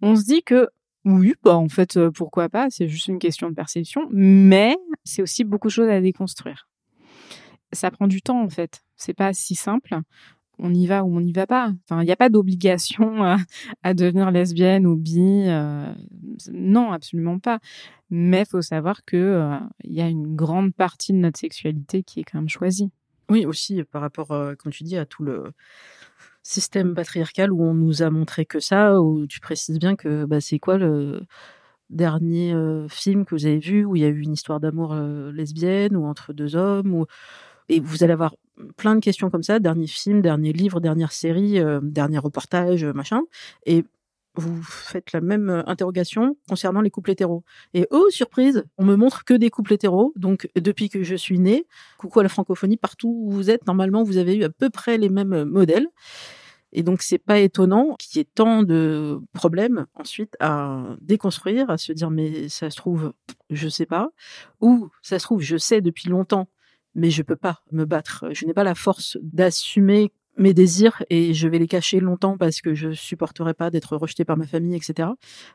on 0.02 0.16
se 0.16 0.24
dit 0.24 0.44
que 0.44 0.70
oui, 1.06 1.34
bah 1.44 1.56
en 1.56 1.70
fait, 1.70 2.00
pourquoi 2.10 2.50
pas, 2.50 2.68
c'est 2.70 2.88
juste 2.88 3.08
une 3.08 3.20
question 3.20 3.50
de 3.50 3.56
perception, 3.56 4.08
mais 4.12 4.78
c'est 5.04 5.22
aussi 5.22 5.44
beaucoup 5.44 5.68
de 5.68 5.74
choses 5.74 5.90
à 5.90 6.00
déconstruire 6.00 6.71
ça 7.74 7.92
prend 7.92 8.08
du 8.08 8.22
temps 8.22 8.42
en 8.42 8.50
fait. 8.50 8.84
C'est 8.96 9.14
pas 9.14 9.34
si 9.34 9.56
simple. 9.56 9.96
On 10.64 10.74
y 10.74 10.86
va 10.86 11.04
ou 11.04 11.18
on 11.18 11.22
n'y 11.22 11.34
va 11.34 11.48
pas. 11.48 11.74
Enfin, 11.90 12.04
il 12.04 12.06
n'y 12.06 12.12
a 12.12 12.16
pas 12.16 12.30
d'obligation 12.30 13.24
à, 13.84 13.94
devenir 13.94 14.30
lesbienne 14.32 14.86
ou 14.86 14.96
bi. 14.96 15.46
Euh, 15.48 15.92
non, 16.52 16.92
absolument 16.92 17.40
pas. 17.40 17.60
Mais 18.12 18.46
faut 18.46 18.62
savoir 18.62 19.04
que 19.04 19.18
euh, 19.18 19.58
y 19.84 20.02
a 20.02 20.08
une 20.08 20.36
grande 20.36 20.74
partie 20.74 21.14
de 21.14 21.18
notre 21.18 21.40
sexualité 21.40 22.04
qui 22.04 22.20
est 22.20 22.24
quand 22.24 22.38
même 22.38 22.50
choisie. 22.50 22.92
Oui, 23.30 23.46
aussi 23.46 23.84
par 23.84 24.02
rapport, 24.02 24.32
euh, 24.32 24.54
comme 24.56 24.72
tu 24.72 24.84
dis, 24.84 24.98
à 24.98 25.06
tout 25.06 25.24
le 25.24 25.52
système 26.44 26.94
patriarcal 26.94 27.52
où 27.52 27.64
on 27.64 27.74
nous 27.74 28.04
a 28.04 28.10
montré 28.12 28.46
que 28.46 28.60
ça, 28.60 29.02
où 29.02 29.26
tu 29.26 29.40
précises 29.40 29.80
bien 29.80 29.96
que 29.96 30.26
bah, 30.26 30.42
c'est 30.42 30.60
quoi 30.60 30.78
le 30.78 31.24
dernier 31.90 32.56
film 32.88 33.26
que 33.26 33.36
vous 33.36 33.46
avez 33.46 33.60
vu 33.60 33.84
où 33.84 33.98
il 33.98 34.02
y 34.02 34.06
a 34.06 34.08
eu 34.08 34.22
une 34.22 34.32
histoire 34.32 34.62
d'amour 34.62 34.96
lesbienne 34.96 35.98
ou 35.98 36.06
entre 36.06 36.32
deux 36.32 36.56
hommes 36.56 36.94
ou 36.94 37.06
et 37.72 37.80
vous 37.80 38.04
allez 38.04 38.12
avoir 38.12 38.36
plein 38.76 38.96
de 38.96 39.00
questions 39.00 39.30
comme 39.30 39.44
ça, 39.44 39.60
dernier 39.60 39.88
film, 39.88 40.22
dernier 40.22 40.52
livre, 40.52 40.82
dernière 40.82 41.14
série, 41.14 41.58
euh, 41.58 41.80
dernier 41.82 42.18
reportage, 42.18 42.84
euh, 42.84 42.92
machin. 42.92 43.22
Et 43.66 43.86
vous 44.36 44.62
faites 44.62 45.14
la 45.14 45.22
même 45.22 45.50
euh, 45.50 45.64
interrogation 45.68 46.36
concernant 46.50 46.82
les 46.82 46.90
couples 46.90 47.12
hétéros. 47.12 47.46
Et 47.74 47.88
oh, 47.90 48.10
surprise, 48.10 48.66
on 48.78 48.84
me 48.84 48.96
montre 48.98 49.24
que 49.24 49.34
des 49.34 49.50
couples 49.50 49.72
hétéros. 49.72 50.12
Donc, 50.18 50.50
depuis 50.56 50.90
que 50.90 51.02
je 51.04 51.16
suis 51.16 51.40
née, 51.40 51.66
coucou 51.98 52.20
à 52.20 52.24
la 52.24 52.30
francophonie, 52.30 52.76
partout 52.76 53.08
où 53.08 53.32
vous 53.32 53.50
êtes, 53.50 53.66
normalement, 53.66 54.04
vous 54.04 54.18
avez 54.18 54.36
eu 54.36 54.44
à 54.44 54.50
peu 54.50 54.70
près 54.70 54.98
les 54.98 55.10
mêmes 55.10 55.46
modèles. 55.46 55.88
Et 56.74 56.84
donc, 56.84 57.02
c'est 57.02 57.20
pas 57.20 57.40
étonnant 57.40 57.96
qu'il 58.00 58.20
y 58.20 58.22
ait 58.22 58.28
tant 58.36 58.64
de 58.64 59.22
problèmes 59.32 59.86
ensuite 59.96 60.36
à 60.42 60.84
déconstruire, 61.00 61.70
à 61.70 61.78
se 61.78 61.94
dire, 61.94 62.10
mais 62.12 62.50
ça 62.50 62.70
se 62.70 62.76
trouve, 62.76 63.14
je 63.50 63.70
sais 63.70 63.86
pas. 63.86 64.10
Ou 64.60 64.90
ça 65.02 65.20
se 65.20 65.24
trouve, 65.24 65.42
je 65.42 65.56
sais 65.56 65.80
depuis 65.80 66.10
longtemps, 66.10 66.48
mais 66.96 67.10
je 67.10 67.24
peux 67.24 67.36
pas 67.36 67.62
me 67.72 67.86
battre. 67.86 68.26
Je 68.32 68.46
n'ai 68.46 68.54
pas 68.54 68.64
la 68.64 68.76
force 68.76 69.18
d'assumer 69.22 70.12
mes 70.38 70.54
désirs 70.54 71.04
et 71.10 71.34
je 71.34 71.48
vais 71.48 71.60
les 71.60 71.68
cacher 71.68 72.00
longtemps 72.00 72.38
parce 72.38 72.62
que 72.62 72.74
je 72.74 72.92
supporterai 72.92 73.54
pas 73.54 73.70
d'être 73.70 73.98
rejetée 73.98 74.26
par 74.26 74.38
ma 74.38 74.48
famille, 74.48 74.76
etc. 74.76 75.10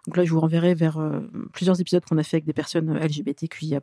Donc 0.06 0.16
là, 0.16 0.24
je 0.24 0.30
vous 0.32 0.40
renverrai 0.40 0.74
vers 0.74 0.98
euh, 0.98 1.20
plusieurs 1.52 1.80
épisodes 1.80 2.04
qu'on 2.04 2.18
a 2.18 2.22
fait 2.22 2.36
avec 2.36 2.44
des 2.44 2.52
personnes 2.52 2.96
LGBTQIA+. 2.96 3.80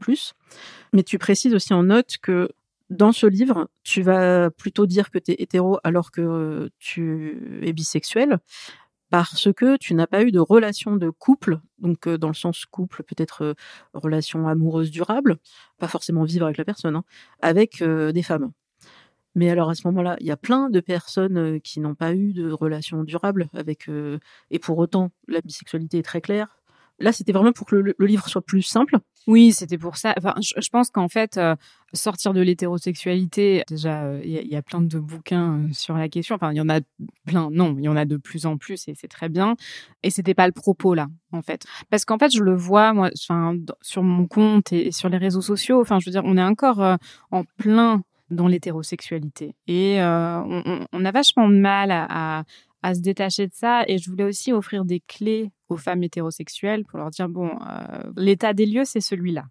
Mais 0.93 1.03
tu 1.03 1.17
précises 1.17 1.53
aussi 1.53 1.73
en 1.73 1.83
note 1.83 2.17
que 2.21 2.49
dans 2.89 3.11
ce 3.11 3.25
livre, 3.25 3.69
tu 3.83 4.01
vas 4.01 4.51
plutôt 4.51 4.85
dire 4.85 5.09
que 5.09 5.17
tu 5.17 5.31
es 5.31 5.35
hétéro 5.39 5.79
alors 5.83 6.11
que 6.11 6.69
tu 6.79 7.61
es 7.63 7.73
bisexuel 7.73 8.37
parce 9.09 9.53
que 9.53 9.77
tu 9.77 9.93
n'as 9.93 10.07
pas 10.07 10.23
eu 10.23 10.31
de 10.31 10.39
relation 10.39 10.95
de 10.95 11.09
couple, 11.09 11.59
donc 11.79 12.07
euh, 12.07 12.17
dans 12.17 12.29
le 12.29 12.33
sens 12.33 12.65
couple, 12.65 13.03
peut-être 13.03 13.43
euh, 13.43 13.53
relation 13.93 14.47
amoureuse 14.47 14.91
durable, 14.91 15.37
pas 15.77 15.87
forcément 15.87 16.23
vivre 16.23 16.45
avec 16.45 16.57
la 16.57 16.65
personne, 16.65 16.95
hein, 16.95 17.03
avec 17.41 17.81
euh, 17.81 18.11
des 18.11 18.23
femmes. 18.23 18.51
Mais 19.35 19.49
alors 19.49 19.69
à 19.69 19.75
ce 19.75 19.87
moment-là, 19.87 20.15
il 20.19 20.27
y 20.27 20.31
a 20.31 20.37
plein 20.37 20.69
de 20.69 20.79
personnes 20.79 21.59
qui 21.61 21.79
n'ont 21.79 21.95
pas 21.95 22.13
eu 22.13 22.33
de 22.33 22.51
relation 22.51 23.03
durable 23.03 23.49
avec, 23.53 23.89
et 24.51 24.59
pour 24.59 24.77
autant 24.77 25.11
la 25.27 25.41
bisexualité 25.41 25.97
est 25.99 26.03
très 26.03 26.21
claire. 26.21 26.59
Là, 26.99 27.11
c'était 27.11 27.31
vraiment 27.31 27.51
pour 27.51 27.65
que 27.65 27.75
le, 27.75 27.95
livre 27.99 28.27
soit 28.27 28.43
plus 28.43 28.61
simple. 28.61 28.97
Oui, 29.25 29.53
c'était 29.53 29.77
pour 29.77 29.95
ça. 29.97 30.13
Enfin, 30.17 30.35
je, 30.41 30.69
pense 30.69 30.89
qu'en 30.89 31.07
fait, 31.07 31.37
euh, 31.37 31.55
sortir 31.93 32.33
de 32.33 32.41
l'hétérosexualité, 32.41 33.63
déjà, 33.69 34.03
euh, 34.03 34.21
il 34.23 34.31
y, 34.31 34.55
a 34.55 34.61
plein 34.61 34.81
de 34.81 34.99
bouquins 34.99 35.59
euh, 35.59 35.67
sur 35.71 35.95
la 35.95 36.09
question. 36.09 36.35
Enfin, 36.35 36.51
il 36.51 36.57
y 36.57 36.61
en 36.61 36.69
a 36.69 36.81
plein. 37.25 37.49
Non, 37.51 37.75
il 37.77 37.85
y 37.85 37.87
en 37.87 37.95
a 37.95 38.03
de 38.03 38.17
plus 38.17 38.45
en 38.45 38.57
plus 38.57 38.87
et 38.89 38.95
c'est 38.95 39.07
très 39.07 39.29
bien. 39.29 39.55
Et 40.03 40.09
c'était 40.09 40.33
pas 40.33 40.45
le 40.45 40.51
propos 40.51 40.93
là, 40.93 41.07
en 41.31 41.41
fait, 41.41 41.65
parce 41.89 42.03
qu'en 42.03 42.17
fait, 42.17 42.35
je 42.35 42.43
le 42.43 42.53
vois 42.53 42.93
moi, 42.93 43.11
sur 43.13 44.03
mon 44.03 44.27
compte 44.27 44.73
et, 44.73 44.91
sur 44.91 45.07
les 45.07 45.17
réseaux 45.17 45.41
sociaux. 45.41 45.79
Enfin, 45.79 45.99
je 45.99 46.05
veux 46.05 46.11
dire, 46.11 46.23
on 46.25 46.37
est 46.37 46.43
encore 46.43 46.97
en 47.31 47.43
plein 47.57 48.03
dans 48.29 48.47
l'hétérosexualité 48.47 49.55
et 49.67 49.99
on, 50.01 51.05
a 51.05 51.11
vachement 51.11 51.47
de 51.47 51.55
mal 51.55 51.91
à 51.91 52.43
se 52.93 53.01
détacher 53.01 53.47
de 53.47 53.53
ça. 53.53 53.83
Et 53.87 53.97
je 53.97 54.09
voulais 54.09 54.23
aussi 54.23 54.51
offrir 54.51 54.85
des 54.85 55.01
clés 55.01 55.51
aux 55.69 55.77
femmes 55.77 56.03
hétérosexuelles 56.03 56.83
pour 56.85 56.99
leur 56.99 57.09
dire, 57.09 57.29
bon, 57.29 57.49
euh, 57.49 58.11
l'état 58.17 58.53
des 58.53 58.65
lieux, 58.65 58.85
c'est 58.85 59.01
celui-là. 59.01 59.45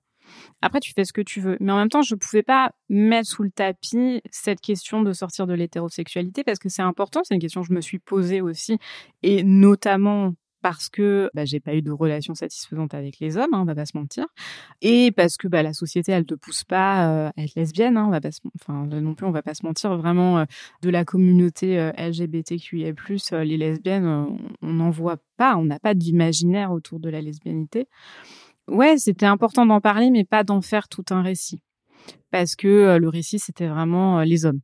Après, 0.61 0.81
tu 0.81 0.93
fais 0.93 1.05
ce 1.05 1.13
que 1.13 1.21
tu 1.21 1.41
veux. 1.41 1.57
Mais 1.61 1.73
en 1.73 1.77
même 1.77 1.89
temps, 1.89 2.03
je 2.03 2.15
ne 2.15 2.19
pouvais 2.19 2.43
pas 2.43 2.73
mettre 2.89 3.29
sous 3.29 3.43
le 3.43 3.51
tapis 3.51 4.23
cette 4.31 4.61
question 4.61 5.03
de 5.03 5.13
sortir 5.13 5.47
de 5.47 5.55
l'hétérosexualité 5.55 6.45
parce 6.45 6.59
que 6.59 6.69
c'est 6.69 6.83
important. 6.83 7.21
C'est 7.25 7.35
une 7.35 7.41
question 7.41 7.63
que 7.63 7.69
je 7.69 7.75
me 7.75 7.81
suis 7.81 7.99
posée 7.99 8.41
aussi. 8.41 8.79
Et 9.23 9.43
notamment 9.43 10.35
parce 10.63 10.89
que 10.89 11.31
bah, 11.35 11.45
j'ai 11.45 11.61
pas 11.61 11.75
eu 11.75 11.83
de 11.83 11.91
relation 11.91 12.35
satisfaisante 12.35 12.95
avec 12.95 13.19
les 13.21 13.37
hommes, 13.37 13.53
hein, 13.53 13.61
on 13.61 13.65
va 13.65 13.75
pas 13.75 13.85
se 13.85 13.97
mentir, 13.97 14.27
et 14.81 15.11
parce 15.13 15.37
que 15.37 15.49
bah, 15.49 15.63
la 15.63 15.73
société 15.73 16.13
elle 16.13 16.25
te 16.25 16.35
pousse 16.35 16.65
pas 16.65 17.09
euh, 17.09 17.31
à 17.37 17.43
être 17.43 17.55
lesbienne, 17.57 17.97
hein, 17.97 18.07
on 18.07 18.11
va 18.11 18.21
pas 18.21 18.31
se, 18.31 18.41
enfin 18.55 18.87
non 18.87 19.15
plus 19.15 19.27
on 19.27 19.33
va 19.33 19.43
pas 19.43 19.55
se 19.55 19.67
mentir 19.67 19.97
vraiment 19.97 20.39
euh, 20.39 20.45
de 20.83 20.91
la 20.91 21.05
communauté 21.05 21.79
euh, 21.79 21.91
LGBTQIA+ 21.99 22.93
les 23.45 23.57
lesbiennes 23.57 24.27
on 24.63 24.73
n'en 24.73 24.91
voit 24.91 25.19
pas, 25.37 25.57
on 25.57 25.65
n'a 25.65 25.79
pas 25.79 25.95
d'imaginaire 25.95 26.73
autour 26.73 27.01
de 27.01 27.11
la 27.11 27.21
lesbianité. 27.21 27.89
Ouais, 28.69 28.97
c'était 28.97 29.27
important 29.27 29.67
d'en 29.67 29.81
parler, 29.81 30.11
mais 30.11 30.25
pas 30.25 30.45
d'en 30.45 30.61
faire 30.61 30.89
tout 30.89 31.05
un 31.11 31.23
récit, 31.23 31.63
parce 32.31 32.55
que 32.55 32.97
le 32.99 33.09
récit 33.09 33.39
c'était 33.39 33.67
vraiment 33.67 34.21
les 34.21 34.47
hommes. 34.47 34.61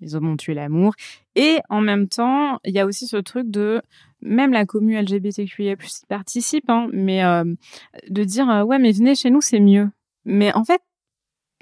Les 0.00 0.14
hommes 0.14 0.28
ont 0.28 0.36
tué 0.36 0.54
l'amour. 0.54 0.94
Et 1.36 1.60
en 1.68 1.80
même 1.80 2.08
temps, 2.08 2.58
il 2.64 2.74
y 2.74 2.78
a 2.78 2.86
aussi 2.86 3.06
ce 3.06 3.16
truc 3.16 3.50
de 3.50 3.80
même 4.22 4.52
la 4.52 4.66
commu 4.66 4.96
LGBTQIA+ 5.00 5.76
participe, 6.08 6.68
hein, 6.68 6.88
mais 6.92 7.24
euh, 7.24 7.44
de 8.08 8.24
dire 8.24 8.48
euh, 8.50 8.62
ouais 8.62 8.78
mais 8.78 8.92
venez 8.92 9.14
chez 9.14 9.30
nous 9.30 9.40
c'est 9.40 9.60
mieux. 9.60 9.90
Mais 10.24 10.52
en 10.54 10.64
fait 10.64 10.82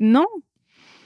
non, 0.00 0.26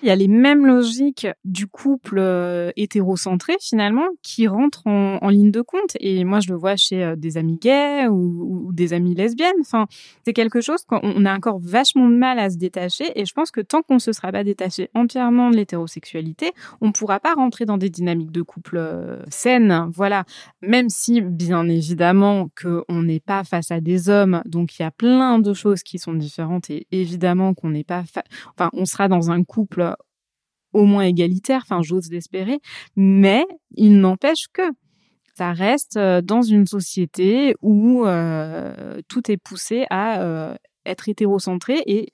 il 0.02 0.08
y 0.08 0.10
a 0.10 0.16
les 0.16 0.28
mêmes 0.28 0.66
logiques 0.66 1.28
du 1.44 1.66
couple 1.66 2.18
euh, 2.18 2.70
hétérocentré 2.76 3.54
finalement 3.60 4.06
qui 4.22 4.48
rentrent 4.48 4.86
en, 4.86 5.28
ligne 5.28 5.52
de 5.52 5.62
compte. 5.62 5.96
Et 6.00 6.24
moi, 6.24 6.40
je 6.40 6.50
le 6.50 6.56
vois 6.56 6.76
chez 6.76 7.04
euh, 7.04 7.16
des 7.16 7.36
amis 7.36 7.56
gays 7.56 8.08
ou, 8.08 8.70
des 8.72 8.92
amis 8.92 9.14
lesbiennes. 9.14 9.52
Enfin, 9.60 9.86
c'est 10.24 10.32
quelque 10.32 10.60
chose 10.60 10.82
qu'on 10.84 11.24
a 11.24 11.34
encore 11.34 11.60
vachement 11.60 12.08
de 12.08 12.16
mal 12.16 12.38
à 12.38 12.50
se 12.50 12.56
détacher. 12.56 13.12
Et 13.14 13.24
je 13.24 13.32
pense 13.32 13.50
que 13.50 13.60
tant 13.60 13.82
qu'on 13.82 13.98
se 13.98 14.12
sera 14.12 14.32
pas 14.32 14.44
détaché 14.44 14.90
entièrement 14.94 15.50
de 15.50 15.56
l'hétérosexualité, 15.56 16.52
on 16.80 16.90
pourra 16.90 17.20
pas 17.20 17.34
rentrer 17.34 17.64
dans 17.64 17.78
des 17.78 17.90
dynamiques 17.90 18.32
de 18.32 18.42
couple 18.42 18.78
euh, 18.78 19.22
saines. 19.30 19.88
Voilà. 19.94 20.24
Même 20.62 20.88
si, 20.88 21.20
bien 21.20 21.68
évidemment, 21.68 22.48
qu'on 22.60 23.02
n'est 23.02 23.20
pas 23.20 23.44
face 23.44 23.70
à 23.70 23.80
des 23.80 24.08
hommes, 24.08 24.42
donc 24.46 24.78
il 24.78 24.82
y 24.82 24.84
a 24.84 24.90
plein 24.90 25.38
de 25.38 25.54
choses 25.54 25.82
qui 25.82 25.98
sont 25.98 26.14
différentes 26.14 26.70
et 26.70 26.86
évidemment 26.90 27.54
qu'on 27.54 27.70
n'est 27.70 27.84
pas, 27.84 28.02
enfin, 28.56 28.70
on 28.72 28.84
sera 28.84 29.08
dans 29.08 29.30
un 29.30 29.44
couple 29.44 29.91
au 30.72 30.85
moins 30.85 31.04
égalitaire, 31.04 31.62
enfin 31.64 31.82
j'ose 31.82 32.11
l'espérer, 32.11 32.61
mais 32.96 33.46
il 33.76 34.00
n'empêche 34.00 34.46
que 34.52 34.62
ça 35.35 35.52
reste 35.52 35.96
euh, 35.96 36.20
dans 36.20 36.42
une 36.42 36.66
société 36.66 37.54
où 37.62 38.04
euh, 38.04 39.00
tout 39.08 39.30
est 39.30 39.37
poussé 39.37 39.87
à 39.90 40.20
euh, 40.22 40.54
être 40.85 41.08
hétérocentré 41.08 41.82
et 41.87 42.12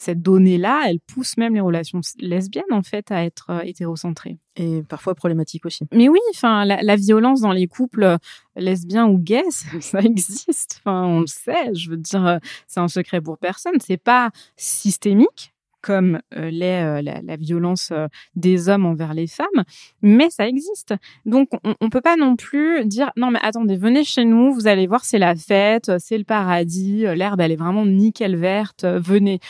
cette 0.00 0.22
donnée-là, 0.22 0.84
elle 0.86 1.00
pousse 1.00 1.36
même 1.38 1.54
les 1.54 1.60
relations 1.60 2.00
lesbiennes 2.20 2.62
en 2.70 2.82
fait 2.82 3.10
à 3.10 3.24
être 3.24 3.64
hétérocentrées. 3.64 4.38
Et 4.54 4.84
parfois 4.84 5.16
problématique 5.16 5.66
aussi. 5.66 5.86
Mais 5.92 6.08
oui, 6.08 6.20
enfin 6.32 6.64
la, 6.64 6.96
violence 6.96 7.40
dans 7.40 7.50
les 7.50 7.66
couples 7.66 8.16
lesbiens 8.54 9.08
ou 9.08 9.18
gays, 9.18 9.42
ça, 9.80 9.98
existe. 9.98 10.80
Enfin 10.80 11.04
on 11.04 11.20
le 11.20 11.26
sait. 11.26 11.74
Je 11.74 11.90
veux 11.90 11.96
dire, 11.96 12.38
c'est 12.68 12.78
un 12.78 12.86
secret 12.86 13.20
pour 13.20 13.38
personne. 13.38 13.74
C'est 13.84 13.96
pas 13.96 14.30
systémique, 14.56 15.52
comme 15.88 16.20
euh, 16.36 16.50
euh, 16.52 17.00
la, 17.00 17.36
violence 17.38 17.92
euh, 17.92 18.08
des 18.36 18.68
hommes 18.68 18.84
envers 18.84 19.14
les 19.14 19.26
femmes, 19.26 19.64
mais 20.02 20.28
ça 20.28 20.46
existe. 20.46 20.92
Donc 21.24 21.48
on, 21.64 21.74
on 21.80 21.88
peut 21.88 22.02
pas 22.02 22.16
non 22.16 22.36
plus 22.36 22.84
dire 22.84 23.10
non 23.16 23.30
mais 23.30 23.38
attendez, 23.40 23.78
venez 23.78 24.04
chez 24.04 24.26
nous, 24.26 24.52
vous 24.52 24.66
allez 24.66 24.86
voir 24.86 25.06
c'est 25.06 25.18
la 25.18 25.34
fête, 25.34 25.90
c'est 25.98 26.18
le 26.18 26.24
paradis, 26.24 27.06
l'herbe 27.16 27.40
elle 27.40 27.52
est 27.52 27.56
vraiment 27.56 27.86
nickel 27.86 28.36
verte, 28.36 28.84
venez. 28.84 29.40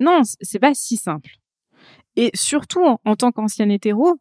Non, 0.00 0.22
c'est 0.40 0.58
pas 0.58 0.74
si 0.74 0.96
simple. 0.96 1.30
Et 2.16 2.32
surtout 2.34 2.84
en, 3.04 3.14
tant 3.14 3.30
qu'ancienne 3.30 3.70
hétéro, 3.70 4.16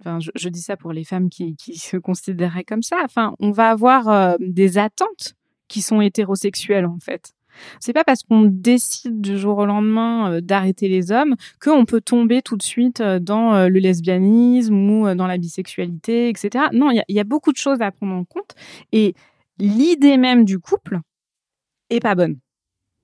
enfin 0.00 0.18
je, 0.18 0.48
dis 0.48 0.62
ça 0.62 0.78
pour 0.78 0.94
les 0.94 1.04
femmes 1.04 1.28
qui, 1.28 1.56
qui 1.56 1.76
se 1.76 1.98
considéraient 1.98 2.64
comme 2.64 2.82
ça, 2.82 2.96
enfin 3.04 3.34
on 3.38 3.50
va 3.50 3.68
avoir 3.68 4.38
des 4.40 4.78
attentes 4.78 5.34
qui 5.68 5.82
sont 5.82 6.00
hétérosexuelles 6.00 6.86
en 6.86 6.98
fait. 7.00 7.35
C'est 7.80 7.92
pas 7.92 8.04
parce 8.04 8.22
qu'on 8.22 8.42
décide 8.42 9.20
du 9.20 9.38
jour 9.38 9.58
au 9.58 9.66
lendemain 9.66 10.32
euh, 10.32 10.40
d'arrêter 10.40 10.88
les 10.88 11.12
hommes 11.12 11.36
qu'on 11.60 11.84
peut 11.84 12.00
tomber 12.00 12.42
tout 12.42 12.56
de 12.56 12.62
suite 12.62 13.00
euh, 13.00 13.18
dans 13.18 13.54
euh, 13.54 13.68
le 13.68 13.78
lesbianisme 13.78 14.74
ou 14.74 15.14
dans 15.14 15.26
la 15.26 15.38
bisexualité, 15.38 16.28
etc. 16.28 16.66
Non, 16.72 16.90
il 16.90 17.02
y, 17.08 17.14
y, 17.14 17.20
a 17.20 17.24
beaucoup 17.24 17.52
de 17.52 17.56
choses 17.56 17.80
à 17.80 17.90
prendre 17.90 18.14
en 18.14 18.24
compte 18.24 18.54
et 18.92 19.14
l'idée 19.58 20.16
même 20.16 20.44
du 20.44 20.58
couple 20.58 21.00
est 21.90 22.00
pas 22.00 22.14
bonne. 22.14 22.38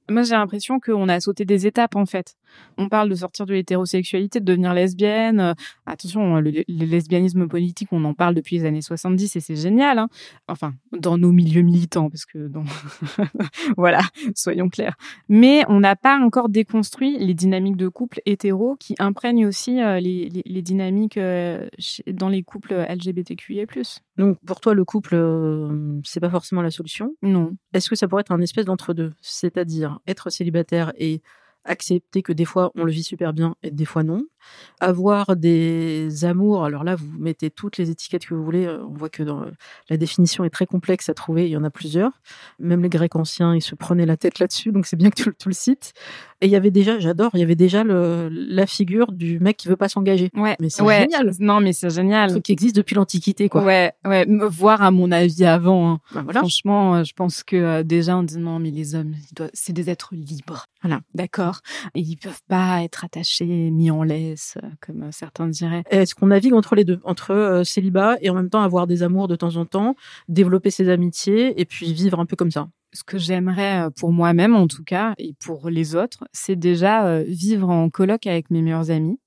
Moi, 0.08 0.22
j'ai 0.22 0.34
l'impression 0.34 0.80
qu'on 0.80 1.08
a 1.08 1.20
sauté 1.20 1.44
des 1.44 1.66
étapes, 1.66 1.96
en 1.96 2.06
fait. 2.06 2.34
On 2.78 2.88
parle 2.88 3.08
de 3.08 3.14
sortir 3.14 3.46
de 3.46 3.54
l'hétérosexualité, 3.54 4.40
de 4.40 4.44
devenir 4.44 4.74
lesbienne. 4.74 5.40
Euh, 5.40 5.54
attention, 5.86 6.36
le, 6.36 6.50
le, 6.50 6.64
lesbianisme 6.86 7.46
politique, 7.46 7.88
on 7.92 8.04
en 8.04 8.14
parle 8.14 8.34
depuis 8.34 8.58
les 8.58 8.64
années 8.64 8.82
70 8.82 9.36
et 9.36 9.40
c'est 9.40 9.56
génial. 9.56 9.98
Hein 9.98 10.08
enfin, 10.48 10.74
dans 10.98 11.18
nos 11.18 11.32
milieux 11.32 11.62
militants, 11.62 12.10
parce 12.10 12.24
que 12.24 12.48
dans... 12.48 12.64
voilà, 13.76 14.00
soyons 14.34 14.68
clairs. 14.68 14.96
Mais 15.28 15.64
on 15.68 15.80
n'a 15.80 15.96
pas 15.96 16.18
encore 16.18 16.48
déconstruit 16.48 17.18
les 17.18 17.34
dynamiques 17.34 17.76
de 17.76 17.88
couple 17.88 18.20
hétéro 18.26 18.76
qui 18.78 18.94
imprègnent 18.98 19.46
aussi 19.46 19.80
euh, 19.80 20.00
les, 20.00 20.28
les, 20.28 20.42
les, 20.44 20.62
dynamiques 20.62 21.16
euh, 21.16 21.68
dans 22.06 22.28
les 22.28 22.42
couples 22.42 22.74
LGBTQIA+. 22.74 23.66
Donc, 24.16 24.38
pour 24.44 24.60
toi, 24.60 24.74
le 24.74 24.84
couple, 24.84 25.14
euh, 25.14 26.00
c'est 26.04 26.20
pas 26.20 26.30
forcément 26.30 26.62
la 26.62 26.70
solution? 26.70 27.14
Non. 27.22 27.56
Est-ce 27.72 27.88
que 27.88 27.96
ça 27.96 28.08
pourrait 28.08 28.20
être 28.20 28.32
un 28.32 28.40
espèce 28.40 28.66
d'entre-deux? 28.66 29.12
C'est-à-dire 29.20 30.00
être 30.06 30.30
célibataire 30.30 30.92
et 30.98 31.22
accepter 31.64 32.22
que 32.22 32.32
des 32.32 32.44
fois 32.44 32.72
on 32.74 32.84
le 32.84 32.92
vit 32.92 33.04
super 33.04 33.32
bien 33.32 33.54
et 33.62 33.70
des 33.70 33.84
fois 33.84 34.02
non. 34.02 34.22
Avoir 34.80 35.36
des 35.36 36.24
amours, 36.24 36.64
alors 36.64 36.82
là 36.82 36.96
vous 36.96 37.06
mettez 37.18 37.50
toutes 37.50 37.78
les 37.78 37.90
étiquettes 37.90 38.26
que 38.26 38.34
vous 38.34 38.44
voulez, 38.44 38.66
euh, 38.66 38.84
on 38.84 38.94
voit 38.94 39.08
que 39.08 39.22
dans, 39.22 39.44
la 39.88 39.96
définition 39.96 40.44
est 40.44 40.50
très 40.50 40.66
complexe 40.66 41.08
à 41.08 41.14
trouver, 41.14 41.46
il 41.46 41.50
y 41.50 41.56
en 41.56 41.62
a 41.62 41.70
plusieurs. 41.70 42.10
Même 42.58 42.82
les 42.82 42.88
Grecs 42.88 43.14
anciens, 43.14 43.54
ils 43.54 43.62
se 43.62 43.76
prenaient 43.76 44.06
la 44.06 44.16
tête 44.16 44.40
là-dessus, 44.40 44.72
donc 44.72 44.86
c'est 44.86 44.96
bien 44.96 45.10
que 45.10 45.22
tu, 45.22 45.32
tu, 45.38 45.48
le 45.48 45.54
cites. 45.54 45.92
Et 46.40 46.46
il 46.46 46.50
y 46.50 46.56
avait 46.56 46.72
déjà, 46.72 46.98
j'adore, 46.98 47.30
il 47.34 47.40
y 47.40 47.42
avait 47.44 47.54
déjà 47.54 47.84
le, 47.84 48.28
la 48.28 48.66
figure 48.66 49.12
du 49.12 49.38
mec 49.38 49.56
qui 49.56 49.68
veut 49.68 49.76
pas 49.76 49.88
s'engager. 49.88 50.30
Ouais, 50.34 50.56
mais 50.58 50.70
c'est 50.70 50.82
ouais. 50.82 51.02
génial. 51.02 51.30
Non, 51.38 51.60
mais 51.60 51.72
c'est 51.72 51.90
génial. 51.90 52.30
Un 52.30 52.32
truc 52.32 52.42
qui 52.42 52.52
existe 52.52 52.74
depuis 52.74 52.96
l'Antiquité, 52.96 53.48
quoi. 53.48 53.62
Ouais, 53.62 53.92
ouais, 54.04 54.26
voir 54.48 54.82
à 54.82 54.90
mon 54.90 55.12
avis 55.12 55.44
avant. 55.44 55.88
Hein. 55.88 56.00
Ben 56.12 56.22
voilà. 56.22 56.40
Franchement, 56.40 57.04
je 57.04 57.12
pense 57.12 57.44
que 57.44 57.54
euh, 57.54 57.82
déjà 57.84 58.16
on 58.16 58.24
dit 58.24 58.38
non, 58.38 58.58
mais 58.58 58.72
les 58.72 58.96
hommes, 58.96 59.14
c'est 59.52 59.72
des 59.72 59.88
êtres 59.88 60.10
libres. 60.12 60.66
Voilà. 60.82 61.00
D'accord. 61.14 61.51
Et 61.94 62.00
ils 62.00 62.16
peuvent 62.16 62.42
pas 62.48 62.82
être 62.82 63.04
attachés, 63.04 63.70
mis 63.70 63.90
en 63.90 64.02
laisse, 64.02 64.58
comme 64.80 65.10
certains 65.12 65.46
diraient. 65.48 65.84
Est-ce 65.90 66.14
qu'on 66.14 66.28
navigue 66.28 66.54
entre 66.54 66.74
les 66.74 66.84
deux, 66.84 67.00
entre 67.04 67.32
euh, 67.32 67.64
célibat 67.64 68.16
et 68.20 68.30
en 68.30 68.34
même 68.34 68.50
temps 68.50 68.62
avoir 68.62 68.86
des 68.86 69.02
amours 69.02 69.28
de 69.28 69.36
temps 69.36 69.56
en 69.56 69.64
temps, 69.64 69.96
développer 70.28 70.70
ses 70.70 70.88
amitiés 70.88 71.60
et 71.60 71.64
puis 71.64 71.92
vivre 71.92 72.20
un 72.20 72.26
peu 72.26 72.36
comme 72.36 72.50
ça? 72.50 72.68
Ce 72.94 73.04
que 73.04 73.16
j'aimerais 73.16 73.88
pour 73.96 74.12
moi-même 74.12 74.54
en 74.54 74.66
tout 74.66 74.84
cas 74.84 75.14
et 75.16 75.34
pour 75.42 75.70
les 75.70 75.94
autres, 75.94 76.24
c'est 76.32 76.56
déjà 76.56 77.06
euh, 77.06 77.24
vivre 77.26 77.70
en 77.70 77.88
coloc 77.88 78.26
avec 78.26 78.50
mes 78.50 78.60
meilleurs 78.60 78.90
amis. 78.90 79.18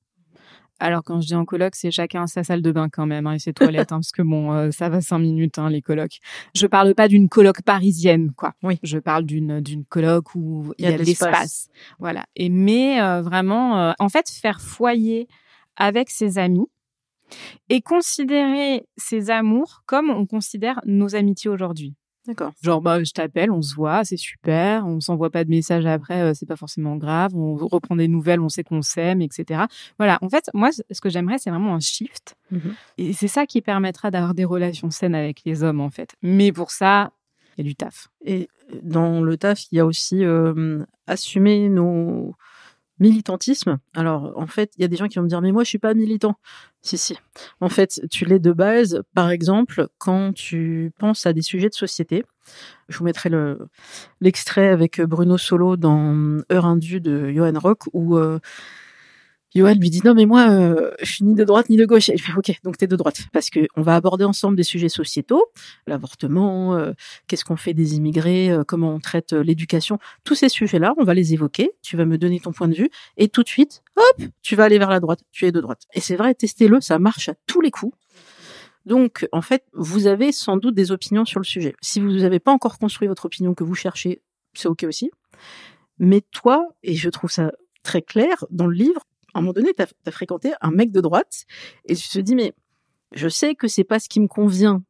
Alors 0.80 1.04
quand 1.04 1.22
je 1.22 1.28
dis 1.28 1.36
en 1.36 1.46
coloc, 1.46 1.76
c'est 1.76 1.92
chacun 1.92 2.28
sa 2.28 2.44
salle 2.44 2.62
de 2.62 2.72
bain 2.72 2.90
quand 2.90 3.06
même 3.06 3.28
hein, 3.28 3.34
et 3.34 3.40
ses 3.40 3.54
toilettes, 3.54 3.92
hein, 3.92 3.98
parce 4.00 4.12
que 4.12 4.22
bon, 4.22 4.52
euh, 4.52 4.72
ça 4.72 4.90
va 4.90 5.02
cinq 5.02 5.20
minutes 5.20 5.58
hein, 5.58 5.70
les 5.70 5.82
colocs. 5.82 6.20
Je 6.54 6.68
parle 6.68 6.94
pas 6.96 7.08
d'une 7.08 7.30
coloc 7.30 7.62
parisienne, 7.62 8.32
quoi. 8.36 8.54
Oui. 8.62 8.80
Je 8.84 8.98
parle 8.98 9.24
d'une 9.24 9.62
d'une 9.62 9.86
coloc 9.86 10.36
où 10.36 10.74
il 10.78 10.86
y, 10.86 10.90
y 10.90 10.94
a, 10.94 10.98
de 10.98 11.04
l'espace. 11.04 11.70
Voilà. 12.00 12.26
Et 12.36 12.50
mais 12.50 13.02
euh, 13.02 13.22
vraiment, 13.22 13.80
euh, 13.80 13.94
en 14.00 14.10
fait, 14.10 14.30
faire 14.30 14.60
foyer 14.60 15.28
avec 15.78 16.10
ses 16.10 16.38
amis 16.38 16.68
et 17.70 17.82
considérer 17.82 18.86
ses 18.98 19.30
amours 19.30 19.84
comme 19.86 20.10
on 20.10 20.26
considère 20.26 20.82
nos 20.86 21.16
amitiés 21.16 21.50
aujourd'hui. 21.50 21.96
D'accord. 22.28 22.54
Genre, 22.62 22.82
bah, 22.82 23.04
je 23.04 23.12
t'appelle, 23.12 23.52
on 23.52 23.62
se 23.62 23.76
voit, 23.76 24.04
c'est 24.04 24.18
super, 24.18 24.86
on 24.88 25.00
s'envoie 25.00 25.30
pas 25.30 25.44
de 25.44 25.50
messages 25.50 25.86
après, 25.86 26.22
euh, 26.22 26.34
c'est 26.34 26.46
pas 26.46 26.56
forcément 26.56 26.96
grave, 26.96 27.36
on 27.36 27.56
reprend 27.56 27.96
des 27.96 28.08
nouvelles, 28.08 28.40
on 28.40 28.50
sait 28.50 28.64
qu'on 28.64 28.82
s'aime, 28.82 29.22
etc. 29.22 29.66
Voilà. 29.98 30.18
En 30.22 30.30
fait, 30.30 30.50
moi, 30.54 30.70
ce 30.72 31.02
que 31.02 31.10
j'aimerais, 31.10 31.38
c'est 31.38 31.50
vraiment 31.50 31.76
un 31.76 31.80
shift. 31.80 32.36
Mmh. 32.52 32.60
Et 32.98 33.14
c'est 33.14 33.28
ça 33.28 33.46
qui 33.46 33.62
permettra 33.62 34.12
d'avoir 34.12 34.34
des 34.34 34.46
relations 34.46 34.90
saines 34.90 35.16
avec 35.16 35.42
les 35.46 35.64
hommes, 35.64 35.82
en 35.82 35.90
fait. 35.90 36.16
Mais 36.22 36.52
pour 36.52 36.72
ça, 36.72 37.12
il 37.58 37.64
y 37.64 37.68
a 37.68 37.70
du 37.70 37.76
taf. 37.76 38.10
Et 38.24 38.50
dans 38.82 39.22
le 39.22 39.38
taf, 39.38 39.72
il 39.72 39.76
y 39.76 39.80
a 39.80 39.86
aussi 39.86 40.24
euh, 40.24 40.84
assumer 41.08 41.70
nos 41.70 42.36
militantisme. 43.00 43.78
Alors, 43.93 44.34
en 44.36 44.48
fait, 44.48 44.72
il 44.78 44.82
y 44.82 44.86
a 44.86 44.88
des 44.88 44.96
gens 44.96 45.08
qui 45.08 45.18
vont 45.18 45.24
me 45.24 45.30
dire, 45.30 45.41
mais 45.41 45.52
moi, 45.52 45.64
je 45.64 45.70
suis 45.70 45.80
pas 45.80 45.93
militant. 45.93 46.36
Si, 46.82 46.98
si. 46.98 47.18
En 47.60 47.70
fait, 47.70 48.02
tu 48.12 48.26
l'es 48.26 48.39
de 48.39 48.52
base. 48.52 49.02
Par 49.14 49.30
exemple, 49.30 49.88
quand 49.98 50.34
tu 50.34 50.91
penses 50.98 51.26
à 51.26 51.34
des 51.34 51.41
sujets 51.41 51.70
de 51.70 51.74
société, 51.74 52.24
je 52.89 52.98
vous 52.98 53.06
mettrai 53.06 53.30
le, 53.30 53.68
l'extrait 54.22 54.70
avec 54.70 55.02
Bruno 55.02 55.38
Solo 55.38 55.78
dans 55.78 56.41
Heure 56.52 56.66
Indue 56.66 57.02
de 57.02 57.32
Johan 57.32 57.60
Rock, 57.60 57.84
où 57.93 58.18
euh, 58.18 58.39
Johan 59.56 59.76
lui 59.76 59.89
dit 59.89 60.01
non 60.03 60.14
mais 60.14 60.26
moi 60.26 60.49
euh, 60.49 60.91
je 61.01 61.10
suis 61.10 61.24
ni 61.24 61.34
de 61.34 61.43
droite 61.45 61.70
ni 61.70 61.78
de 61.78 61.86
gauche. 61.86 62.10
Et 62.10 62.14
il 62.14 62.22
fait 62.22 62.34
ok 62.34 62.60
donc 62.64 62.78
t'es 62.78 62.88
de 62.88 62.95
droite 62.97 63.24
parce 63.32 63.49
que 63.49 63.68
on 63.78 63.82
va 63.82 63.95
aborder 63.95 64.26
ensemble 64.26 64.58
des 64.58 64.64
sujets 64.64 64.89
sociétaux, 64.89 65.45
l'avortement, 65.88 66.76
euh, 66.76 66.91
qu'est-ce 67.28 67.45
qu'on 67.45 67.56
fait 67.56 67.74
des 67.74 67.95
immigrés, 67.95 68.51
euh, 68.51 68.64
comment 68.66 68.93
on 68.93 68.99
traite 68.99 69.32
euh, 69.32 69.43
l'éducation, 69.43 69.97
tous 70.26 70.36
ces 70.36 70.49
sujets-là 70.49 70.93
on 70.97 71.06
va 71.06 71.14
les 71.14 71.34
évoquer. 71.34 71.72
Tu 71.82 71.95
vas 71.95 72.06
me 72.06 72.18
donner 72.18 72.41
ton 72.41 72.51
point 72.51 72.68
de 72.68 72.76
vue 72.76 72.89
et 73.16 73.30
tout 73.30 73.43
de 73.43 73.47
suite 73.47 73.82
hop 73.95 74.28
tu 74.41 74.58
vas 74.58 74.66
aller 74.66 74.78
vers 74.78 74.89
la 74.89 74.99
droite. 74.99 75.22
Tu 75.32 75.45
es 75.45 75.53
de 75.53 75.62
droite. 75.62 75.84
Et 75.93 76.01
c'est 76.01 76.18
vrai 76.18 76.36
testez-le 76.36 76.82
ça 76.82 76.99
marche 76.99 77.30
à 77.30 77.36
tous 77.47 77.62
les 77.62 77.72
coups. 77.72 77.95
Donc 78.86 79.26
en 79.32 79.41
fait 79.41 79.64
vous 79.74 80.08
avez 80.08 80.34
sans 80.34 80.58
doute 80.58 80.76
des 80.76 80.91
opinions 80.91 81.24
sur 81.24 81.39
le 81.39 81.45
sujet. 81.45 81.76
Si 81.82 82.01
vous 82.01 82.12
n'avez 82.12 82.39
pas 82.39 82.51
encore 82.51 82.78
construit 82.78 83.08
votre 83.08 83.26
opinion 83.26 83.53
que 83.53 83.64
vous 83.64 83.76
cherchez 83.76 84.22
c'est 84.53 84.68
ok 84.68 84.84
aussi. 84.84 85.12
Mais 85.97 86.20
toi 86.32 86.68
et 86.84 86.95
je 86.95 87.10
trouve 87.10 87.32
ça 87.32 87.53
très 87.84 88.01
clair 88.01 88.43
dans 88.49 88.68
le 88.68 88.76
livre 88.76 89.01
à 89.36 89.40
un 89.40 89.42
moment 89.42 89.54
donné, 89.54 89.74
tu 89.74 89.84
as, 89.84 90.12
fréquenté 90.12 90.54
un 90.62 90.72
mec 90.72 90.92
de 90.92 91.02
droite 91.02 91.46
et 91.84 91.96
tu 91.96 92.08
te 92.08 92.20
dis, 92.20 92.36
mais 92.36 92.54
je 93.12 93.28
sais 93.28 93.54
que 93.54 93.68
c'est 93.68 93.84
pas 93.84 94.00
ce 94.00 94.08
qui 94.08 94.22
me 94.22 94.28
convient, 94.28 94.82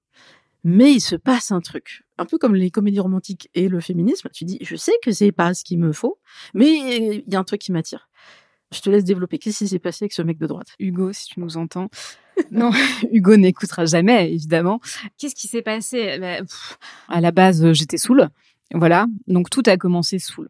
mais 0.63 0.93
il 0.93 1.01
se 1.01 1.15
passe 1.15 1.51
un 1.51 1.61
truc. 1.61 2.03
Un 2.19 2.25
peu 2.25 2.37
comme 2.37 2.53
les 2.53 2.69
comédies 2.69 2.99
romantiques 2.99 3.49
et 3.55 3.67
le 3.67 3.81
féminisme, 3.81 4.29
tu 4.31 4.45
dis, 4.45 4.59
je 4.61 4.75
sais 4.75 4.93
que 5.03 5.11
c'est 5.11 5.31
pas 5.31 5.55
ce 5.55 5.63
qu'il 5.63 5.79
me 5.79 5.91
faut, 5.91 6.19
mais 6.53 7.23
il 7.25 7.33
y 7.33 7.35
a 7.35 7.39
un 7.39 7.43
truc 7.43 7.59
qui 7.59 7.71
m'attire. 7.71 8.07
Je 8.71 8.81
te 8.81 8.89
laisse 8.89 9.03
développer. 9.03 9.39
Qu'est-ce 9.39 9.59
qui 9.59 9.67
s'est 9.67 9.79
passé 9.79 10.05
avec 10.05 10.13
ce 10.13 10.21
mec 10.21 10.37
de 10.37 10.45
droite? 10.47 10.67
Hugo, 10.79 11.11
si 11.11 11.27
tu 11.27 11.39
nous 11.39 11.57
entends. 11.57 11.89
non, 12.51 12.71
Hugo 13.11 13.37
n'écoutera 13.37 13.85
jamais, 13.85 14.31
évidemment. 14.31 14.79
Qu'est-ce 15.17 15.35
qui 15.35 15.47
s'est 15.47 15.61
passé? 15.61 16.19
Bah, 16.19 16.37
pff, 16.39 16.77
À 17.07 17.19
la 17.19 17.31
base, 17.31 17.71
j'étais 17.73 17.97
saoule. 17.97 18.29
Voilà. 18.73 19.07
Donc 19.27 19.49
tout 19.49 19.63
a 19.65 19.77
commencé 19.77 20.19
saoule. 20.19 20.49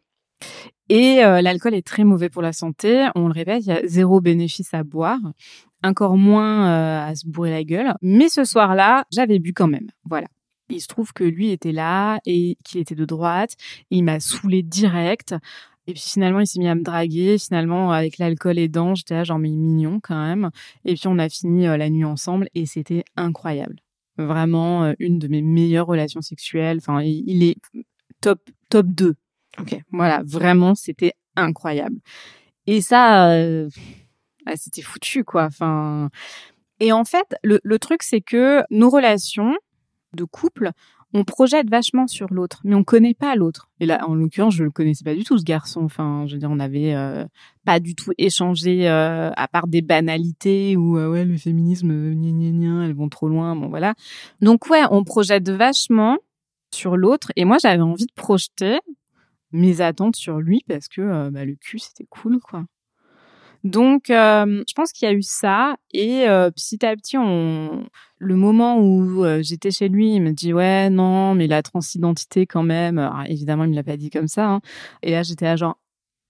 Et 0.90 1.24
euh, 1.24 1.42
l'alcool 1.42 1.74
est 1.74 1.86
très 1.86 2.04
mauvais 2.04 2.30
pour 2.30 2.42
la 2.42 2.54
santé. 2.54 3.08
On 3.16 3.28
le 3.28 3.34
répète, 3.34 3.66
il 3.66 3.70
y 3.70 3.72
a 3.72 3.82
zéro 3.86 4.22
bénéfice 4.22 4.74
à 4.74 4.84
boire, 4.84 5.20
encore 5.84 6.16
moins 6.16 6.68
euh, 6.68 7.10
à 7.10 7.16
se 7.16 7.28
bourrer 7.28 7.52
la 7.52 7.64
gueule. 7.64 7.94
Mais 8.02 8.30
ce 8.30 8.44
soir-là, 8.44 9.06
j'avais 9.12 9.40
bu 9.40 9.54
quand 9.54 9.68
même. 9.68 9.88
Voilà. 10.06 10.28
Il 10.70 10.82
se 10.82 10.88
trouve 10.88 11.14
que 11.14 11.24
lui 11.24 11.52
était 11.52 11.72
là 11.72 12.20
et 12.26 12.58
qu'il 12.64 12.82
était 12.82 12.96
de 12.96 13.06
droite. 13.06 13.56
Il 13.90 14.04
m'a 14.04 14.20
saoulé 14.20 14.64
direct. 14.64 15.36
Et 15.88 15.94
puis 15.94 16.02
finalement, 16.02 16.40
il 16.40 16.48
s'est 16.48 16.60
mis 16.60 16.68
à 16.68 16.76
me 16.76 16.82
draguer. 16.82 17.38
Finalement, 17.38 17.92
avec 17.92 18.18
l'alcool 18.18 18.58
aidant, 18.60 18.96
j'étais 18.96 19.16
là 19.16 19.24
genre 19.24 19.40
mais 19.40 19.50
mignon 19.50 20.00
quand 20.02 20.20
même. 20.20 20.50
Et 20.84 20.96
puis 20.96 21.08
on 21.08 21.18
a 21.18 21.30
fini 21.30 21.68
euh, 21.68 21.78
la 21.78 21.90
nuit 21.90 22.06
ensemble 22.06 22.48
et 22.54 22.66
c'était 22.66 23.04
incroyable. 23.16 23.78
Vraiment 24.18 24.94
une 25.00 25.20
de 25.20 25.28
mes 25.28 25.42
meilleures 25.42 25.88
relations 25.88 26.22
sexuelles. 26.22 26.78
Enfin, 26.78 27.02
il, 27.02 27.24
il 27.28 27.44
est 27.44 27.58
top 28.22 28.40
top 28.70 28.88
2 28.88 29.16
Ok. 29.60 29.78
Voilà, 29.91 30.22
vraiment, 30.26 30.76
c'était 30.76 31.14
incroyable. 31.36 31.97
Et 32.68 32.82
ça, 32.82 33.32
euh, 33.32 33.70
c'était 34.56 34.82
foutu, 34.82 35.24
quoi. 35.24 35.45
Enfin, 35.45 36.10
et 36.80 36.91
en 36.91 37.06
fait, 37.06 37.36
le, 37.43 37.80
truc, 37.80 38.03
c'est 38.03 38.22
que 38.22 38.64
nos 38.70 38.89
relations 38.89 39.56
de 40.14 40.24
couple, 40.24 40.72
on 41.14 41.24
projette 41.24 41.70
vachement 41.70 42.08
sur 42.08 42.34
l'autre, 42.34 42.60
mais 42.66 42.76
on 42.76 42.84
connaît 42.84 43.14
pas 43.14 43.36
l'autre. 43.36 43.70
Et 43.80 43.86
là, 43.86 44.06
en 44.08 44.16
l'occurrence, 44.16 44.56
je 44.56 44.66
le 44.66 44.72
connaissais 44.72 45.06
pas 45.06 45.16
du 45.16 45.24
tout 45.24 45.38
ce 45.38 45.45
garçon. 45.45 45.84
Enfin, 45.84 46.26
je 46.28 46.34
veux 46.34 46.39
dire, 46.39 46.49
on 46.51 46.60
avait 46.60 46.93
euh, 46.93 47.24
pas 47.64 47.80
du 47.80 47.95
tout 47.95 48.12
échangé 48.18 48.89
euh, 48.89 49.32
à 49.38 49.47
part 49.47 49.68
des 49.68 49.82
banalités 49.82 50.76
ou 50.76 50.97
euh, 50.97 51.10
ouais 51.10 51.24
le 51.24 51.38
féminisme, 51.38 52.14
gna 52.14 52.32
gna 52.32 52.51
gna, 52.51 52.86
elles 52.86 52.95
vont 52.95 53.08
trop 53.08 53.30
loin. 53.30 53.56
Bon 53.56 53.70
voilà. 53.70 53.93
Donc 54.41 54.70
ouais, 54.70 54.84
on 54.91 55.06
projette 55.06 55.49
vachement 55.49 56.18
sur 56.74 56.97
l'autre. 56.97 57.32
Et 57.38 57.45
moi, 57.45 57.58
j'avais 57.62 57.82
envie 57.82 58.08
de 58.08 58.14
projeter 58.14 58.80
mes 59.56 59.82
attentes 59.82 60.16
sur 60.16 60.39
lui 60.39 60.64
parce 60.68 60.88
que 60.88 61.01
euh, 61.01 61.30
bah, 61.32 61.45
le 61.45 61.56
cul 61.56 61.80
c'était 61.80 62.06
cool 62.10 62.39
quoi. 62.39 62.66
Donc, 63.64 64.12
euh, 64.12 64.64
je 64.68 64.74
pense 64.76 64.91
qu'il 64.91 65.10
y 65.10 65.12
a 65.12 65.16
eu 65.16 65.24
ça. 65.24 65.76
Et 65.91 66.30
euh, 66.30 66.51
petit 66.51 66.86
à 66.86 66.95
petit, 66.95 67.18
on... 67.18 67.89
le 68.20 68.36
moment 68.36 68.80
où 68.80 69.26
j'étais 69.41 69.72
chez 69.72 69.89
lui, 69.89 70.14
il 70.14 70.22
me 70.22 70.34
dit 70.34 70.53
ouais, 70.53 70.91
non, 70.91 71.34
mais 71.34 71.47
la 71.47 71.64
transidentité 71.64 72.45
quand 72.45 72.62
même. 72.62 73.10
Évidemment, 73.26 73.64
il 73.64 73.72
me 73.72 73.76
l'a 73.76 73.84
pas 73.84 73.97
dit 73.97 74.12
comme 74.12 74.28
ça. 74.28 74.47
Hein. 74.47 74.62
Et 75.01 75.10
là, 75.10 75.24
j'étais 75.24 75.47
à 75.47 75.56
genre, 75.56 75.80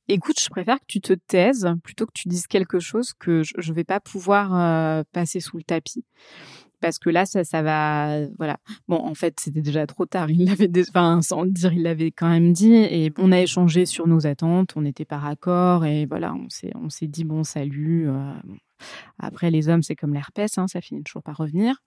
écoute, 0.08 0.40
je 0.40 0.50
préfère 0.50 0.80
que 0.80 0.86
tu 0.88 1.02
te 1.02 1.12
taises 1.12 1.68
plutôt 1.84 2.06
que 2.06 2.14
tu 2.14 2.30
dises 2.30 2.48
quelque 2.48 2.80
chose 2.80 3.12
que 3.20 3.44
je, 3.44 3.54
je 3.58 3.74
vais 3.74 3.84
pas 3.84 4.00
pouvoir 4.00 5.04
passer 5.12 5.42
sous 5.42 5.58
le 5.58 5.64
tapis 5.64 6.06
parce 6.86 7.00
que 7.00 7.10
là 7.10 7.26
ça 7.26 7.44
ça 7.44 7.64
va 7.64 8.28
voilà. 8.38 8.58
Bon 8.88 8.98
en 8.98 9.16
fait 9.16 9.40
c'était 9.40 9.62
déjà 9.62 9.88
trop 9.88 10.06
tard. 10.06 10.30
Il 10.30 10.46
l'avait 10.46 10.70
enfin 10.88 11.20
sans 11.24 11.42
le 11.42 11.50
dire 11.50 11.74
il 11.74 11.82
l'avait 11.82 12.12
quand 12.12 12.30
même 12.30 12.54
dit. 12.54 12.76
Et 12.76 13.12
on 13.18 13.32
a 13.32 13.40
échangé 13.40 13.88
sur 13.88 14.06
nos 14.06 14.28
attentes. 14.28 14.74
On 14.76 14.82
n'était 14.82 15.04
pas 15.04 15.18
raccord. 15.18 15.84
Et 15.84 16.06
voilà 16.06 16.36
on 16.36 16.48
s'est 16.50 16.70
on 16.76 16.92
s'est 16.92 17.08
dit 17.08 17.24
bon 17.24 17.44
salut 17.44 18.08
euh, 18.08 18.34
après 19.18 19.50
les 19.50 19.68
hommes 19.68 19.82
c'est 19.82 19.96
comme 19.96 20.14
l'herpès 20.14 20.60
hein, 20.60 20.68
ça 20.68 20.80
finit 20.80 21.02
toujours 21.02 21.24
par 21.24 21.38
revenir. 21.38 21.82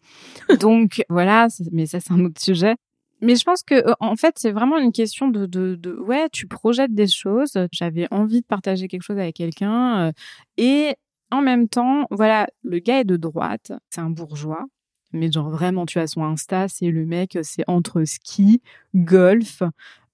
Donc 0.61 1.05
voilà 1.09 1.47
mais 1.71 1.87
ça 1.87 2.01
c'est 2.01 2.13
un 2.13 2.25
autre 2.25 2.41
sujet. 2.41 2.75
Mais 3.21 3.37
je 3.37 3.45
pense 3.45 3.63
que 3.63 3.77
euh, 3.77 3.95
en 4.01 4.17
fait 4.17 4.35
c'est 4.37 4.51
vraiment 4.51 4.79
une 4.79 4.91
question 4.91 5.29
de, 5.29 5.47
de, 5.47 5.77
de 5.77 5.93
ouais 5.95 6.29
tu 6.33 6.49
projettes 6.49 6.93
des 6.93 7.07
choses. 7.07 7.57
J'avais 7.71 8.09
envie 8.11 8.41
de 8.41 8.47
partager 8.47 8.89
quelque 8.89 9.03
chose 9.03 9.19
avec 9.19 9.37
quelqu'un 9.37 10.09
euh, 10.09 10.13
et 10.57 10.97
en 11.31 11.43
même 11.43 11.69
temps, 11.69 12.07
voilà, 12.11 12.47
le 12.63 12.79
gars 12.79 13.01
est 13.01 13.05
de 13.05 13.17
droite, 13.17 13.73
c'est 13.91 14.01
un 14.01 14.11
bourgeois, 14.11 14.65
mais 15.13 15.31
genre 15.31 15.51
vraiment, 15.51 15.87
tu 15.87 15.99
as 15.99 16.07
son 16.07 16.23
Insta, 16.23 16.69
c'est 16.69 16.91
le 16.91 17.07
mec, 17.07 17.39
c'est 17.43 17.65
entre 17.67 18.05
ski, 18.05 18.63
golf, 18.95 19.63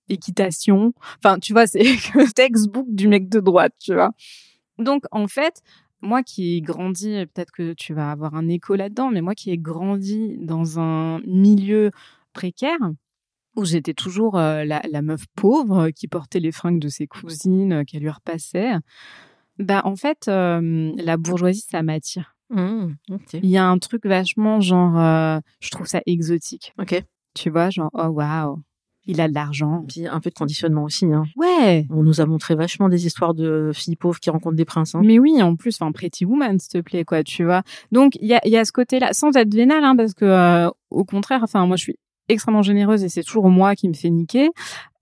équitation. 0.09 0.92
Enfin, 1.18 1.38
tu 1.38 1.53
vois, 1.53 1.66
c'est 1.66 1.82
le 2.14 2.32
textbook 2.32 2.86
du 2.88 3.09
mec 3.09 3.28
de 3.28 3.40
droite, 3.40 3.74
tu 3.80 3.95
vois. 3.95 4.12
Donc, 4.78 5.05
en 5.12 5.28
fait, 5.28 5.62
moi 6.01 6.22
qui 6.22 6.57
ai 6.57 6.61
grandi, 6.61 7.26
peut-être 7.34 7.53
que 7.53 7.72
tu 7.72 7.95
vas 7.95 8.11
avoir 8.11 8.34
un 8.34 8.49
écho 8.49 8.74
là-dedans, 8.74 9.11
mais 9.11 9.22
moi 9.22 9.34
qui 9.34 9.51
ai 9.51 9.59
grandi 9.59 10.36
dans 10.38 10.78
un 10.78 11.20
milieu 11.20 11.90
précaire, 12.32 12.78
où 13.57 13.64
j'étais 13.64 13.95
toujours 13.95 14.36
euh, 14.36 14.64
la, 14.64 15.03
meuf 15.03 15.24
pauvre 15.36 15.90
qui 15.90 16.09
portait 16.09 16.40
les 16.40 16.53
fringues 16.53 16.80
de 16.80 16.88
ses 16.88 17.07
cousines, 17.07 17.72
euh, 17.72 17.84
qui 17.84 17.99
lui 17.99 18.11
repassaient, 18.11 18.74
bah 19.59 19.82
en 19.84 19.97
fait, 19.97 20.26
euh, 20.28 20.92
la 20.97 21.16
bourgeoisie, 21.16 21.64
ça 21.70 21.82
m'attire. 21.82 22.34
Mmh, 22.51 22.95
Il 23.34 23.49
y 23.49 23.57
a 23.57 23.66
un 23.66 23.78
truc 23.78 24.05
vachement 24.07 24.61
genre, 24.61 24.99
euh, 24.99 25.38
je 25.61 25.70
trouve 25.70 25.86
ça 25.86 26.01
exotique. 26.07 26.72
Ok. 26.78 27.03
Tu 27.34 27.51
vois, 27.51 27.70
genre, 27.70 27.90
oh 27.95 28.07
waouh, 28.07 28.62
il 29.07 29.20
a 29.20 29.28
de 29.28 29.34
l'argent. 29.34 29.84
Puis 29.88 30.07
un 30.07 30.20
peu 30.20 30.30
de 30.30 30.34
conditionnement 30.34 30.84
aussi. 30.84 31.07
Hein. 31.07 31.24
Ouais. 31.36 31.86
On 31.90 32.03
nous 32.03 32.20
a 32.20 32.26
montré 32.26 32.55
vachement 32.55 32.88
des 32.88 33.07
histoires 33.07 33.34
de 33.34 33.70
filles 33.74 33.97
pauvres 33.97 34.20
qui 34.20 34.30
rencontrent 34.30 34.57
des 34.57 34.64
princes. 34.64 34.95
Hein. 34.95 35.03
Mais 35.05 35.18
oui, 35.18 35.42
en 35.42 35.57
plus, 35.57 35.76
enfin, 35.80 35.90
Pretty 35.92 36.24
Woman, 36.24 36.59
s'il 36.59 36.70
te 36.70 36.80
plaît, 36.80 37.05
quoi, 37.05 37.22
tu 37.24 37.45
vois. 37.45 37.62
Donc, 37.92 38.16
il 38.20 38.28
y 38.28 38.34
a, 38.34 38.40
y 38.47 38.57
a 38.57 38.64
ce 38.64 38.72
côté-là, 38.72 39.12
sans 39.12 39.36
être 39.36 39.53
vénal, 39.53 39.84
hein, 39.84 39.97
parce 39.97 40.14
que, 40.14 40.24
euh, 40.24 40.70
au 40.90 41.05
contraire, 41.05 41.40
enfin, 41.42 41.66
moi, 41.66 41.76
je 41.76 41.82
suis 41.82 41.97
extrêmement 42.28 42.62
généreuse 42.62 43.05
et 43.05 43.09
c'est 43.09 43.22
toujours 43.22 43.51
moi 43.51 43.74
qui 43.74 43.88
me 43.88 43.95
fais 43.95 44.11
niquer, 44.11 44.51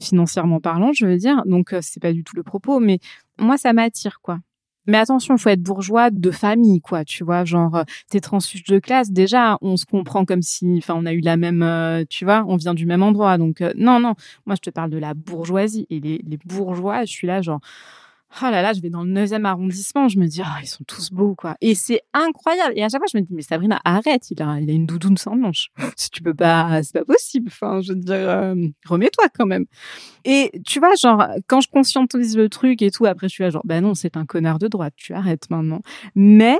financièrement 0.02 0.60
parlant, 0.60 0.92
je 0.92 1.06
veux 1.06 1.16
dire. 1.16 1.42
Donc, 1.46 1.72
euh, 1.72 1.78
c'est 1.82 2.00
pas 2.00 2.12
du 2.12 2.24
tout 2.24 2.34
le 2.34 2.42
propos, 2.42 2.80
mais 2.80 2.98
moi, 3.38 3.56
ça 3.58 3.72
m'attire, 3.72 4.18
quoi. 4.22 4.38
Mais 4.86 4.98
attention, 4.98 5.36
faut 5.38 5.48
être 5.48 5.62
bourgeois 5.62 6.10
de 6.10 6.30
famille, 6.30 6.80
quoi. 6.80 7.04
Tu 7.04 7.24
vois, 7.24 7.44
genre 7.44 7.76
euh, 7.76 7.84
t'es 8.10 8.20
transfuge 8.20 8.64
de 8.64 8.78
classe. 8.78 9.10
Déjà, 9.10 9.58
on 9.62 9.76
se 9.76 9.86
comprend 9.86 10.24
comme 10.24 10.42
si, 10.42 10.74
enfin, 10.78 10.94
on 10.96 11.06
a 11.06 11.12
eu 11.12 11.20
la 11.20 11.36
même, 11.36 11.62
euh, 11.62 12.04
tu 12.08 12.24
vois, 12.24 12.44
on 12.48 12.56
vient 12.56 12.74
du 12.74 12.86
même 12.86 13.02
endroit. 13.02 13.38
Donc 13.38 13.60
euh, 13.60 13.72
non, 13.76 14.00
non. 14.00 14.14
Moi, 14.46 14.56
je 14.56 14.60
te 14.60 14.70
parle 14.70 14.90
de 14.90 14.98
la 14.98 15.14
bourgeoisie 15.14 15.86
et 15.90 16.00
les, 16.00 16.20
les 16.26 16.38
bourgeois. 16.44 17.04
Je 17.04 17.12
suis 17.12 17.26
là, 17.26 17.42
genre 17.42 17.60
oh 18.40 18.50
là 18.50 18.62
là, 18.62 18.72
je 18.72 18.80
vais 18.80 18.90
dans 18.90 19.02
le 19.02 19.12
9e 19.12 19.44
arrondissement, 19.44 20.08
je 20.08 20.18
me 20.18 20.26
dis, 20.26 20.40
oh, 20.42 20.58
ils 20.62 20.66
sont 20.66 20.84
tous 20.84 21.10
beaux, 21.10 21.34
quoi. 21.34 21.56
Et 21.60 21.74
c'est 21.74 22.00
incroyable. 22.12 22.72
Et 22.76 22.82
à 22.82 22.88
chaque 22.88 23.00
fois, 23.00 23.06
je 23.12 23.18
me 23.18 23.22
dis, 23.22 23.34
mais 23.34 23.42
Sabrina, 23.42 23.80
arrête, 23.84 24.30
il 24.30 24.42
a, 24.42 24.58
il 24.60 24.70
a 24.70 24.72
une 24.72 24.86
doudoune 24.86 25.16
sans 25.16 25.36
manche. 25.36 25.70
tu 26.12 26.22
peux 26.22 26.34
pas, 26.34 26.82
c'est 26.82 26.94
pas 26.94 27.04
possible. 27.04 27.48
Enfin, 27.48 27.80
je 27.80 27.92
veux 27.92 27.98
dire, 27.98 28.14
euh, 28.14 28.54
remets-toi 28.86 29.26
quand 29.36 29.46
même. 29.46 29.66
Et 30.24 30.50
tu 30.66 30.78
vois, 30.78 30.94
genre, 30.94 31.26
quand 31.46 31.60
je 31.60 31.68
conscientise 31.68 32.36
le 32.36 32.48
truc 32.48 32.82
et 32.82 32.90
tout, 32.90 33.06
après, 33.06 33.28
je 33.28 33.34
suis 33.34 33.44
là, 33.44 33.50
genre, 33.50 33.64
ben 33.64 33.82
non, 33.82 33.94
c'est 33.94 34.16
un 34.16 34.24
connard 34.24 34.58
de 34.58 34.68
droite, 34.68 34.94
tu 34.96 35.12
arrêtes 35.12 35.50
maintenant. 35.50 35.80
Mais, 36.14 36.58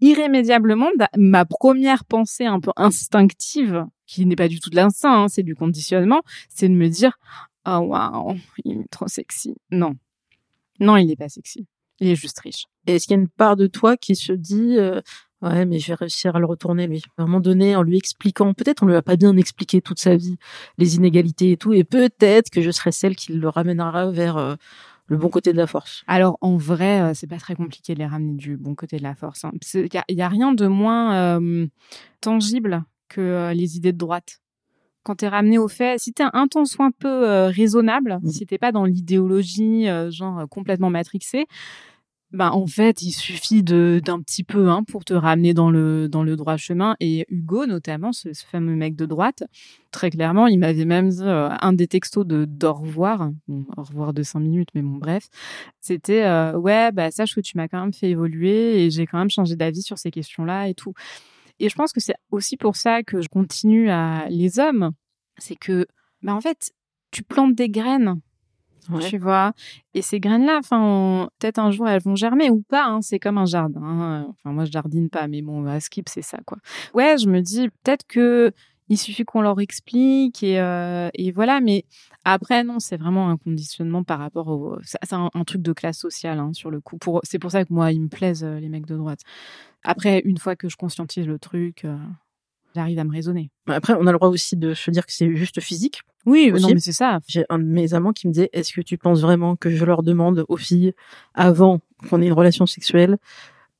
irrémédiablement, 0.00 0.90
ma 1.16 1.44
première 1.44 2.04
pensée 2.04 2.44
un 2.44 2.60
peu 2.60 2.72
instinctive, 2.76 3.86
qui 4.06 4.26
n'est 4.26 4.36
pas 4.36 4.48
du 4.48 4.60
tout 4.60 4.68
de 4.68 4.76
l'instinct, 4.76 5.24
hein, 5.24 5.28
c'est 5.28 5.42
du 5.42 5.54
conditionnement, 5.54 6.20
c'est 6.48 6.68
de 6.68 6.74
me 6.74 6.88
dire, 6.88 7.18
oh 7.66 7.78
waouh, 7.78 8.36
il 8.64 8.80
est 8.80 8.90
trop 8.90 9.08
sexy. 9.08 9.54
Non, 9.70 9.96
non, 10.82 10.96
il 10.96 11.06
n'est 11.06 11.16
pas 11.16 11.28
sexy. 11.28 11.66
Il 12.00 12.08
est 12.08 12.16
juste 12.16 12.38
riche. 12.40 12.66
Est-ce 12.86 13.06
qu'il 13.06 13.16
y 13.16 13.18
a 13.18 13.22
une 13.22 13.28
part 13.28 13.56
de 13.56 13.66
toi 13.66 13.96
qui 13.96 14.16
se 14.16 14.32
dit 14.32 14.76
euh, 14.76 15.00
ouais, 15.40 15.64
mais 15.64 15.78
je 15.78 15.88
vais 15.88 15.94
réussir 15.94 16.34
à 16.34 16.40
le 16.40 16.46
retourner 16.46 16.86
lui? 16.88 17.02
À 17.16 17.22
un 17.22 17.26
moment 17.26 17.40
donné, 17.40 17.76
en 17.76 17.82
lui 17.82 17.96
expliquant, 17.96 18.54
peut-être 18.54 18.82
on 18.82 18.86
lui 18.86 18.96
a 18.96 19.02
pas 19.02 19.16
bien 19.16 19.36
expliqué 19.36 19.80
toute 19.80 20.00
sa 20.00 20.16
vie, 20.16 20.36
les 20.78 20.96
inégalités 20.96 21.52
et 21.52 21.56
tout, 21.56 21.72
et 21.72 21.84
peut-être 21.84 22.50
que 22.50 22.60
je 22.60 22.70
serai 22.70 22.90
celle 22.90 23.14
qui 23.14 23.32
le 23.32 23.48
ramènera 23.48 24.10
vers 24.10 24.36
euh, 24.36 24.56
le 25.06 25.16
bon 25.16 25.28
côté 25.28 25.52
de 25.52 25.58
la 25.58 25.68
force. 25.68 26.02
Alors 26.08 26.38
en 26.40 26.56
vrai, 26.56 27.00
euh, 27.00 27.14
c'est 27.14 27.28
pas 27.28 27.38
très 27.38 27.54
compliqué 27.54 27.94
de 27.94 28.00
les 28.00 28.06
ramener 28.06 28.34
du 28.34 28.56
bon 28.56 28.74
côté 28.74 28.96
de 28.96 29.04
la 29.04 29.14
force. 29.14 29.44
Hein. 29.44 29.52
Il 29.74 30.16
y, 30.16 30.22
a 30.22 30.28
rien 30.28 30.52
de 30.52 30.66
moins 30.66 31.48
tangible 32.20 32.84
que 33.08 33.52
les 33.54 33.76
idées 33.76 33.92
de 33.92 33.98
droite 33.98 34.41
quand 35.02 35.16
tu 35.16 35.24
es 35.24 35.28
ramené 35.28 35.58
au 35.58 35.68
fait, 35.68 35.98
si 35.98 36.12
tu 36.12 36.22
es 36.22 36.26
un 36.32 36.46
temps 36.46 36.64
soit 36.64 36.86
un 36.86 36.90
peu 36.90 37.08
euh, 37.08 37.48
raisonnable, 37.48 38.18
mmh. 38.22 38.28
si 38.28 38.46
t'es 38.46 38.58
pas 38.58 38.72
dans 38.72 38.84
l'idéologie 38.84 39.88
euh, 39.88 40.10
genre 40.10 40.40
euh, 40.40 40.46
complètement 40.46 40.90
matrixée, 40.90 41.46
ben 42.30 42.48
en 42.50 42.66
fait, 42.66 43.02
il 43.02 43.12
suffit 43.12 43.62
de 43.62 44.00
d'un 44.02 44.22
petit 44.22 44.42
peu 44.42 44.70
hein, 44.70 44.84
pour 44.84 45.04
te 45.04 45.12
ramener 45.12 45.52
dans 45.52 45.70
le 45.70 46.08
dans 46.08 46.22
le 46.22 46.34
droit 46.34 46.56
chemin. 46.56 46.96
Et 46.98 47.26
Hugo, 47.28 47.66
notamment, 47.66 48.12
ce, 48.12 48.30
fameux 48.50 48.74
mec 48.74 48.96
de 48.96 49.04
droite, 49.04 49.44
très 49.90 50.08
clairement, 50.08 50.46
il 50.46 50.58
m'avait 50.58 50.86
même 50.86 51.10
un 51.20 51.72
des 51.74 51.86
textos 51.88 52.26
de 52.26 52.46
d'au 52.46 52.72
revoir, 52.72 53.30
au 53.76 53.82
revoir 53.82 54.14
de 54.14 54.22
cinq 54.22 54.40
minutes, 54.40 54.70
mais 54.74 54.80
bon 54.80 54.96
bref, 54.96 55.28
c'était 55.82 56.22
ouais, 56.54 56.90
bah 56.92 57.10
sache 57.10 57.34
que 57.34 57.42
tu 57.42 57.58
m'as 57.58 57.68
quand 57.68 57.82
même 57.82 57.92
fait 57.92 58.08
évoluer 58.08 58.82
et 58.82 58.90
j'ai 58.90 59.06
quand 59.06 59.18
même 59.18 59.30
changé 59.30 59.54
d'avis 59.54 59.82
sur 59.82 59.98
ces 59.98 60.10
questions-là 60.10 60.68
et 60.68 60.74
tout. 60.74 60.94
Et 61.62 61.68
je 61.68 61.76
pense 61.76 61.92
que 61.92 62.00
c'est 62.00 62.16
aussi 62.32 62.56
pour 62.56 62.74
ça 62.74 63.04
que 63.04 63.22
je 63.22 63.28
continue 63.28 63.88
à 63.88 64.26
les 64.28 64.58
hommes, 64.58 64.90
c'est 65.38 65.54
que, 65.54 65.86
bah 66.20 66.34
en 66.34 66.40
fait, 66.40 66.72
tu 67.12 67.22
plantes 67.22 67.54
des 67.54 67.68
graines. 67.68 68.20
Tu 69.08 69.16
vois, 69.16 69.52
et 69.94 70.02
ces 70.02 70.18
graines-là, 70.18 70.58
enfin, 70.58 71.28
peut-être 71.38 71.60
un 71.60 71.70
jour 71.70 71.88
elles 71.88 72.02
vont 72.02 72.16
germer 72.16 72.50
ou 72.50 72.62
pas. 72.62 72.84
Hein, 72.84 73.00
c'est 73.00 73.20
comme 73.20 73.38
un 73.38 73.44
jardin. 73.44 73.80
Hein. 73.80 74.26
Enfin, 74.30 74.52
moi 74.52 74.64
je 74.64 74.72
jardine 74.72 75.08
pas, 75.08 75.28
mais 75.28 75.40
bon, 75.40 75.64
à 75.66 75.78
skip 75.78 76.08
c'est 76.08 76.20
ça, 76.20 76.38
quoi. 76.44 76.58
Ouais, 76.92 77.16
je 77.16 77.28
me 77.28 77.40
dis 77.40 77.68
peut-être 77.68 78.04
que 78.08 78.52
il 78.92 78.98
suffit 78.98 79.24
qu'on 79.24 79.40
leur 79.40 79.58
explique 79.58 80.42
et, 80.42 80.60
euh, 80.60 81.08
et 81.14 81.32
voilà. 81.32 81.62
Mais 81.62 81.86
après, 82.24 82.62
non, 82.62 82.78
c'est 82.78 82.98
vraiment 82.98 83.30
un 83.30 83.38
conditionnement 83.38 84.04
par 84.04 84.18
rapport 84.18 84.48
au. 84.48 84.76
C'est 84.82 85.14
un, 85.14 85.30
truc 85.46 85.62
de 85.62 85.72
classe 85.72 85.98
sociale 85.98 86.38
hein, 86.38 86.52
sur 86.52 86.70
le 86.70 86.80
coup. 86.80 86.98
Pour, 86.98 87.20
c'est 87.24 87.38
pour 87.38 87.50
ça 87.50 87.64
que 87.64 87.72
moi, 87.72 87.90
ils 87.90 88.02
me 88.02 88.08
plaisent 88.08 88.44
euh, 88.44 88.60
les 88.60 88.68
mecs 88.68 88.86
de 88.86 88.96
droite. 88.96 89.20
Après, 89.82 90.20
une 90.26 90.36
fois 90.36 90.56
que 90.56 90.68
je 90.68 90.76
conscientise 90.76 91.26
le 91.26 91.38
truc, 91.38 91.86
euh, 91.86 91.96
j'arrive 92.74 92.98
à 92.98 93.04
me 93.04 93.12
raisonner. 93.12 93.50
Après, 93.66 93.94
on 93.94 94.06
a 94.06 94.12
le 94.12 94.18
droit 94.18 94.28
aussi 94.28 94.56
de 94.56 94.74
se 94.74 94.90
dire 94.90 95.06
que 95.06 95.12
c'est 95.12 95.34
juste 95.34 95.60
physique. 95.60 96.02
Oui, 96.26 96.52
non, 96.52 96.68
mais 96.68 96.78
c'est 96.78 96.92
ça. 96.92 97.20
J'ai 97.26 97.46
un 97.48 97.58
de 97.58 97.64
mes 97.64 97.94
amants 97.94 98.12
qui 98.12 98.28
me 98.28 98.32
disait 98.32 98.50
Est-ce 98.52 98.74
que 98.74 98.82
tu 98.82 98.98
penses 98.98 99.22
vraiment 99.22 99.56
que 99.56 99.70
je 99.70 99.84
leur 99.86 100.02
demande 100.02 100.44
aux 100.50 100.58
filles, 100.58 100.92
avant 101.32 101.80
qu'on 102.10 102.20
ait 102.20 102.26
une 102.26 102.32
relation 102.34 102.66
sexuelle, 102.66 103.16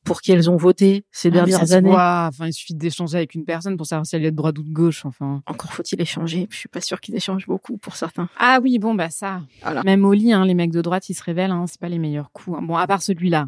pour 0.05 0.21
qui 0.21 0.33
elles 0.33 0.51
ont 0.51 0.57
voté 0.57 1.05
ces 1.11 1.29
ah, 1.29 1.33
dernières 1.33 1.73
années. 1.73 1.91
Enfin, 1.91 2.47
il 2.47 2.53
suffit 2.53 2.75
d'échanger 2.75 3.19
avec 3.19 3.35
une 3.35 3.45
personne 3.45 3.77
pour 3.77 3.87
savoir 3.87 4.07
si 4.07 4.17
elle 4.17 4.25
est 4.25 4.31
de 4.31 4.37
droite 4.37 4.59
ou 4.59 4.63
de 4.63 4.73
gauche. 4.73 5.05
Enfin. 5.05 5.43
Encore 5.47 5.73
faut-il 5.73 6.01
échanger. 6.01 6.49
Je 6.51 6.57
suis 6.57 6.69
pas 6.69 6.81
sûre 6.81 7.01
qu'ils 7.01 7.15
échangent 7.15 7.47
beaucoup 7.47 7.79
pour 7.79 7.97
certains. 7.97 8.29
Ah 8.39 8.59
oui, 8.63 8.79
bon 8.79 8.95
bah 8.95 9.11
ça. 9.11 9.43
Même 9.85 10.05
au 10.05 10.13
lit, 10.13 10.33
hein, 10.33 10.45
les 10.45 10.55
mecs 10.55 10.73
de 10.73 10.83
droite, 10.83 11.09
ils 11.09 11.15
se 11.15 11.23
révèlent. 11.23 11.51
Hein, 11.51 11.67
c'est 11.69 11.81
pas 11.81 11.89
les 11.89 11.99
meilleurs 11.99 12.33
coups. 12.33 12.59
Hein. 12.59 12.63
Bon, 12.63 12.77
à 12.77 12.87
part 12.87 13.03
celui-là. 13.03 13.47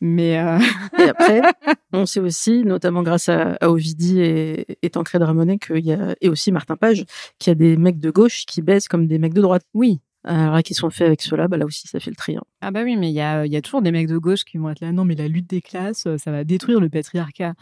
Mais 0.00 0.38
euh... 0.38 0.58
et 0.98 1.08
après, 1.08 1.40
on 1.92 2.06
sait 2.06 2.20
aussi, 2.20 2.64
notamment 2.64 3.02
grâce 3.02 3.28
à, 3.28 3.56
à 3.60 3.68
Ovidi 3.68 4.20
et, 4.20 4.78
et 4.82 4.90
Tancred 4.90 5.22
Ramonet, 5.22 5.58
qu'il 5.58 5.84
y 5.84 5.92
a 5.92 6.14
et 6.20 6.28
aussi 6.28 6.52
Martin 6.52 6.76
Page, 6.76 7.04
qu'il 7.38 7.50
y 7.50 7.52
a 7.52 7.54
des 7.54 7.76
mecs 7.76 7.98
de 7.98 8.10
gauche 8.10 8.44
qui 8.46 8.62
baissent 8.62 8.88
comme 8.88 9.06
des 9.06 9.18
mecs 9.18 9.34
de 9.34 9.40
droite. 9.40 9.62
Oui. 9.74 10.00
Alors 10.26 10.60
qui 10.62 10.74
sont 10.74 10.90
faits 10.90 11.06
avec 11.06 11.22
cela, 11.22 11.46
bah 11.46 11.56
là 11.56 11.64
aussi 11.64 11.86
ça 11.86 12.00
fait 12.00 12.10
le 12.10 12.16
tri. 12.16 12.36
Hein. 12.36 12.42
Ah 12.60 12.72
bah 12.72 12.82
oui, 12.82 12.96
mais 12.96 13.10
il 13.10 13.14
y 13.14 13.20
a, 13.20 13.46
y 13.46 13.56
a 13.56 13.62
toujours 13.62 13.80
des 13.80 13.92
mecs 13.92 14.08
de 14.08 14.18
gauche 14.18 14.44
qui 14.44 14.58
vont 14.58 14.68
être 14.70 14.80
là, 14.80 14.90
non 14.90 15.04
mais 15.04 15.14
la 15.14 15.28
lutte 15.28 15.48
des 15.48 15.62
classes, 15.62 16.06
euh, 16.06 16.18
ça 16.18 16.32
va 16.32 16.42
détruire 16.42 16.80
le 16.80 16.88
patriarcat. 16.88 17.54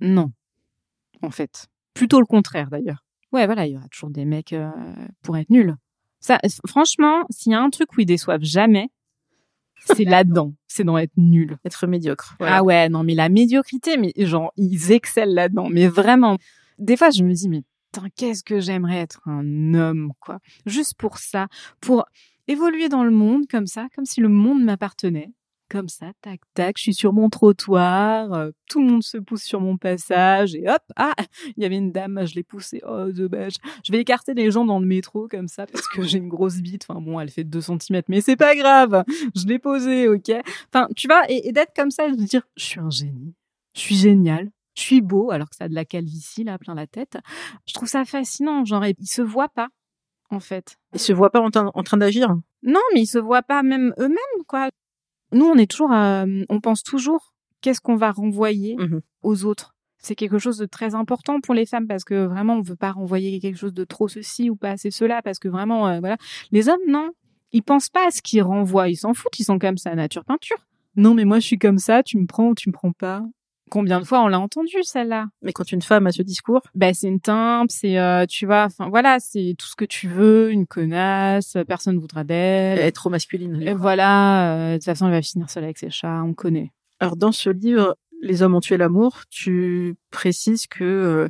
Non, 0.00 0.30
en 1.22 1.30
fait. 1.30 1.66
Plutôt 1.94 2.20
le 2.20 2.26
contraire 2.26 2.68
d'ailleurs. 2.70 3.04
Ouais, 3.32 3.46
voilà, 3.46 3.66
il 3.66 3.72
y 3.72 3.76
aura 3.76 3.88
toujours 3.88 4.10
des 4.10 4.24
mecs 4.24 4.52
euh, 4.52 4.70
pour 5.22 5.36
être 5.36 5.50
nuls. 5.50 5.74
Ça, 6.20 6.38
franchement, 6.66 7.24
s'il 7.30 7.52
y 7.52 7.54
a 7.54 7.60
un 7.60 7.70
truc 7.70 7.96
où 7.96 8.00
ils 8.00 8.06
déçoivent 8.06 8.44
jamais, 8.44 8.90
c'est 9.84 10.04
là-dedans. 10.04 10.54
C'est 10.66 10.84
dans 10.84 10.98
être 10.98 11.12
nul. 11.16 11.56
Être 11.64 11.86
médiocre. 11.86 12.36
Ah 12.40 12.62
ouais, 12.62 12.88
non, 12.88 13.02
mais 13.02 13.14
la 13.14 13.28
médiocrité, 13.28 13.96
mais 13.96 14.12
genre, 14.16 14.52
ils 14.56 14.92
excellent 14.92 15.34
là-dedans. 15.34 15.68
Mais 15.70 15.86
vraiment. 15.86 16.38
Des 16.78 16.96
fois, 16.96 17.10
je 17.10 17.22
me 17.22 17.32
dis, 17.32 17.48
mais 17.48 17.62
qu'est-ce 18.16 18.44
que 18.44 18.60
j'aimerais 18.60 18.98
être 18.98 19.20
un 19.26 19.74
homme, 19.74 20.12
quoi. 20.20 20.38
Juste 20.66 20.94
pour 20.94 21.18
ça, 21.18 21.48
pour 21.80 22.04
évoluer 22.48 22.88
dans 22.88 23.04
le 23.04 23.10
monde 23.10 23.46
comme 23.50 23.66
ça, 23.66 23.88
comme 23.94 24.04
si 24.04 24.20
le 24.20 24.28
monde 24.28 24.62
m'appartenait. 24.64 25.32
comme 25.70 25.88
ça, 25.88 26.12
tac, 26.20 26.40
tac, 26.52 26.76
je 26.76 26.82
suis 26.82 26.94
sur 26.94 27.12
mon 27.12 27.30
trottoir, 27.30 28.32
euh, 28.32 28.50
tout 28.68 28.80
le 28.80 28.86
monde 28.86 29.02
se 29.02 29.16
pousse 29.16 29.42
sur 29.42 29.60
mon 29.60 29.76
passage, 29.76 30.54
et 30.54 30.68
hop, 30.68 30.82
ah, 30.94 31.14
il 31.56 31.62
y 31.62 31.66
avait 31.66 31.78
une 31.78 31.90
dame, 31.90 32.24
je 32.26 32.34
l'ai 32.34 32.44
poussée, 32.44 32.80
oh, 32.86 33.10
dommage. 33.10 33.54
Je 33.84 33.90
vais 33.90 33.98
écarter 33.98 34.34
les 34.34 34.50
gens 34.52 34.64
dans 34.64 34.78
le 34.78 34.86
métro, 34.86 35.26
comme 35.26 35.48
ça, 35.48 35.66
parce 35.66 35.88
que 35.88 36.02
j'ai 36.02 36.18
une 36.18 36.28
grosse 36.28 36.58
bite, 36.58 36.86
enfin 36.88 37.00
bon, 37.00 37.18
elle 37.18 37.30
fait 37.30 37.44
2 37.44 37.60
cm, 37.60 38.02
mais 38.08 38.20
c'est 38.20 38.36
pas 38.36 38.54
grave, 38.54 39.04
je 39.34 39.46
l'ai 39.46 39.58
posée, 39.58 40.06
ok 40.06 40.30
Enfin, 40.72 40.86
tu 40.94 41.08
vois, 41.08 41.22
et, 41.28 41.50
d'être 41.50 41.74
comme 41.74 41.90
ça, 41.90 42.08
de 42.08 42.22
dire, 42.22 42.42
je 42.56 42.64
suis 42.64 42.80
un 42.80 42.90
génie, 42.90 43.34
je 43.74 43.80
suis 43.80 43.96
génial, 43.96 44.50
je 44.74 44.82
suis 44.82 45.00
beau, 45.00 45.30
alors 45.30 45.48
que 45.48 45.56
ça 45.56 45.64
a 45.64 45.68
de 45.68 45.74
la 45.74 45.84
calvitie, 45.84 46.44
là, 46.44 46.58
plein 46.58 46.74
la 46.74 46.86
tête. 46.86 47.18
Je 47.66 47.74
trouve 47.74 47.88
ça 47.88 48.04
fascinant, 48.04 48.64
genre, 48.64 48.84
ils 48.86 49.06
se 49.06 49.22
voient 49.22 49.48
pas, 49.48 49.68
en 50.30 50.40
fait. 50.40 50.76
Ils 50.92 51.00
se 51.00 51.12
voient 51.12 51.30
pas 51.30 51.40
en, 51.40 51.50
en 51.54 51.82
train 51.82 51.96
d'agir? 51.96 52.34
Non, 52.62 52.80
mais 52.94 53.02
ils 53.02 53.06
se 53.06 53.18
voient 53.18 53.42
pas 53.42 53.62
même 53.62 53.94
eux-mêmes, 53.98 54.44
quoi 54.46 54.70
nous, 55.34 55.46
on 55.46 55.56
est 55.56 55.70
toujours, 55.70 55.90
on 55.90 56.60
pense 56.62 56.82
toujours 56.82 57.34
qu'est-ce 57.60 57.80
qu'on 57.80 57.96
va 57.96 58.12
renvoyer 58.12 58.76
mmh 58.76 59.00
aux 59.22 59.46
autres. 59.46 59.74
C'est 59.96 60.14
quelque 60.14 60.38
chose 60.38 60.58
de 60.58 60.66
très 60.66 60.94
important 60.94 61.40
pour 61.40 61.54
les 61.54 61.64
femmes 61.64 61.86
parce 61.86 62.04
que 62.04 62.26
vraiment, 62.26 62.56
on 62.56 62.60
veut 62.60 62.76
pas 62.76 62.92
renvoyer 62.92 63.40
quelque 63.40 63.56
chose 63.56 63.72
de 63.72 63.84
trop 63.84 64.06
ceci 64.06 64.50
ou 64.50 64.54
pas 64.54 64.72
assez 64.72 64.90
cela 64.90 65.22
parce 65.22 65.38
que 65.38 65.48
vraiment, 65.48 65.88
euh, 65.88 65.98
voilà. 65.98 66.18
Les 66.52 66.68
hommes, 66.68 66.76
non, 66.86 67.10
ils 67.52 67.62
pensent 67.62 67.88
pas 67.88 68.08
à 68.08 68.10
ce 68.10 68.20
qu'ils 68.20 68.42
renvoient. 68.42 68.90
Ils 68.90 68.96
s'en 68.96 69.14
foutent. 69.14 69.38
Ils 69.38 69.44
sont 69.44 69.58
comme 69.58 69.78
ça, 69.78 69.94
nature 69.94 70.26
peinture. 70.26 70.58
Non, 70.94 71.14
mais 71.14 71.24
moi, 71.24 71.38
je 71.38 71.46
suis 71.46 71.58
comme 71.58 71.78
ça. 71.78 72.02
Tu 72.02 72.18
me 72.18 72.26
prends 72.26 72.48
ou 72.48 72.54
tu 72.54 72.68
me 72.68 72.74
prends 72.74 72.92
pas. 72.92 73.22
Combien 73.70 73.98
de 73.98 74.04
fois 74.04 74.22
on 74.22 74.28
l'a 74.28 74.38
entendu 74.38 74.82
celle-là? 74.82 75.26
Mais 75.42 75.52
quand 75.52 75.72
une 75.72 75.82
femme 75.82 76.06
a 76.06 76.12
ce 76.12 76.22
discours, 76.22 76.60
ben 76.74 76.92
c'est 76.92 77.08
une 77.08 77.20
timpe, 77.20 77.70
c'est 77.70 77.98
euh, 77.98 78.26
tu 78.26 78.44
vois, 78.46 78.64
enfin 78.64 78.88
voilà, 78.88 79.18
c'est 79.20 79.54
tout 79.58 79.66
ce 79.66 79.74
que 79.74 79.86
tu 79.86 80.06
veux, 80.06 80.50
une 80.50 80.66
connasse, 80.66 81.56
personne 81.66 81.98
voudra 81.98 82.24
d'elle. 82.24 82.78
Elle 82.78 82.86
est 82.86 82.92
trop 82.92 83.10
masculine. 83.10 83.60
Et 83.62 83.72
voilà, 83.72 84.54
euh, 84.54 84.72
de 84.72 84.76
toute 84.76 84.84
façon 84.84 85.06
elle 85.06 85.12
va 85.12 85.22
finir 85.22 85.48
seule 85.48 85.64
avec 85.64 85.78
ses 85.78 85.90
chats, 85.90 86.22
on 86.22 86.34
connaît. 86.34 86.72
Alors 87.00 87.16
dans 87.16 87.32
ce 87.32 87.50
livre, 87.50 87.96
Les 88.22 88.42
hommes 88.42 88.54
ont 88.54 88.60
tué 88.60 88.76
l'amour, 88.76 89.22
tu 89.28 89.96
précises 90.10 90.66
que 90.66 90.84
euh, 90.84 91.28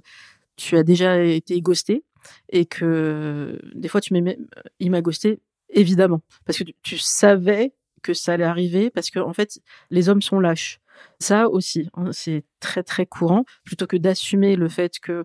tu 0.57 0.77
as 0.77 0.83
déjà 0.83 1.23
été 1.23 1.61
ghosté 1.61 2.05
et 2.51 2.67
que 2.67 3.59
des 3.75 3.89
fois 3.89 4.01
tu 4.01 4.13
m'aimais, 4.13 4.39
il 4.81 4.91
m'a 4.91 5.03
ghosté 5.03 5.41
évidemment 5.71 6.21
parce 6.45 6.59
que 6.59 6.65
tu, 6.65 6.75
tu 6.83 6.99
savais 6.99 7.75
que 8.03 8.13
ça 8.13 8.35
allait 8.35 8.45
arriver 8.45 8.91
parce 8.91 9.11
que 9.11 9.19
en 9.19 9.33
fait 9.33 9.61
les 9.91 10.09
hommes 10.09 10.23
sont 10.23 10.41
lâches 10.41 10.81
ça 11.19 11.49
aussi, 11.49 11.89
hein, 11.95 12.11
c'est 12.13 12.45
très 12.61 12.83
très 12.83 13.07
courant. 13.07 13.45
Plutôt 13.65 13.87
que 13.87 13.97
d'assumer 13.97 14.57
le 14.57 14.69
fait 14.69 14.99
que 14.99 15.25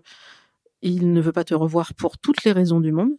il 0.82 1.12
ne 1.12 1.20
veut 1.20 1.32
pas 1.32 1.44
te 1.44 1.54
revoir 1.54 1.94
pour 1.94 2.18
toutes 2.18 2.44
les 2.44 2.52
raisons 2.52 2.80
du 2.80 2.92
monde. 2.92 3.10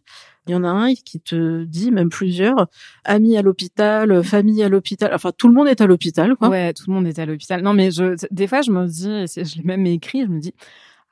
Il 0.47 0.52
y 0.52 0.56
en 0.56 0.64
a 0.64 0.70
un 0.70 0.93
qui 0.95 1.20
te 1.20 1.64
dit, 1.64 1.91
même 1.91 2.10
plusieurs, 2.10 2.68
amis 3.04 3.38
à 3.38 3.43
l'hôpital, 3.43 4.24
famille 4.24 4.64
à 4.64 4.70
l'hôpital. 4.70 5.12
Enfin, 5.14 5.32
tout 5.38 5.47
le 5.47 5.54
monde 5.54 5.68
est 5.68 5.82
à 5.82 5.86
l'hôpital, 5.86 6.36
quoi. 6.36 6.49
Ouais, 6.49 6.74
tout 6.74 6.86
le 6.88 6.93
monde 6.93 7.06
est 7.06 7.20
à 7.20 7.26
l'hôpital. 7.26 7.62
Non, 7.62 7.74
mais 7.74 7.91
je, 7.91 8.16
des 8.32 8.47
fois, 8.47 8.62
je 8.62 8.72
me 8.72 8.88
dis, 8.88 9.28
je 9.28 9.58
l'ai 9.58 9.64
même 9.64 9.86
écrit, 9.86 10.24
je 10.24 10.28
me 10.28 10.39
dis, 10.39 10.54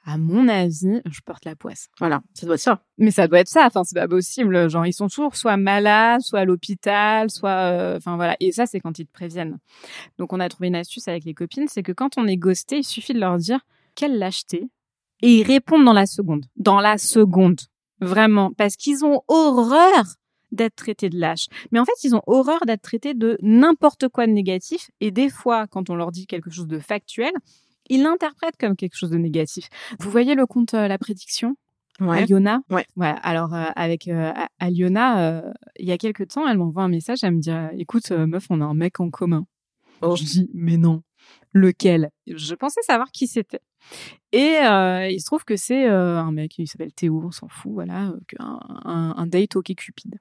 à 0.06 0.18
mon 0.18 0.48
avis, 0.48 1.02
je 1.10 1.20
porte 1.26 1.46
la 1.46 1.56
poisse. 1.56 1.90
Voilà, 2.00 2.22
ça 2.34 2.46
doit 2.46 2.56
être 2.56 2.62
ça. 2.62 2.84
Mais 2.98 3.12
ça 3.12 3.28
doit 3.28 3.40
être 3.40 3.50
ça. 3.50 3.66
Enfin, 3.66 3.84
c'est 3.84 4.00
pas 4.00 4.08
possible. 4.08 4.70
Genre, 4.70 4.86
ils 4.86 4.94
sont 4.94 5.08
toujours 5.08 5.36
soit 5.36 5.58
malades, 5.58 6.22
soit 6.22 6.40
à 6.40 6.46
l'hôpital, 6.46 7.30
soit, 7.30 7.50
euh, 7.50 7.98
enfin 7.98 8.16
voilà. 8.16 8.36
Et 8.40 8.52
ça, 8.52 8.66
c'est 8.66 8.80
quand 8.80 8.98
ils 8.98 9.06
te 9.06 9.12
préviennent. 9.12 9.60
Donc, 10.18 10.34
on 10.34 10.40
a 10.40 10.50
trouvé 10.50 10.68
une 10.68 10.76
astuce 10.76 11.08
avec 11.08 11.26
les 11.26 11.34
copines, 11.34 11.68
c'est 11.68 11.84
que 11.84 11.92
quand 11.92 12.18
on 12.18 12.28
est 12.28 12.38
ghosté, 12.38 12.78
il 12.78 12.84
suffit 12.84 13.14
de 13.14 13.20
leur 13.20 13.38
dire 13.38 13.60
quelle 13.96 14.18
lâcheté, 14.18 14.70
et 15.22 15.40
ils 15.40 15.44
répondent 15.44 15.86
dans 15.86 15.94
la 15.94 16.06
seconde. 16.06 16.46
Dans 16.56 16.80
la 16.80 16.98
seconde, 16.98 17.60
vraiment, 18.00 18.52
parce 18.54 18.76
qu'ils 18.76 19.04
ont 19.04 19.22
horreur 19.28 20.06
d'être 20.52 20.76
traités 20.76 21.10
de 21.10 21.20
lâches. 21.20 21.48
Mais 21.72 21.80
en 21.80 21.86
fait, 21.86 22.04
ils 22.04 22.16
ont 22.16 22.22
horreur 22.26 22.60
d'être 22.66 22.82
traités 22.82 23.14
de 23.14 23.38
n'importe 23.42 24.08
quoi 24.08 24.26
de 24.26 24.32
négatif. 24.32 24.90
Et 25.00 25.12
des 25.12 25.30
fois, 25.30 25.68
quand 25.68 25.90
on 25.90 25.96
leur 25.96 26.12
dit 26.12 26.26
quelque 26.26 26.50
chose 26.50 26.68
de 26.68 26.80
factuel, 26.80 27.32
il 27.90 28.04
l'interprète 28.04 28.56
comme 28.60 28.76
quelque 28.76 28.96
chose 28.96 29.10
de 29.10 29.18
négatif. 29.18 29.70
Vous 30.00 30.10
voyez 30.10 30.36
le 30.36 30.46
conte 30.46 30.74
euh, 30.74 30.88
La 30.88 30.98
Prédiction? 30.98 31.56
Ouais. 32.00 32.20
Aliona? 32.20 32.62
Ouais. 32.70 32.86
Alors, 32.96 33.54
euh, 33.54 33.66
avec 33.76 34.08
euh, 34.08 34.32
Aliona, 34.60 35.44
il 35.78 35.86
y 35.86 35.92
a 35.92 35.98
quelques 35.98 36.30
temps, 36.30 36.48
elle 36.48 36.58
m'envoie 36.58 36.84
un 36.84 36.88
message, 36.88 37.24
elle 37.24 37.36
me 37.36 37.42
dit 37.42 37.52
Écoute, 37.78 38.12
meuf, 38.12 38.46
on 38.50 38.62
a 38.62 38.66
un 38.66 38.74
mec 38.74 39.02
en 39.02 39.10
commun. 39.10 39.46
Oh. 40.02 40.16
Je 40.16 40.24
dis 40.24 40.50
Mais 40.54 40.78
non, 40.78 41.04
lequel? 41.52 42.10
Je 42.26 42.56
pensais 42.56 42.82
savoir 42.84 43.12
qui 43.12 43.28
c'était. 43.28 43.60
Et 44.32 44.60
il 44.62 45.20
se 45.20 45.26
trouve 45.26 45.44
que 45.44 45.58
c'est 45.58 45.88
un 45.88 46.32
mec, 46.32 46.58
il 46.58 46.68
s'appelle 46.68 46.94
Théo, 46.94 47.22
on 47.26 47.32
s'en 47.32 47.50
fout, 47.50 47.74
voilà, 47.74 48.14
un, 48.40 48.60
un, 48.86 49.14
un 49.18 49.28
date 49.28 49.58
ok 49.58 49.76
Cupid. 49.76 50.16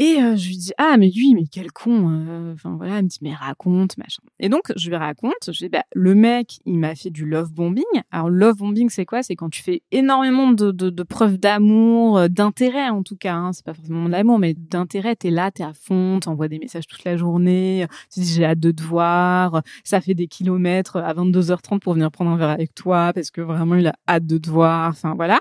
Et 0.00 0.22
euh, 0.22 0.36
je 0.36 0.46
lui 0.46 0.56
dis 0.56 0.72
ah 0.78 0.96
mais 0.96 1.10
lui 1.10 1.34
mais 1.34 1.42
quel 1.50 1.72
con. 1.72 2.08
Euh, 2.08 2.54
enfin 2.54 2.76
voilà, 2.76 2.98
elle 2.98 3.04
me 3.04 3.08
dit 3.08 3.18
mais 3.20 3.34
raconte 3.34 3.98
machin. 3.98 4.22
Et 4.38 4.48
donc 4.48 4.72
je 4.76 4.88
lui 4.88 4.96
raconte. 4.96 5.32
Je 5.48 5.58
dis 5.58 5.68
bah 5.68 5.82
le 5.92 6.14
mec 6.14 6.60
il 6.66 6.78
m'a 6.78 6.94
fait 6.94 7.10
du 7.10 7.26
love 7.26 7.52
bombing. 7.52 7.82
Alors 8.12 8.30
love 8.30 8.58
bombing 8.58 8.90
c'est 8.90 9.04
quoi? 9.04 9.24
C'est 9.24 9.34
quand 9.34 9.50
tu 9.50 9.60
fais 9.60 9.82
énormément 9.90 10.52
de, 10.52 10.70
de, 10.70 10.90
de 10.90 11.02
preuves 11.02 11.38
d'amour, 11.38 12.16
euh, 12.16 12.28
d'intérêt 12.28 12.88
en 12.90 13.02
tout 13.02 13.16
cas. 13.16 13.34
Hein, 13.34 13.52
c'est 13.52 13.64
pas 13.64 13.74
forcément 13.74 14.04
de 14.04 14.12
l'amour 14.12 14.38
mais 14.38 14.54
d'intérêt. 14.54 15.16
T'es 15.16 15.30
là, 15.30 15.50
t'es 15.50 15.64
à 15.64 15.72
fond, 15.74 16.20
t'envoies 16.20 16.46
des 16.46 16.60
messages 16.60 16.86
toute 16.86 17.02
la 17.02 17.16
journée. 17.16 17.84
Tu 18.14 18.20
dis 18.20 18.34
j'ai 18.34 18.44
hâte 18.44 18.60
de 18.60 18.70
te 18.70 18.82
voir. 18.84 19.62
Ça 19.82 20.00
fait 20.00 20.14
des 20.14 20.28
kilomètres 20.28 20.98
à 20.98 21.12
22h30 21.12 21.80
pour 21.80 21.94
venir 21.94 22.12
prendre 22.12 22.30
un 22.30 22.36
verre 22.36 22.50
avec 22.50 22.72
toi 22.72 23.12
parce 23.12 23.32
que 23.32 23.40
vraiment 23.40 23.74
il 23.74 23.88
a 23.88 23.94
hâte 24.08 24.26
de 24.26 24.38
te 24.38 24.48
voir. 24.48 24.90
Enfin 24.90 25.16
voilà. 25.16 25.40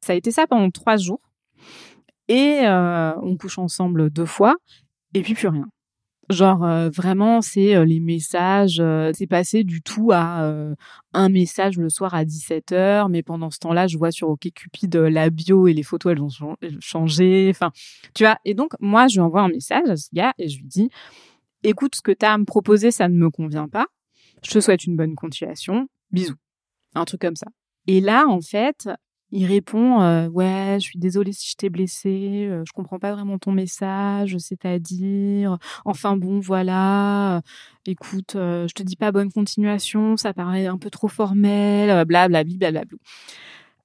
Ça 0.00 0.12
a 0.12 0.16
été 0.16 0.30
ça 0.30 0.46
pendant 0.46 0.70
trois 0.70 0.96
jours 0.96 1.20
et 2.30 2.60
euh, 2.64 3.12
on 3.22 3.36
couche 3.36 3.58
ensemble 3.58 4.08
deux 4.08 4.24
fois 4.24 4.54
et 5.14 5.22
puis 5.22 5.34
plus 5.34 5.48
rien. 5.48 5.66
Genre 6.28 6.64
euh, 6.64 6.88
vraiment 6.90 7.42
c'est 7.42 7.74
euh, 7.74 7.84
les 7.84 7.98
messages, 7.98 8.80
c'est 9.14 9.26
passé 9.26 9.64
du 9.64 9.82
tout 9.82 10.12
à 10.12 10.48
un 11.12 11.28
message 11.28 11.76
le 11.76 11.88
soir 11.88 12.14
à 12.14 12.24
17h, 12.24 13.10
mais 13.10 13.24
pendant 13.24 13.50
ce 13.50 13.58
temps-là, 13.58 13.88
je 13.88 13.98
vois 13.98 14.12
sur 14.12 14.28
OkCupid 14.30 14.94
la 14.94 15.28
bio 15.30 15.66
et 15.66 15.74
les 15.74 15.82
photos 15.82 16.12
elles 16.12 16.22
ont 16.22 16.56
changé, 16.78 17.48
enfin 17.50 17.72
tu 18.14 18.22
vois. 18.22 18.38
Et 18.44 18.54
donc 18.54 18.74
moi 18.78 19.08
je 19.08 19.16
lui 19.16 19.22
envoie 19.22 19.42
un 19.42 19.48
message 19.48 19.88
à 19.88 19.96
ce 19.96 20.08
gars 20.12 20.32
et 20.38 20.48
je 20.48 20.58
lui 20.58 20.68
dis 20.68 20.88
écoute 21.64 21.96
ce 21.96 22.00
que 22.00 22.12
tu 22.12 22.24
as 22.24 22.32
à 22.32 22.38
me 22.38 22.44
proposer, 22.44 22.92
ça 22.92 23.08
ne 23.08 23.16
me 23.16 23.28
convient 23.28 23.68
pas. 23.68 23.88
Je 24.44 24.52
te 24.52 24.60
souhaite 24.60 24.84
une 24.84 24.96
bonne 24.96 25.16
continuation. 25.16 25.88
Bisous. 26.12 26.36
Un 26.94 27.04
truc 27.04 27.22
comme 27.22 27.36
ça. 27.36 27.48
Et 27.88 28.00
là 28.00 28.28
en 28.28 28.40
fait, 28.40 28.88
il 29.32 29.46
répond 29.46 30.00
euh, 30.02 30.28
ouais, 30.28 30.76
je 30.80 30.84
suis 30.84 30.98
désolée 30.98 31.32
si 31.32 31.50
je 31.50 31.56
t'ai 31.56 31.70
blessé, 31.70 32.46
euh, 32.50 32.62
je 32.66 32.72
comprends 32.72 32.98
pas 32.98 33.12
vraiment 33.12 33.38
ton 33.38 33.52
message, 33.52 34.36
c'est-à-dire 34.38 35.58
enfin 35.84 36.16
bon 36.16 36.40
voilà, 36.40 37.36
euh, 37.36 37.40
écoute, 37.86 38.36
euh, 38.36 38.66
je 38.68 38.74
te 38.74 38.82
dis 38.82 38.96
pas 38.96 39.12
bonne 39.12 39.30
continuation, 39.30 40.16
ça 40.16 40.34
paraît 40.34 40.66
un 40.66 40.78
peu 40.78 40.90
trop 40.90 41.08
formel, 41.08 41.88
blablabla 42.06 42.44
blablabla. 42.44 42.98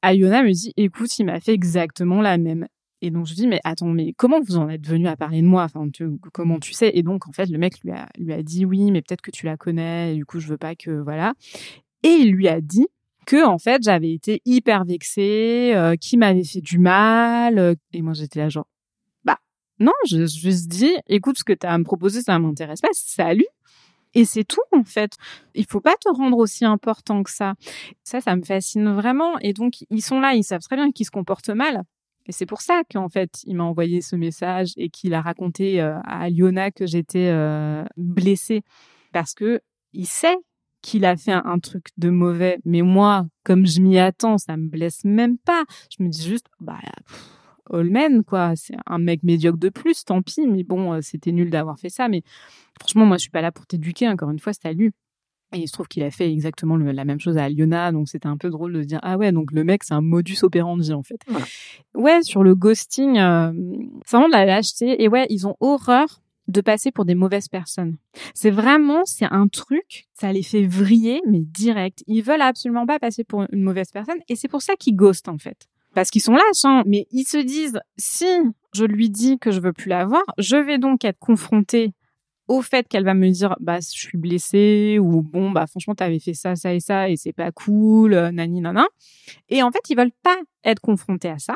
Ayona 0.01 0.43
me 0.43 0.51
dit 0.51 0.73
écoute, 0.77 1.17
il 1.19 1.25
m'a 1.25 1.39
fait 1.39 1.53
exactement 1.53 2.21
la 2.21 2.37
même. 2.37 2.67
Et 3.01 3.11
donc 3.11 3.27
je 3.27 3.33
dis 3.35 3.47
mais 3.47 3.59
attends 3.63 3.87
mais 3.87 4.13
comment 4.17 4.39
vous 4.41 4.57
en 4.57 4.69
êtes 4.69 4.87
venu 4.87 5.07
à 5.07 5.15
parler 5.15 5.41
de 5.41 5.47
moi? 5.47 5.63
Enfin 5.63 5.87
comment 6.33 6.59
tu 6.59 6.73
sais? 6.73 6.91
Et 6.95 7.03
donc 7.03 7.27
en 7.27 7.31
fait 7.33 7.47
le 7.49 7.57
mec 7.59 7.79
lui 7.83 7.91
a 7.91 8.09
lui 8.17 8.33
a 8.33 8.41
dit 8.41 8.65
oui 8.65 8.91
mais 8.91 9.01
peut-être 9.01 9.21
que 9.21 9.31
tu 9.31 9.45
la 9.45 9.57
connais 9.57 10.15
du 10.15 10.25
coup 10.25 10.39
je 10.39 10.47
veux 10.47 10.57
pas 10.57 10.75
que 10.75 10.91
voilà 10.91 11.33
et 12.03 12.09
il 12.09 12.31
lui 12.31 12.47
a 12.47 12.61
dit 12.61 12.87
que 13.25 13.45
en 13.45 13.57
fait 13.57 13.83
j'avais 13.83 14.11
été 14.11 14.41
hyper 14.45 14.85
vexée, 14.85 15.73
euh, 15.75 15.95
qui 15.95 16.17
m'avait 16.17 16.43
fait 16.43 16.61
du 16.61 16.79
mal, 16.79 17.59
euh, 17.59 17.75
et 17.93 18.01
moi 18.01 18.13
j'étais 18.13 18.39
là 18.39 18.49
genre 18.49 18.67
bah 19.23 19.39
non, 19.79 19.93
je, 20.07 20.25
juste 20.25 20.67
dit 20.67 20.93
écoute 21.07 21.37
ce 21.37 21.43
que 21.43 21.53
tu 21.53 21.65
as 21.65 21.73
à 21.73 21.77
me 21.77 21.83
proposer 21.83 22.21
ça 22.21 22.37
m'intéresse 22.39 22.81
pas, 22.81 22.89
salut. 22.93 23.47
Et 24.17 24.23
c'est 24.23 24.45
tout 24.45 24.61
en 24.71 24.85
fait. 24.85 25.11
Il 25.55 25.65
faut 25.65 25.81
pas 25.81 25.95
te 25.99 26.07
rendre 26.09 26.37
aussi 26.37 26.63
important 26.63 27.21
que 27.21 27.29
ça. 27.29 27.55
Ça, 28.05 28.21
ça 28.21 28.33
me 28.37 28.43
fascine 28.43 28.93
vraiment. 28.93 29.37
Et 29.39 29.51
donc 29.51 29.83
ils 29.89 30.01
sont 30.01 30.21
là, 30.21 30.35
ils 30.35 30.43
savent 30.45 30.61
très 30.61 30.77
bien 30.77 30.91
qu'ils 30.91 31.05
se 31.05 31.11
comportent 31.11 31.49
mal. 31.49 31.83
Et 32.25 32.31
c'est 32.31 32.45
pour 32.45 32.61
ça 32.61 32.83
qu'en 32.89 33.09
fait, 33.09 33.41
il 33.43 33.57
m'a 33.57 33.65
envoyé 33.65 34.01
ce 34.01 34.15
message 34.15 34.71
et 34.77 34.89
qu'il 34.89 35.13
a 35.13 35.21
raconté 35.21 35.81
euh, 35.81 35.99
à 36.05 36.29
Liona 36.29 36.71
que 36.71 36.85
j'étais 36.85 37.29
blessée 37.97 38.63
parce 39.11 39.33
que 39.33 39.59
il 39.91 40.07
sait 40.07 40.37
qu'il 40.85 41.03
a 41.03 41.17
fait 41.17 41.31
un, 41.31 41.57
truc 41.57 41.87
de 41.97 42.11
mauvais, 42.11 42.59
mais 42.63 42.83
moi, 42.83 43.25
comme 43.43 43.65
je 43.65 43.81
m'y 43.81 43.97
attends, 43.97 44.37
ça 44.37 44.55
me 44.55 44.67
blesse 44.67 45.03
même 45.03 45.39
pas. 45.39 45.63
Je 45.89 46.03
me 46.03 46.09
dis 46.09 46.23
juste, 46.23 46.45
bah, 46.59 46.77
Allman, 47.73 48.23
quoi, 48.23 48.55
c'est 48.55 48.75
un 48.85 48.99
mec 48.99 49.23
médiocre 49.23 49.57
de 49.57 49.69
plus, 49.69 50.05
tant 50.05 50.21
pis, 50.21 50.45
mais 50.45 50.63
bon, 50.63 50.93
euh, 50.93 50.99
c'était 51.01 51.31
nul 51.31 51.49
d'avoir 51.49 51.79
fait 51.79 51.89
ça. 51.89 52.07
Mais 52.07 52.21
franchement, 52.79 53.07
moi, 53.07 53.17
je 53.17 53.21
suis 53.21 53.31
pas 53.31 53.41
là 53.41 53.51
pour 53.51 53.65
t'éduquer, 53.65 54.07
encore 54.07 54.29
une 54.29 54.37
fois, 54.37 54.53
c'est 54.53 54.67
à 54.67 54.73
lui. 54.73 54.91
Et 55.53 55.59
il 55.59 55.67
se 55.67 55.73
trouve 55.73 55.87
qu'il 55.87 56.03
a 56.03 56.11
fait 56.11 56.31
exactement 56.31 56.77
la 56.77 57.05
même 57.05 57.19
chose 57.19 57.37
à 57.37 57.45
Aliona, 57.45 57.91
donc 57.91 58.07
c'était 58.07 58.27
un 58.27 58.37
peu 58.37 58.51
drôle 58.51 58.73
de 58.73 58.81
se 58.81 58.87
dire 58.87 58.99
ah 59.03 59.15
ouais 59.15 59.31
donc 59.31 59.51
le 59.51 59.63
mec 59.63 59.83
c'est 59.83 59.93
un 59.93 60.01
modus 60.01 60.37
operandi 60.41 60.91
en 60.91 61.03
fait. 61.03 61.19
Ouais 61.93 62.23
sur 62.23 62.43
le 62.43 62.55
ghosting, 62.55 63.19
euh, 63.19 63.53
c'est 64.05 64.17
vraiment 64.17 64.27
de 64.27 64.33
la 64.33 64.45
lâcheté 64.45 65.01
et 65.01 65.07
ouais 65.07 65.27
ils 65.29 65.47
ont 65.47 65.55
horreur 65.59 66.19
de 66.47 66.61
passer 66.61 66.91
pour 66.91 67.05
des 67.05 67.15
mauvaises 67.15 67.47
personnes. 67.47 67.97
C'est 68.33 68.51
vraiment, 68.51 69.05
c'est 69.05 69.25
un 69.25 69.47
truc, 69.47 70.05
ça 70.13 70.31
les 70.31 70.43
fait 70.43 70.65
vriller, 70.65 71.21
mais 71.27 71.39
direct. 71.41 72.03
Ils 72.07 72.21
veulent 72.21 72.41
absolument 72.41 72.85
pas 72.85 72.99
passer 72.99 73.23
pour 73.23 73.45
une 73.51 73.63
mauvaise 73.63 73.91
personne, 73.91 74.19
et 74.29 74.35
c'est 74.35 74.47
pour 74.47 74.61
ça 74.61 74.75
qu'ils 74.75 74.95
ghostent, 74.95 75.29
en 75.29 75.37
fait. 75.37 75.67
Parce 75.93 76.09
qu'ils 76.09 76.21
sont 76.21 76.33
lâches, 76.33 76.65
hein, 76.65 76.83
mais 76.85 77.07
ils 77.11 77.27
se 77.27 77.37
disent, 77.37 77.79
si 77.97 78.27
je 78.73 78.83
lui 78.83 79.09
dis 79.09 79.39
que 79.39 79.51
je 79.51 79.61
veux 79.61 79.73
plus 79.73 79.89
la 79.89 80.05
voir, 80.05 80.23
je 80.37 80.57
vais 80.57 80.77
donc 80.77 81.05
être 81.05 81.19
confronté 81.19 81.93
au 82.47 82.61
fait 82.61 82.87
qu'elle 82.87 83.05
va 83.05 83.13
me 83.13 83.29
dire 83.29 83.55
bah 83.59 83.79
je 83.79 83.99
suis 83.99 84.17
blessée 84.17 84.99
ou 85.01 85.21
bon 85.21 85.51
bah 85.51 85.65
franchement 85.67 85.95
t'avais 85.95 86.19
fait 86.19 86.33
ça 86.33 86.55
ça 86.55 86.73
et 86.73 86.79
ça 86.79 87.09
et 87.09 87.17
c'est 87.17 87.33
pas 87.33 87.51
cool 87.51 88.13
euh, 88.13 88.31
nani 88.31 88.61
nana 88.61 88.85
et 89.49 89.63
en 89.63 89.71
fait 89.71 89.81
ils 89.89 89.97
veulent 89.97 90.11
pas 90.21 90.37
être 90.63 90.79
confrontés 90.79 91.29
à 91.29 91.39
ça 91.39 91.55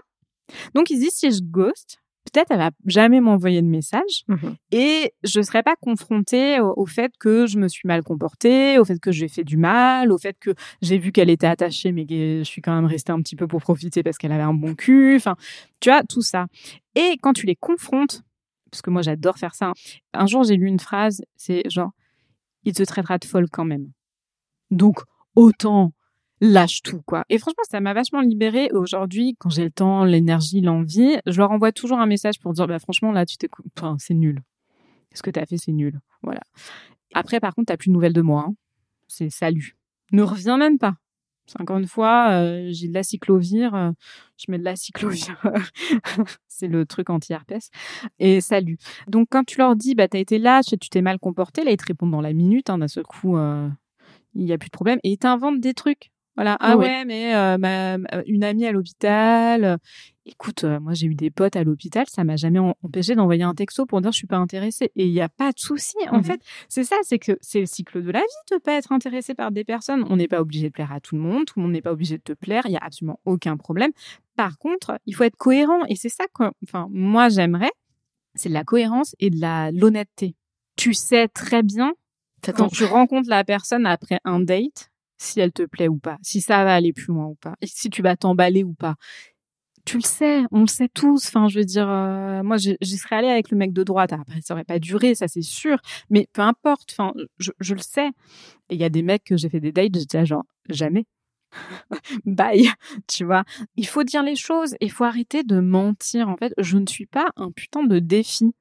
donc 0.74 0.90
ils 0.90 0.96
se 0.96 1.02
disent 1.02 1.14
si 1.14 1.32
je 1.32 1.42
ghost 1.44 2.00
peut-être 2.32 2.51
elle 2.51 2.57
va 2.59 2.71
jamais 2.86 3.21
m'envoyer 3.21 3.61
de 3.61 3.67
message 3.67 4.23
Mhm. 4.27 4.55
et 4.71 5.13
je 5.23 5.41
serai 5.41 5.63
pas 5.63 5.75
confrontée 5.75 6.59
au, 6.59 6.73
au 6.77 6.86
fait 6.86 7.11
que 7.19 7.45
je 7.47 7.57
me 7.59 7.67
suis 7.67 7.88
mal 7.88 8.03
comportée 8.03 8.77
au 8.80 8.86
fait 8.86 8.99
que 8.99 9.11
j'ai 9.11 9.27
fait 9.27 9.43
du 9.43 9.57
mal 9.57 10.11
au 10.11 10.17
fait 10.17 10.38
que 10.39 10.51
j'ai 10.82 10.97
vu 10.97 11.11
qu'elle 11.11 11.30
était 11.30 11.47
attachée 11.47 11.91
mais 11.91 12.05
que 12.05 12.39
je 12.39 12.43
suis 12.43 12.61
quand 12.61 12.73
même 12.75 12.86
restée 12.86 13.11
un 13.11 13.21
petit 13.21 13.36
peu 13.36 13.47
pour 13.47 13.61
profiter 13.61 14.03
parce 14.03 14.17
qu'elle 14.17 14.32
avait 14.32 14.43
un 14.43 14.53
bon 14.53 14.75
cul 14.75 15.15
enfin 15.17 15.36
tu 15.80 15.89
vois 15.89 16.03
tout 16.03 16.21
ça 16.21 16.47
et 16.95 17.17
quand 17.21 17.34
tu 17.34 17.45
les 17.45 17.55
confrontes 17.55 18.21
parce 18.71 18.82
que 18.84 18.89
moi 18.91 19.01
j'adore 19.01 19.38
faire 19.38 19.55
ça. 19.55 19.67
hein. 19.69 19.73
Un 20.13 20.27
jour 20.27 20.43
j'ai 20.43 20.55
lu 20.55 20.67
une 20.67 20.80
phrase, 20.80 21.23
c'est 21.36 21.67
genre 21.69 21.89
il 22.65 22.73
te 22.73 22.84
traitera 22.84 23.17
de 23.17 23.25
folle 23.25 23.49
quand 23.49 23.65
même. 23.65 23.88
Donc 24.69 24.99
autant 25.36 25.91
lâche 26.42 26.82
tout 26.82 27.02
quoi. 27.06 27.26
Et 27.30 27.38
franchement 27.38 27.64
ça 27.70 27.80
m'a 27.82 27.94
vachement 27.94 28.22
libérée. 28.22 28.70
Aujourd'hui 28.72 29.36
quand 29.40 29.50
j'ai 29.50 29.64
le 29.64 29.72
temps, 29.72 30.04
l'énergie, 30.06 30.62
l'envie, 30.62 31.18
je 31.26 31.38
leur 31.38 31.52
envoie 31.52 31.72
toujours 31.72 32.00
un 32.00 32.06
message 32.06 32.40
pour 32.40 32.54
dire 32.54 32.68
bah 32.68 32.80
franchement 32.80 33.12
là 33.12 33.26
tu 33.26 33.38
t'es, 33.38 33.50
enfin, 33.78 33.96
c'est 34.00 34.14
nul. 34.14 34.42
Ce 35.14 35.22
que 35.22 35.30
t'as 35.32 35.46
fait 35.46 35.58
c'est 35.58 35.72
nul. 35.72 36.00
Voilà. 36.24 36.42
Après 37.14 37.40
par 37.40 37.56
contre 37.56 37.68
t'as 37.68 37.78
plus 37.78 37.90
de 37.90 37.94
nouvelles 37.94 38.14
de 38.14 38.22
moi. 38.22 38.46
hein. 38.48 38.56
C'est 39.08 39.30
salut. 39.30 39.76
Ne 40.12 40.24
reviens 40.24 40.58
même 40.58 40.78
pas. 40.78 40.96
Encore 41.60 41.78
une 41.80 41.88
fois, 41.88 42.30
euh, 42.32 42.68
j'ai 42.72 42.88
de 42.88 42.94
la 42.94 43.02
cyclovire, 43.02 43.74
euh, 43.74 43.92
je 44.38 44.52
mets 44.52 44.60
de 44.60 44.64
la 44.64 44.76
cyclovire, 44.76 45.42
c'est 46.48 46.68
le 46.68 46.86
truc 46.86 47.10
anti-herpès, 47.10 47.72
et 48.20 48.40
salut. 48.40 48.78
Donc 49.08 49.30
quand 49.32 49.44
tu 49.46 49.58
leur 49.58 49.76
dis, 49.76 49.96
bah 49.96 50.08
t'as 50.08 50.20
été 50.20 50.38
lâche, 50.38 50.68
tu 50.80 50.90
t'es 50.90 51.02
mal 51.02 51.18
comporté, 51.18 51.64
là 51.64 51.72
ils 51.72 51.78
te 51.78 51.86
répondent 51.88 52.12
dans 52.12 52.22
la 52.22 52.34
minute, 52.34 52.70
hein, 52.70 52.78
d'un 52.78 52.88
seul 52.88 53.04
coup, 53.04 53.36
euh, 53.38 53.68
il 54.36 54.46
y 54.46 54.54
a 54.54 54.60
plus 54.60 54.68
de 54.68 54.74
problème, 54.74 55.00
et 55.04 55.10
ils 55.14 55.18
t'inventent 55.18 55.60
des 55.60 55.74
trucs. 55.74 56.12
Voilà, 56.40 56.54
ah 56.62 56.72
Ah 56.72 56.78
ouais, 56.78 56.86
ouais. 56.86 57.06
mais 57.06 57.36
euh, 57.36 57.58
ma, 57.58 57.98
une 58.26 58.46
amie 58.46 58.66
à 58.66 58.72
l'hôpital. 58.72 59.66
euh, 59.66 59.78
Écoute, 60.26 60.64
euh, 60.64 60.80
moi 60.80 60.94
j'ai 60.94 61.08
eu 61.08 61.16
des 61.16 61.32
potes 61.32 61.58
à 61.58 61.66
l'hôpital, 61.66 62.06
ça 62.08 62.24
m'a 62.24 62.38
jamais 62.38 62.60
empêché 62.60 63.14
d'envoyer 63.16 63.44
un 63.44 63.54
texto 63.56 63.86
pour 63.86 64.00
dire 64.00 64.14
je 64.14 64.20
suis 64.20 64.28
pas 64.28 64.38
intéressée. 64.38 64.90
Et 64.96 65.06
il 65.06 65.12
n'y 65.12 65.20
a 65.20 65.28
pas 65.28 65.52
de 65.52 65.60
souci. 65.60 65.98
En 66.12 66.20
Mhm. 66.20 66.24
fait, 66.24 66.42
c'est 66.70 66.86
ça, 66.86 66.96
c'est 67.02 67.20
que 67.20 67.38
c'est 67.42 67.60
le 67.60 67.66
cycle 67.66 68.02
de 68.02 68.10
la 68.12 68.20
vie 68.20 68.26
de 68.54 68.58
pas 68.58 68.74
être 68.76 68.94
intéressé 68.94 69.34
par 69.34 69.52
des 69.52 69.66
personnes. 69.66 70.06
On 70.10 70.16
n'est 70.16 70.30
pas 70.30 70.40
obligé 70.40 70.68
de 70.70 70.72
plaire 70.74 70.94
à 70.94 71.02
tout 71.02 71.16
le 71.16 71.22
monde, 71.22 71.44
tout 71.46 71.56
le 71.60 71.64
monde 71.64 71.74
n'est 71.74 71.82
pas 71.82 71.92
obligé 71.92 72.18
de 72.18 72.24
te 72.24 72.32
plaire, 72.32 72.64
il 72.68 72.72
y 72.72 72.78
a 72.78 72.84
absolument 72.84 73.20
aucun 73.26 73.58
problème. 73.58 73.92
Par 74.38 74.58
contre, 74.60 74.98
il 75.06 75.16
faut 75.16 75.26
être 75.26 75.36
cohérent 75.36 75.84
et 75.90 75.96
c'est 75.98 76.08
ça 76.08 76.24
que, 76.34 76.44
enfin, 76.64 76.88
moi 76.90 77.28
j'aimerais, 77.28 77.72
c'est 78.36 78.48
de 78.48 78.54
la 78.54 78.64
cohérence 78.64 79.14
et 79.20 79.30
de 79.30 79.42
la 79.42 79.72
l'honnêteté. 79.72 80.36
Tu 80.78 80.94
sais 80.94 81.28
très 81.28 81.64
bien 81.64 81.92
quand 82.56 82.70
tu 82.70 82.86
rencontres 82.86 83.28
la 83.30 83.44
personne 83.44 83.86
après 83.86 84.20
un 84.24 84.40
date, 84.40 84.89
si 85.20 85.39
elle 85.39 85.51
te 85.51 85.63
plaît 85.63 85.88
ou 85.88 85.97
pas, 85.97 86.17
si 86.24 86.41
ça 86.41 86.63
va 86.63 86.74
aller 86.74 86.93
plus 86.93 87.07
loin 87.07 87.28
ou 87.28 87.36
pas, 87.36 87.55
et 87.61 87.67
si 87.67 87.89
tu 87.89 88.01
vas 88.01 88.15
t'emballer 88.15 88.63
ou 88.63 88.74
pas. 88.74 88.95
Tu 89.86 89.97
le 89.97 90.03
sais, 90.03 90.43
on 90.51 90.61
le 90.61 90.67
sait 90.67 90.89
tous. 90.89 91.28
Enfin, 91.28 91.47
je 91.47 91.59
veux 91.59 91.65
dire, 91.65 91.89
euh, 91.89 92.43
moi, 92.43 92.57
j'y 92.57 92.97
serais 92.97 93.15
allée 93.15 93.30
avec 93.30 93.49
le 93.49 93.57
mec 93.57 93.74
de 93.74 93.84
droite. 93.84 94.13
Après, 94.13 94.39
ça 94.41 94.53
aurait 94.53 94.63
pas 94.63 94.78
duré, 94.78 95.15
ça 95.15 95.28
c'est 95.28 95.41
sûr. 95.41 95.78
Mais 96.09 96.28
peu 96.34 96.41
importe. 96.41 96.91
Enfin, 96.91 97.13
je, 97.39 97.74
le 97.74 97.80
sais. 97.80 98.09
Et 98.70 98.76
il 98.76 98.78
y 98.80 98.84
a 98.84 98.89
des 98.89 99.01
mecs 99.01 99.24
que 99.24 99.36
j'ai 99.38 99.49
fait 99.49 99.59
des 99.59 99.72
dates, 99.72 99.95
j'étais 99.97 100.26
genre 100.26 100.43
jamais. 100.70 101.05
Bye, 102.26 102.70
tu 103.07 103.26
vois? 103.26 103.45
Il 103.78 103.88
faut 103.88 104.03
dire 104.03 104.22
les 104.22 104.36
choses. 104.36 104.76
Il 104.80 104.91
faut 104.91 105.05
arrêter 105.05 105.43
de 105.43 105.59
mentir. 105.59 106.30
En 106.30 106.38
fait, 106.38 106.53
je 106.59 106.78
ne 106.78 106.86
suis 106.86 107.07
pas 107.07 107.32
un 107.36 107.51
putain 107.51 107.84
de 107.84 107.99
défi. 107.99 108.53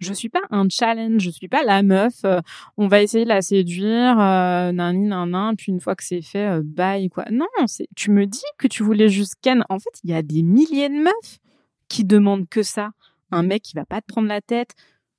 Je 0.00 0.14
suis 0.14 0.30
pas 0.30 0.40
un 0.50 0.66
challenge, 0.68 1.22
je 1.22 1.30
suis 1.30 1.48
pas 1.48 1.62
la 1.62 1.82
meuf. 1.82 2.24
euh, 2.24 2.40
on 2.78 2.88
va 2.88 3.02
essayer 3.02 3.24
de 3.24 3.28
la 3.28 3.42
séduire, 3.42 4.18
euh, 4.18 4.72
nani 4.72 5.08
nanan, 5.08 5.54
puis 5.56 5.72
une 5.72 5.80
fois 5.80 5.94
que 5.94 6.02
c'est 6.04 6.22
fait, 6.22 6.46
euh, 6.46 6.62
bye 6.64 7.08
quoi. 7.10 7.26
Non, 7.30 7.46
c'est. 7.66 7.86
Tu 7.96 8.10
me 8.10 8.26
dis 8.26 8.40
que 8.58 8.66
tu 8.66 8.82
voulais 8.82 9.10
juste 9.10 9.34
ken. 9.42 9.64
En 9.68 9.78
fait, 9.78 9.90
il 10.02 10.10
y 10.10 10.14
a 10.14 10.22
des 10.22 10.42
milliers 10.42 10.88
de 10.88 10.94
meufs 10.94 11.38
qui 11.88 12.04
demandent 12.04 12.48
que 12.48 12.62
ça. 12.62 12.90
Un 13.30 13.42
mec 13.42 13.62
qui 13.62 13.74
va 13.74 13.84
pas 13.84 14.00
te 14.00 14.06
prendre 14.06 14.28
la 14.28 14.40
tête, 14.40 14.70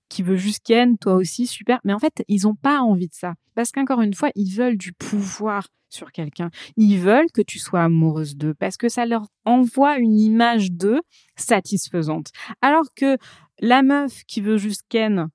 qui 0.09 0.23
veut 0.23 0.35
juste 0.35 0.63
ken, 0.65 0.97
toi 0.97 1.13
aussi 1.13 1.45
super. 1.47 1.79
Mais 1.83 1.93
en 1.93 1.99
fait, 1.99 2.23
ils 2.27 2.47
ont 2.47 2.55
pas 2.55 2.81
envie 2.81 3.07
de 3.07 3.13
ça 3.13 3.35
parce 3.55 3.71
qu'encore 3.71 4.01
une 4.01 4.13
fois, 4.13 4.31
ils 4.35 4.51
veulent 4.53 4.77
du 4.77 4.93
pouvoir 4.93 5.67
sur 5.89 6.11
quelqu'un. 6.11 6.49
Ils 6.77 6.97
veulent 6.97 7.31
que 7.33 7.41
tu 7.41 7.59
sois 7.59 7.83
amoureuse 7.83 8.35
d'eux 8.35 8.53
parce 8.53 8.77
que 8.77 8.89
ça 8.89 9.05
leur 9.05 9.27
envoie 9.45 9.97
une 9.97 10.17
image 10.19 10.71
d'eux 10.71 11.01
satisfaisante. 11.35 12.31
Alors 12.61 12.93
que 12.95 13.17
la 13.61 13.83
meuf 13.83 14.23
qui 14.27 14.41
veut 14.41 14.57
juste 14.57 14.83
Ken, 14.89 15.29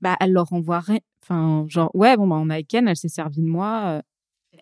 bah, 0.00 0.16
elle 0.20 0.32
leur 0.32 0.52
envoierait, 0.52 1.02
enfin, 1.22 1.64
genre, 1.68 1.90
ouais, 1.94 2.16
bon, 2.16 2.28
bah, 2.28 2.36
on 2.38 2.50
a 2.50 2.62
Ken, 2.62 2.86
elle 2.86 2.96
s'est 2.96 3.08
servie 3.08 3.42
de 3.42 3.48
moi. 3.48 3.98
euh. 3.98 4.02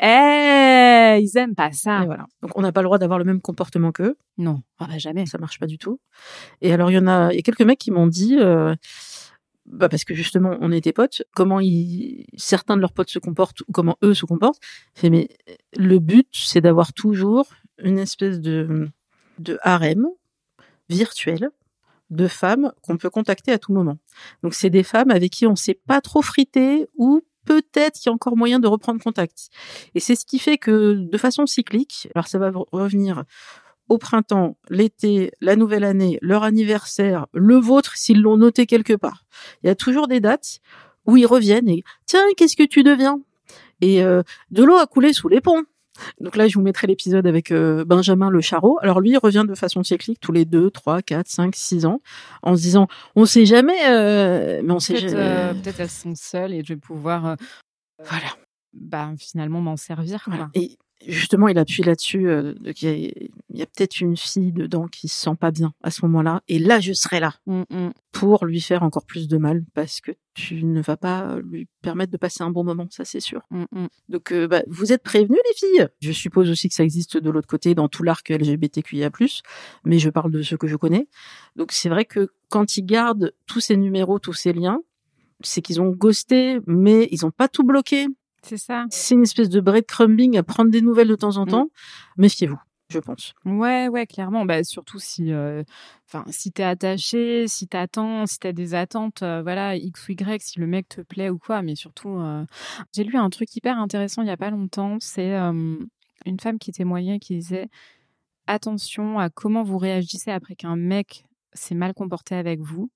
Eh, 0.00 1.20
ils 1.22 1.38
aiment 1.38 1.54
pas 1.54 1.72
ça. 1.72 2.02
Et 2.02 2.06
voilà. 2.06 2.26
Donc 2.42 2.56
on 2.56 2.60
n'a 2.62 2.72
pas 2.72 2.82
le 2.82 2.86
droit 2.86 2.98
d'avoir 2.98 3.18
le 3.18 3.24
même 3.24 3.40
comportement 3.40 3.92
qu'eux. 3.92 4.16
Non, 4.36 4.62
ah 4.78 4.86
bah, 4.88 4.98
jamais. 4.98 5.26
ça 5.26 5.38
marche 5.38 5.58
pas 5.58 5.66
du 5.66 5.78
tout. 5.78 6.00
Et 6.60 6.72
alors, 6.72 6.90
il 6.90 6.94
y 6.94 6.98
en 6.98 7.06
a, 7.06 7.32
il 7.32 7.36
y 7.36 7.38
a 7.38 7.42
quelques 7.42 7.62
mecs 7.62 7.78
qui 7.78 7.90
m'ont 7.90 8.06
dit, 8.06 8.36
euh, 8.38 8.74
bah 9.64 9.88
parce 9.88 10.04
que 10.04 10.14
justement, 10.14 10.56
on 10.60 10.70
était 10.70 10.92
potes, 10.92 11.22
comment 11.34 11.60
ils, 11.60 12.26
certains 12.36 12.76
de 12.76 12.82
leurs 12.82 12.92
potes 12.92 13.10
se 13.10 13.18
comportent 13.18 13.62
ou 13.62 13.72
comment 13.72 13.96
eux 14.02 14.14
se 14.14 14.26
comportent. 14.26 14.60
Fait, 14.94 15.10
mais 15.10 15.28
le 15.76 15.98
but, 15.98 16.28
c'est 16.32 16.60
d'avoir 16.60 16.92
toujours 16.92 17.46
une 17.82 17.98
espèce 17.98 18.40
de, 18.40 18.88
de 19.38 19.58
harem 19.62 20.06
virtuel 20.88 21.50
de 22.10 22.28
femmes 22.28 22.72
qu'on 22.82 22.96
peut 22.96 23.10
contacter 23.10 23.52
à 23.52 23.58
tout 23.58 23.72
moment. 23.72 23.98
Donc, 24.42 24.54
c'est 24.54 24.70
des 24.70 24.82
femmes 24.82 25.10
avec 25.10 25.32
qui 25.32 25.46
on 25.46 25.56
s'est 25.56 25.78
pas 25.86 26.00
trop 26.00 26.22
frité 26.22 26.86
ou 26.96 27.22
peut-être 27.44 27.94
qu'il 27.94 28.10
y 28.10 28.10
a 28.10 28.12
encore 28.12 28.36
moyen 28.36 28.58
de 28.58 28.68
reprendre 28.68 29.02
contact. 29.02 29.48
Et 29.94 30.00
c'est 30.00 30.16
ce 30.16 30.26
qui 30.26 30.38
fait 30.38 30.58
que, 30.58 30.94
de 30.94 31.18
façon 31.18 31.46
cyclique, 31.46 32.08
alors 32.14 32.26
ça 32.26 32.38
va 32.38 32.50
revenir 32.72 33.24
au 33.88 33.98
printemps, 33.98 34.56
l'été, 34.68 35.30
la 35.40 35.56
nouvelle 35.56 35.84
année, 35.84 36.18
leur 36.20 36.42
anniversaire, 36.42 37.26
le 37.32 37.56
vôtre 37.56 37.96
s'ils 37.96 38.20
l'ont 38.20 38.36
noté 38.36 38.66
quelque 38.66 38.94
part. 38.94 39.24
Il 39.62 39.68
y 39.68 39.70
a 39.70 39.76
toujours 39.76 40.08
des 40.08 40.20
dates 40.20 40.58
où 41.06 41.16
ils 41.16 41.26
reviennent 41.26 41.68
et 41.68 41.84
tiens, 42.04 42.24
qu'est-ce 42.36 42.56
que 42.56 42.64
tu 42.64 42.82
deviens? 42.82 43.20
Et 43.80 44.02
euh, 44.02 44.22
de 44.50 44.64
l'eau 44.64 44.76
a 44.76 44.86
coulé 44.86 45.12
sous 45.12 45.28
les 45.28 45.40
ponts. 45.40 45.62
Donc 46.20 46.36
là, 46.36 46.48
je 46.48 46.54
vous 46.54 46.62
mettrai 46.62 46.86
l'épisode 46.86 47.26
avec 47.26 47.50
euh, 47.52 47.84
Benjamin 47.84 48.30
Le 48.30 48.40
Charreau. 48.40 48.78
Alors 48.82 49.00
lui, 49.00 49.10
il 49.10 49.18
revient 49.18 49.44
de 49.48 49.54
façon 49.54 49.82
cyclique 49.82 50.20
tous 50.20 50.32
les 50.32 50.44
2, 50.44 50.70
3, 50.70 51.02
4, 51.02 51.28
5, 51.28 51.54
6 51.56 51.86
ans 51.86 52.00
en 52.42 52.56
se 52.56 52.62
disant, 52.62 52.86
on 53.14 53.24
sait 53.26 53.46
jamais, 53.46 53.88
euh, 53.88 54.60
mais 54.64 54.72
on 54.72 54.78
sait 54.78 54.96
jamais. 54.98 55.14
euh, 55.16 55.54
peut-être 55.54 55.80
elles 55.80 55.90
sont 55.90 56.14
seules 56.14 56.52
et 56.54 56.62
je 56.64 56.74
vais 56.74 56.80
pouvoir, 56.80 57.26
euh, 57.26 57.34
Voilà. 58.04 58.28
Bah, 58.80 59.12
finalement 59.18 59.60
m'en 59.60 59.76
servir. 59.76 60.24
quoi. 60.24 60.34
Voilà. 60.34 60.50
Et 60.54 60.78
justement, 61.06 61.48
il 61.48 61.58
appuie 61.58 61.82
là-dessus 61.82 62.28
euh, 62.28 62.54
qu'il 62.74 62.88
y 62.88 62.92
a, 62.92 63.12
il 63.50 63.58
y 63.58 63.62
a 63.62 63.66
peut-être 63.66 64.00
une 64.00 64.16
fille 64.16 64.52
dedans 64.52 64.86
qui 64.86 65.08
se 65.08 65.20
sent 65.20 65.36
pas 65.38 65.50
bien 65.50 65.72
à 65.82 65.90
ce 65.90 66.04
moment-là. 66.06 66.42
Et 66.48 66.58
là, 66.58 66.80
je 66.80 66.92
serai 66.92 67.20
là 67.20 67.34
Mm, 67.46 67.62
mm. 67.70 67.90
pour 68.12 68.44
lui 68.44 68.60
faire 68.60 68.82
encore 68.82 69.04
plus 69.06 69.28
de 69.28 69.38
mal 69.38 69.64
parce 69.74 70.00
que 70.00 70.12
tu 70.34 70.64
ne 70.64 70.82
vas 70.82 70.96
pas 70.96 71.38
lui 71.42 71.68
permettre 71.82 72.12
de 72.12 72.16
passer 72.16 72.42
un 72.42 72.50
bon 72.50 72.64
moment, 72.64 72.86
ça 72.90 73.04
c'est 73.04 73.20
sûr. 73.20 73.42
Mm, 73.50 73.64
mm. 73.72 73.86
Donc, 74.08 74.32
euh, 74.32 74.46
bah, 74.48 74.62
vous 74.66 74.92
êtes 74.92 75.02
prévenus 75.02 75.40
les 75.48 75.56
filles. 75.56 75.88
Je 76.00 76.12
suppose 76.12 76.50
aussi 76.50 76.68
que 76.68 76.74
ça 76.74 76.84
existe 76.84 77.16
de 77.16 77.30
l'autre 77.30 77.48
côté 77.48 77.74
dans 77.74 77.88
tout 77.88 78.02
l'arc 78.02 78.28
LGBTQIA+, 78.28 79.10
mais 79.84 79.98
je 79.98 80.10
parle 80.10 80.30
de 80.30 80.42
ceux 80.42 80.56
que 80.56 80.66
je 80.66 80.76
connais. 80.76 81.08
Donc, 81.56 81.72
c'est 81.72 81.88
vrai 81.88 82.04
que 82.04 82.28
quand 82.48 82.76
ils 82.76 82.84
gardent 82.84 83.32
tous 83.46 83.60
ces 83.60 83.76
numéros, 83.76 84.18
tous 84.18 84.34
ces 84.34 84.52
liens, 84.52 84.80
c'est 85.40 85.62
qu'ils 85.62 85.80
ont 85.80 85.90
ghosté, 85.90 86.60
mais 86.66 87.08
ils 87.10 87.26
ont 87.26 87.30
pas 87.30 87.48
tout 87.48 87.64
bloqué. 87.64 88.06
C'est 88.46 88.56
ça. 88.56 88.84
C'est 88.90 89.14
une 89.14 89.22
espèce 89.22 89.48
de 89.48 89.60
breadcrumbing 89.60 90.36
à 90.38 90.42
prendre 90.42 90.70
des 90.70 90.80
nouvelles 90.80 91.08
de 91.08 91.16
temps 91.16 91.36
en 91.36 91.44
Mm. 91.46 91.50
temps. 91.50 91.68
Méfiez-vous, 92.16 92.58
je 92.90 92.98
pense. 92.98 93.34
Ouais, 93.44 93.88
ouais, 93.88 94.06
clairement. 94.06 94.44
Bah, 94.44 94.62
surtout 94.64 94.98
si, 94.98 95.32
euh, 95.32 95.62
enfin, 96.06 96.24
si 96.30 96.52
t'es 96.52 96.62
attaché, 96.62 97.48
si 97.48 97.66
t'attends, 97.66 98.26
si 98.26 98.38
t'as 98.38 98.52
des 98.52 98.74
attentes, 98.74 99.22
euh, 99.22 99.42
voilà, 99.42 99.74
X 99.76 100.08
ou 100.08 100.12
Y, 100.12 100.42
si 100.42 100.58
le 100.60 100.66
mec 100.66 100.88
te 100.88 101.00
plaît 101.00 101.28
ou 101.30 101.38
quoi. 101.38 101.62
Mais 101.62 101.74
surtout, 101.74 102.18
euh, 102.18 102.44
j'ai 102.94 103.04
lu 103.04 103.16
un 103.16 103.30
truc 103.30 103.54
hyper 103.56 103.78
intéressant 103.78 104.22
il 104.22 104.28
y 104.28 104.30
a 104.30 104.36
pas 104.36 104.50
longtemps. 104.50 104.96
C'est 105.00 105.34
une 105.34 106.40
femme 106.40 106.58
qui 106.58 106.72
témoignait 106.72 107.18
qui 107.18 107.36
disait 107.36 107.68
attention 108.46 109.18
à 109.18 109.28
comment 109.30 109.62
vous 109.64 109.78
réagissez 109.78 110.30
après 110.30 110.54
qu'un 110.54 110.76
mec 110.76 111.24
s'est 111.52 111.74
mal 111.74 111.94
comporté 111.94 112.34
avec 112.34 112.60
vous. 112.60 112.90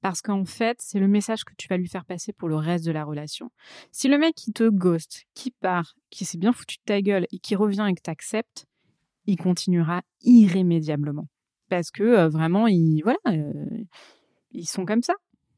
Parce 0.00 0.22
qu'en 0.22 0.44
fait, 0.44 0.78
c'est 0.80 0.98
le 0.98 1.08
message 1.08 1.44
que 1.44 1.52
tu 1.56 1.68
vas 1.68 1.76
lui 1.76 1.88
faire 1.88 2.04
passer 2.04 2.32
pour 2.32 2.48
le 2.48 2.56
reste 2.56 2.84
de 2.84 2.92
la 2.92 3.04
relation. 3.04 3.50
Si 3.92 4.08
le 4.08 4.18
mec 4.18 4.34
qui 4.34 4.52
te 4.52 4.68
ghost, 4.68 5.26
qui 5.34 5.50
part, 5.50 5.94
qui 6.10 6.24
s'est 6.24 6.38
bien 6.38 6.52
foutu 6.52 6.76
de 6.78 6.82
ta 6.84 7.00
gueule 7.00 7.26
et 7.32 7.38
qui 7.38 7.56
revient 7.56 7.86
et 7.88 7.94
que 7.94 8.02
t'acceptes, 8.02 8.66
il 9.26 9.36
continuera 9.36 10.02
irrémédiablement. 10.22 11.28
Parce 11.68 11.90
que 11.90 12.02
euh, 12.02 12.28
vraiment, 12.28 12.66
ils, 12.66 13.02
voilà, 13.02 13.18
euh, 13.28 13.84
ils 14.52 14.68
sont 14.68 14.84
comme 14.84 15.02
ça. 15.02 15.14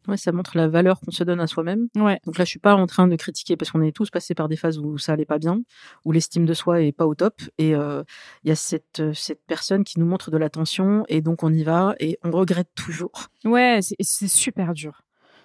Ouais, 0.09 0.17
ça 0.17 0.33
montre 0.33 0.57
la 0.57 0.69
valeur 0.69 1.01
qu'on 1.01 1.11
se 1.11 1.25
donne 1.25 1.41
à 1.41 1.47
soi-même. 1.47 1.89
Ouais. 1.97 2.19
Donc 2.27 2.39
là, 2.39 2.45
je 2.45 2.51
suis 2.51 2.59
pas 2.59 2.75
en 2.75 2.87
train 2.87 3.07
de 3.07 3.17
critiquer 3.17 3.57
parce 3.57 3.71
qu'on 3.71 3.83
est 3.83 3.95
tous 3.95 4.11
passés 4.11 4.35
par 4.35 4.49
des 4.49 4.57
phases 4.57 4.79
où 4.79 4.99
ça 4.99 5.13
allait 5.13 5.25
pas 5.25 5.39
bien, 5.39 5.61
où 6.05 6.13
l'estime 6.13 6.45
de 6.45 6.55
soi 6.55 6.83
est 6.83 6.93
pas 6.93 7.07
au 7.07 7.15
top. 7.15 7.41
Et 7.59 7.75
euh, 7.75 8.03
il 8.45 8.49
y 8.49 8.53
a 8.53 8.57
cette, 8.57 9.01
euh, 9.01 9.13
cette 9.15 9.45
personne 9.47 9.85
qui 9.85 10.01
nous 10.01 10.07
montre 10.07 10.31
de 10.31 10.37
l'attention 10.37 11.05
et 11.09 11.21
donc 11.21 11.43
on 11.43 11.53
y 11.53 11.63
va 11.63 11.95
et 12.01 12.19
on 12.25 12.31
regrette 12.31 12.71
toujours. 12.75 13.29
Ouais, 13.45 13.79
c'est 13.83 13.97
c'est 14.01 14.29
super 14.29 14.73
dur. 14.75 15.03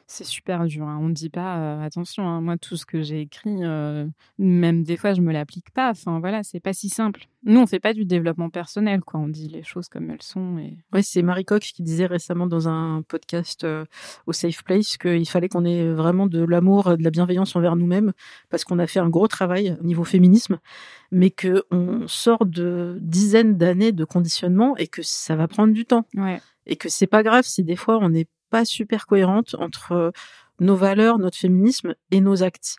C'est 0.08 0.24
super 0.24 0.66
dur. 0.66 0.88
Hein. 0.88 0.98
On 1.02 1.10
ne 1.10 1.14
dit 1.14 1.30
pas, 1.30 1.58
euh, 1.58 1.82
attention, 1.82 2.28
hein, 2.28 2.40
moi, 2.40 2.58
tout 2.58 2.78
ce 2.78 2.86
que 2.86 3.02
j'ai 3.02 3.20
écrit, 3.20 3.58
euh, 3.62 4.08
même 4.38 4.84
des 4.84 4.96
fois, 4.96 5.14
je 5.14 5.20
me 5.20 5.34
l'applique 5.34 5.70
pas. 5.72 5.90
Enfin, 5.90 6.20
voilà, 6.20 6.44
c'est 6.44 6.62
pas 6.62 6.72
si 6.72 6.88
simple. 6.88 7.26
Nous, 7.44 7.60
on 7.60 7.68
fait 7.68 7.82
pas 7.82 7.94
du 7.94 8.06
développement 8.06 8.50
personnel, 8.50 9.02
quoi. 9.02 9.20
On 9.20 9.28
dit 9.28 9.50
les 9.50 9.64
choses 9.64 9.90
comme 9.90 10.10
elles 10.10 10.24
sont. 10.24 10.58
Et... 10.60 10.78
Ouais, 10.94 11.02
c'est 11.02 11.22
Marie 11.22 11.44
Coq 11.44 11.62
qui 11.62 11.84
disait 11.84 12.06
récemment 12.06 12.48
dans 12.48 12.70
un 12.70 13.02
podcast 13.02 13.66
euh, 13.66 13.84
au 14.28 14.34
Safe 14.34 14.64
Place 14.64 14.96
qu'il 14.96 15.28
fallait 15.28 15.50
qu'on 15.50 15.66
ait 15.66 15.92
vraiment 15.92 16.26
de 16.26 16.42
l'amour, 16.42 16.98
de 16.98 17.04
la 17.04 17.12
bienveillance 17.12 17.56
envers 17.58 17.76
nous-mêmes, 17.76 18.14
parce 18.50 18.64
qu'on 18.64 18.80
a 18.80 18.88
fait 18.88 19.00
un 19.00 19.10
gros 19.10 19.28
travail 19.28 19.78
au 19.82 19.84
niveau 19.84 20.06
féminisme, 20.06 20.60
mais 21.12 21.32
que 21.32 21.66
on 21.70 22.08
sort 22.08 22.46
de 22.46 22.98
dizaines 23.02 23.58
d'années 23.58 23.92
de 23.92 24.06
conditionnement 24.06 24.78
et 24.78 24.88
que 24.88 25.02
ça 25.02 25.36
va 25.36 25.50
prendre 25.50 25.74
du 25.74 25.86
temps. 25.86 26.06
Ouais. 26.16 26.40
Et 26.66 26.78
que 26.78 26.88
c'est 26.88 27.08
pas 27.08 27.24
grave 27.24 27.44
si 27.46 27.64
des 27.64 27.76
fois 27.76 27.98
on 28.02 28.10
n'est 28.10 28.28
pas 28.50 28.66
super 28.66 29.06
cohérente 29.08 29.56
entre 29.60 29.92
euh, 29.92 30.12
nos 30.60 30.76
valeurs, 30.76 31.20
notre 31.20 31.38
féminisme 31.38 31.96
et 32.12 32.22
nos 32.22 32.44
actes. 32.44 32.78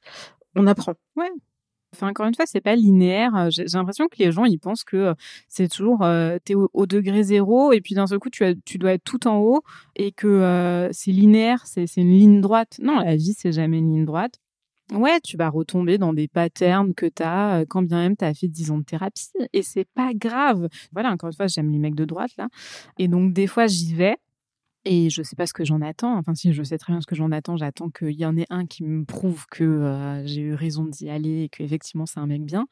On 0.54 0.66
apprend. 0.66 0.94
Ouais. 1.16 1.30
Enfin, 1.94 2.08
encore 2.08 2.26
une 2.26 2.34
fois, 2.34 2.44
c'est 2.46 2.60
pas 2.60 2.76
linéaire. 2.76 3.34
Euh, 3.34 3.48
j'ai 3.50 3.64
l'impression 3.72 4.08
que 4.08 4.16
les 4.18 4.30
gens, 4.30 4.44
ils 4.44 4.58
pensent 4.58 4.84
que 4.84 4.96
euh, 4.96 5.14
c'est 5.48 5.68
toujours, 5.68 6.06
t'es 6.44 6.54
au, 6.54 6.68
au, 6.72 6.86
degré 6.86 7.22
zéro, 7.22 7.72
et 7.72 7.80
puis 7.80 7.94
d'un 7.94 8.06
seul 8.06 8.18
coup, 8.18 8.30
tu, 8.30 8.44
as, 8.44 8.54
tu 8.64 8.78
dois 8.78 8.92
être 8.92 9.04
tout 9.04 9.26
en 9.26 9.38
haut, 9.38 9.62
et 9.96 10.12
que 10.12 10.88
c'est 10.92 11.12
linéaire, 11.12 11.66
c'est 11.66 11.84
une 11.96 12.10
ligne 12.10 12.40
droite. 12.40 12.78
Non, 12.82 12.98
la 12.98 13.16
vie, 13.16 13.34
c'est 13.36 13.52
jamais 13.52 13.78
une 13.78 13.92
ligne 13.92 14.04
droite. 14.04 14.40
Ouais, 14.92 15.20
tu 15.20 15.36
vas 15.36 15.50
retomber 15.50 15.98
dans 15.98 16.14
des 16.14 16.28
patterns 16.28 16.94
que 16.94 17.04
tu 17.04 17.22
as 17.22 17.64
quand 17.68 17.82
bien 17.82 17.98
même 17.98 18.16
tu 18.16 18.24
as 18.24 18.32
fait 18.32 18.48
10 18.48 18.70
ans 18.70 18.78
de 18.78 18.84
thérapie 18.84 19.28
et 19.52 19.62
c'est 19.62 19.84
pas 19.84 20.14
grave. 20.14 20.68
Voilà, 20.92 21.10
encore 21.10 21.28
une 21.28 21.36
fois, 21.36 21.46
j'aime 21.46 21.70
les 21.70 21.78
mecs 21.78 21.94
de 21.94 22.06
droite 22.06 22.30
là. 22.38 22.48
Et 22.98 23.06
donc 23.06 23.34
des 23.34 23.46
fois, 23.46 23.66
j'y 23.66 23.94
vais 23.94 24.16
et 24.88 25.10
je 25.10 25.22
sais 25.22 25.36
pas 25.36 25.46
ce 25.46 25.52
que 25.52 25.64
j'en 25.64 25.82
attends. 25.82 26.16
Enfin, 26.16 26.34
si 26.34 26.52
je 26.52 26.62
sais 26.62 26.78
très 26.78 26.92
bien 26.92 27.00
ce 27.00 27.06
que 27.06 27.14
j'en 27.14 27.30
attends, 27.30 27.56
j'attends 27.56 27.90
qu'il 27.90 28.18
y 28.18 28.24
en 28.24 28.36
ait 28.36 28.46
un 28.48 28.64
qui 28.64 28.84
me 28.84 29.04
prouve 29.04 29.44
que 29.50 29.62
euh, 29.64 30.26
j'ai 30.26 30.40
eu 30.40 30.54
raison 30.54 30.84
d'y 30.84 31.10
aller 31.10 31.42
et 31.42 31.48
qu'effectivement 31.50 32.06
c'est 32.06 32.20
un 32.20 32.26
mec 32.26 32.42
bien. 32.42 32.66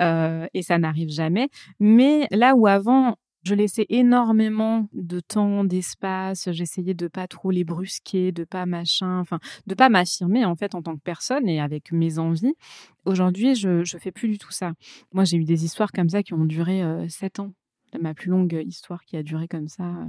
Euh, 0.00 0.46
et 0.54 0.62
ça 0.62 0.78
n'arrive 0.78 1.10
jamais. 1.10 1.48
Mais 1.80 2.28
là 2.30 2.54
où 2.54 2.68
avant, 2.68 3.16
je 3.42 3.54
laissais 3.54 3.86
énormément 3.88 4.88
de 4.92 5.18
temps, 5.18 5.64
d'espace. 5.64 6.48
J'essayais 6.52 6.94
de 6.94 7.08
pas 7.08 7.26
trop 7.26 7.50
les 7.50 7.64
brusquer, 7.64 8.30
de 8.30 8.44
pas 8.44 8.64
machin, 8.64 9.18
enfin, 9.18 9.40
de 9.66 9.74
pas 9.74 9.88
m'affirmer 9.88 10.44
en 10.44 10.54
fait 10.54 10.76
en 10.76 10.82
tant 10.82 10.94
que 10.94 11.02
personne 11.02 11.48
et 11.48 11.60
avec 11.60 11.90
mes 11.90 12.18
envies. 12.20 12.54
Aujourd'hui, 13.04 13.56
je 13.56 13.82
je 13.84 13.98
fais 13.98 14.12
plus 14.12 14.28
du 14.28 14.38
tout 14.38 14.52
ça. 14.52 14.74
Moi, 15.12 15.24
j'ai 15.24 15.36
eu 15.38 15.44
des 15.44 15.64
histoires 15.64 15.90
comme 15.90 16.08
ça 16.08 16.22
qui 16.22 16.34
ont 16.34 16.44
duré 16.44 16.82
euh, 16.82 17.08
sept 17.08 17.40
ans 17.40 17.52
ma 18.00 18.14
plus 18.14 18.30
longue 18.30 18.62
histoire 18.66 19.04
qui 19.04 19.16
a 19.16 19.22
duré 19.22 19.48
comme 19.48 19.68
ça, 19.68 19.84
euh, 19.84 20.06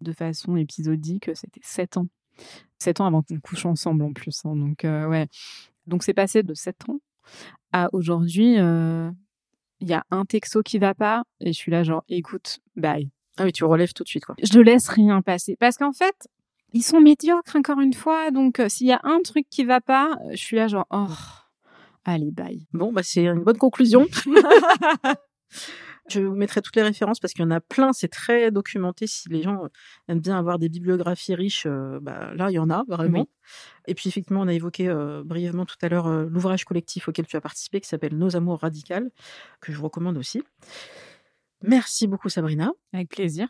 de 0.00 0.12
façon 0.12 0.56
épisodique, 0.56 1.30
c'était 1.34 1.60
sept 1.62 1.96
ans. 1.96 2.08
Sept 2.78 3.00
ans 3.00 3.06
avant 3.06 3.22
qu'on 3.22 3.38
couche 3.40 3.66
ensemble 3.66 4.02
en 4.02 4.12
plus. 4.12 4.44
Hein, 4.44 4.56
donc, 4.56 4.84
euh, 4.84 5.06
ouais. 5.06 5.28
Donc, 5.86 6.02
c'est 6.02 6.14
passé 6.14 6.42
de 6.42 6.54
sept 6.54 6.88
ans 6.88 7.00
à 7.72 7.88
aujourd'hui. 7.92 8.58
Euh, 8.58 9.10
il 9.80 9.88
y 9.88 9.94
a 9.94 10.04
un 10.10 10.24
texto 10.24 10.62
qui 10.62 10.78
va 10.78 10.94
pas 10.94 11.24
et 11.40 11.52
je 11.52 11.58
suis 11.58 11.72
là, 11.72 11.82
genre, 11.82 12.04
écoute, 12.08 12.60
bye. 12.76 13.10
Ah 13.38 13.44
oui, 13.44 13.52
tu 13.52 13.64
relèves 13.64 13.92
tout 13.92 14.04
de 14.04 14.08
suite, 14.08 14.24
quoi. 14.24 14.34
Je 14.42 14.60
laisse 14.60 14.88
rien 14.88 15.22
passer. 15.22 15.56
Parce 15.58 15.76
qu'en 15.76 15.92
fait, 15.92 16.28
ils 16.72 16.82
sont 16.82 17.00
médiocres, 17.00 17.56
encore 17.56 17.80
une 17.80 17.94
fois. 17.94 18.30
Donc, 18.30 18.60
s'il 18.68 18.86
y 18.86 18.92
a 18.92 19.00
un 19.04 19.20
truc 19.22 19.46
qui 19.50 19.64
va 19.64 19.80
pas, 19.80 20.18
je 20.30 20.36
suis 20.36 20.56
là, 20.56 20.68
genre, 20.68 20.86
oh, 20.90 21.06
allez, 22.04 22.30
bye. 22.30 22.66
Bon, 22.72 22.92
bah, 22.92 23.02
c'est 23.02 23.24
une 23.24 23.42
bonne 23.42 23.58
conclusion. 23.58 24.06
Je 26.08 26.20
vous 26.20 26.34
mettrai 26.34 26.60
toutes 26.62 26.74
les 26.76 26.82
références 26.82 27.20
parce 27.20 27.32
qu'il 27.32 27.44
y 27.44 27.46
en 27.46 27.50
a 27.50 27.60
plein, 27.60 27.92
c'est 27.92 28.08
très 28.08 28.50
documenté. 28.50 29.06
Si 29.06 29.28
les 29.28 29.42
gens 29.42 29.68
aiment 30.08 30.20
bien 30.20 30.36
avoir 30.36 30.58
des 30.58 30.68
bibliographies 30.68 31.34
riches, 31.34 31.64
euh, 31.66 32.00
bah, 32.00 32.34
là, 32.34 32.50
il 32.50 32.54
y 32.54 32.58
en 32.58 32.70
a 32.70 32.84
vraiment. 32.88 33.28
Et 33.86 33.94
puis, 33.94 34.08
effectivement, 34.08 34.40
on 34.40 34.48
a 34.48 34.52
évoqué 34.52 34.88
euh, 34.88 35.22
brièvement 35.24 35.64
tout 35.64 35.76
à 35.80 35.88
l'heure 35.88 36.08
euh, 36.08 36.26
l'ouvrage 36.28 36.64
collectif 36.64 37.08
auquel 37.08 37.26
tu 37.26 37.36
as 37.36 37.40
participé 37.40 37.80
qui 37.80 37.88
s'appelle 37.88 38.16
Nos 38.16 38.36
amours 38.36 38.60
radicales, 38.60 39.10
que 39.60 39.72
je 39.72 39.78
vous 39.78 39.84
recommande 39.84 40.18
aussi. 40.18 40.42
Merci 41.62 42.08
beaucoup, 42.08 42.28
Sabrina. 42.28 42.72
Avec 42.92 43.08
plaisir. 43.08 43.48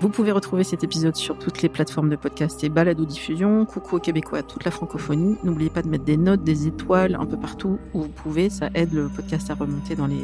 Vous 0.00 0.10
pouvez 0.10 0.30
retrouver 0.30 0.62
cet 0.62 0.84
épisode 0.84 1.16
sur 1.16 1.36
toutes 1.40 1.60
les 1.60 1.68
plateformes 1.68 2.08
de 2.08 2.14
podcast 2.14 2.62
et 2.62 2.68
balado 2.68 3.04
diffusion. 3.04 3.64
Coucou 3.66 3.96
aux 3.96 3.98
Québécois, 3.98 4.44
toute 4.44 4.64
la 4.64 4.70
francophonie. 4.70 5.36
N'oubliez 5.42 5.70
pas 5.70 5.82
de 5.82 5.88
mettre 5.88 6.04
des 6.04 6.16
notes, 6.16 6.44
des 6.44 6.68
étoiles 6.68 7.16
un 7.16 7.26
peu 7.26 7.36
partout 7.36 7.80
où 7.94 8.02
vous 8.02 8.08
pouvez. 8.08 8.48
Ça 8.48 8.70
aide 8.74 8.92
le 8.92 9.08
podcast 9.08 9.50
à 9.50 9.54
remonter 9.54 9.96
dans 9.96 10.06
les 10.06 10.22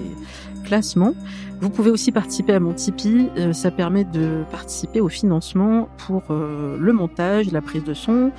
classements. 0.65 1.13
Vous 1.61 1.71
pouvez 1.71 1.91
aussi 1.91 2.13
participer 2.13 2.53
à 2.53 2.61
mon 2.61 2.73
Tipeee. 2.73 3.31
Euh, 3.37 3.53
ça 3.53 3.73
permet 3.73 4.05
de 4.05 4.45
participer 4.53 5.01
au 5.01 5.09
financement 5.09 5.89
pour 6.07 6.23
euh, 6.31 6.79
le 6.79 6.93
montage, 6.93 7.51
la 7.51 7.61
prise 7.61 7.83
de 7.83 7.95
son 7.95 8.31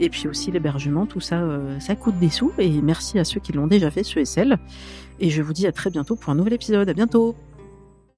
et 0.00 0.08
puis 0.08 0.26
aussi 0.26 0.50
l'hébergement. 0.50 1.04
Tout 1.04 1.20
ça, 1.20 1.42
euh, 1.42 1.78
ça 1.80 1.96
coûte 1.96 2.18
des 2.18 2.30
sous. 2.30 2.52
Et 2.56 2.80
merci 2.80 3.18
à 3.18 3.24
ceux 3.24 3.40
qui 3.40 3.52
l'ont 3.52 3.66
déjà 3.66 3.90
fait, 3.90 4.04
ceux 4.04 4.20
et 4.20 4.24
celles. 4.24 4.56
Et 5.20 5.28
je 5.28 5.42
vous 5.42 5.52
dis 5.52 5.66
à 5.66 5.72
très 5.72 5.90
bientôt 5.90 6.16
pour 6.16 6.30
un 6.30 6.34
nouvel 6.34 6.54
épisode. 6.54 6.88
À 6.88 6.94
bientôt! 6.94 7.36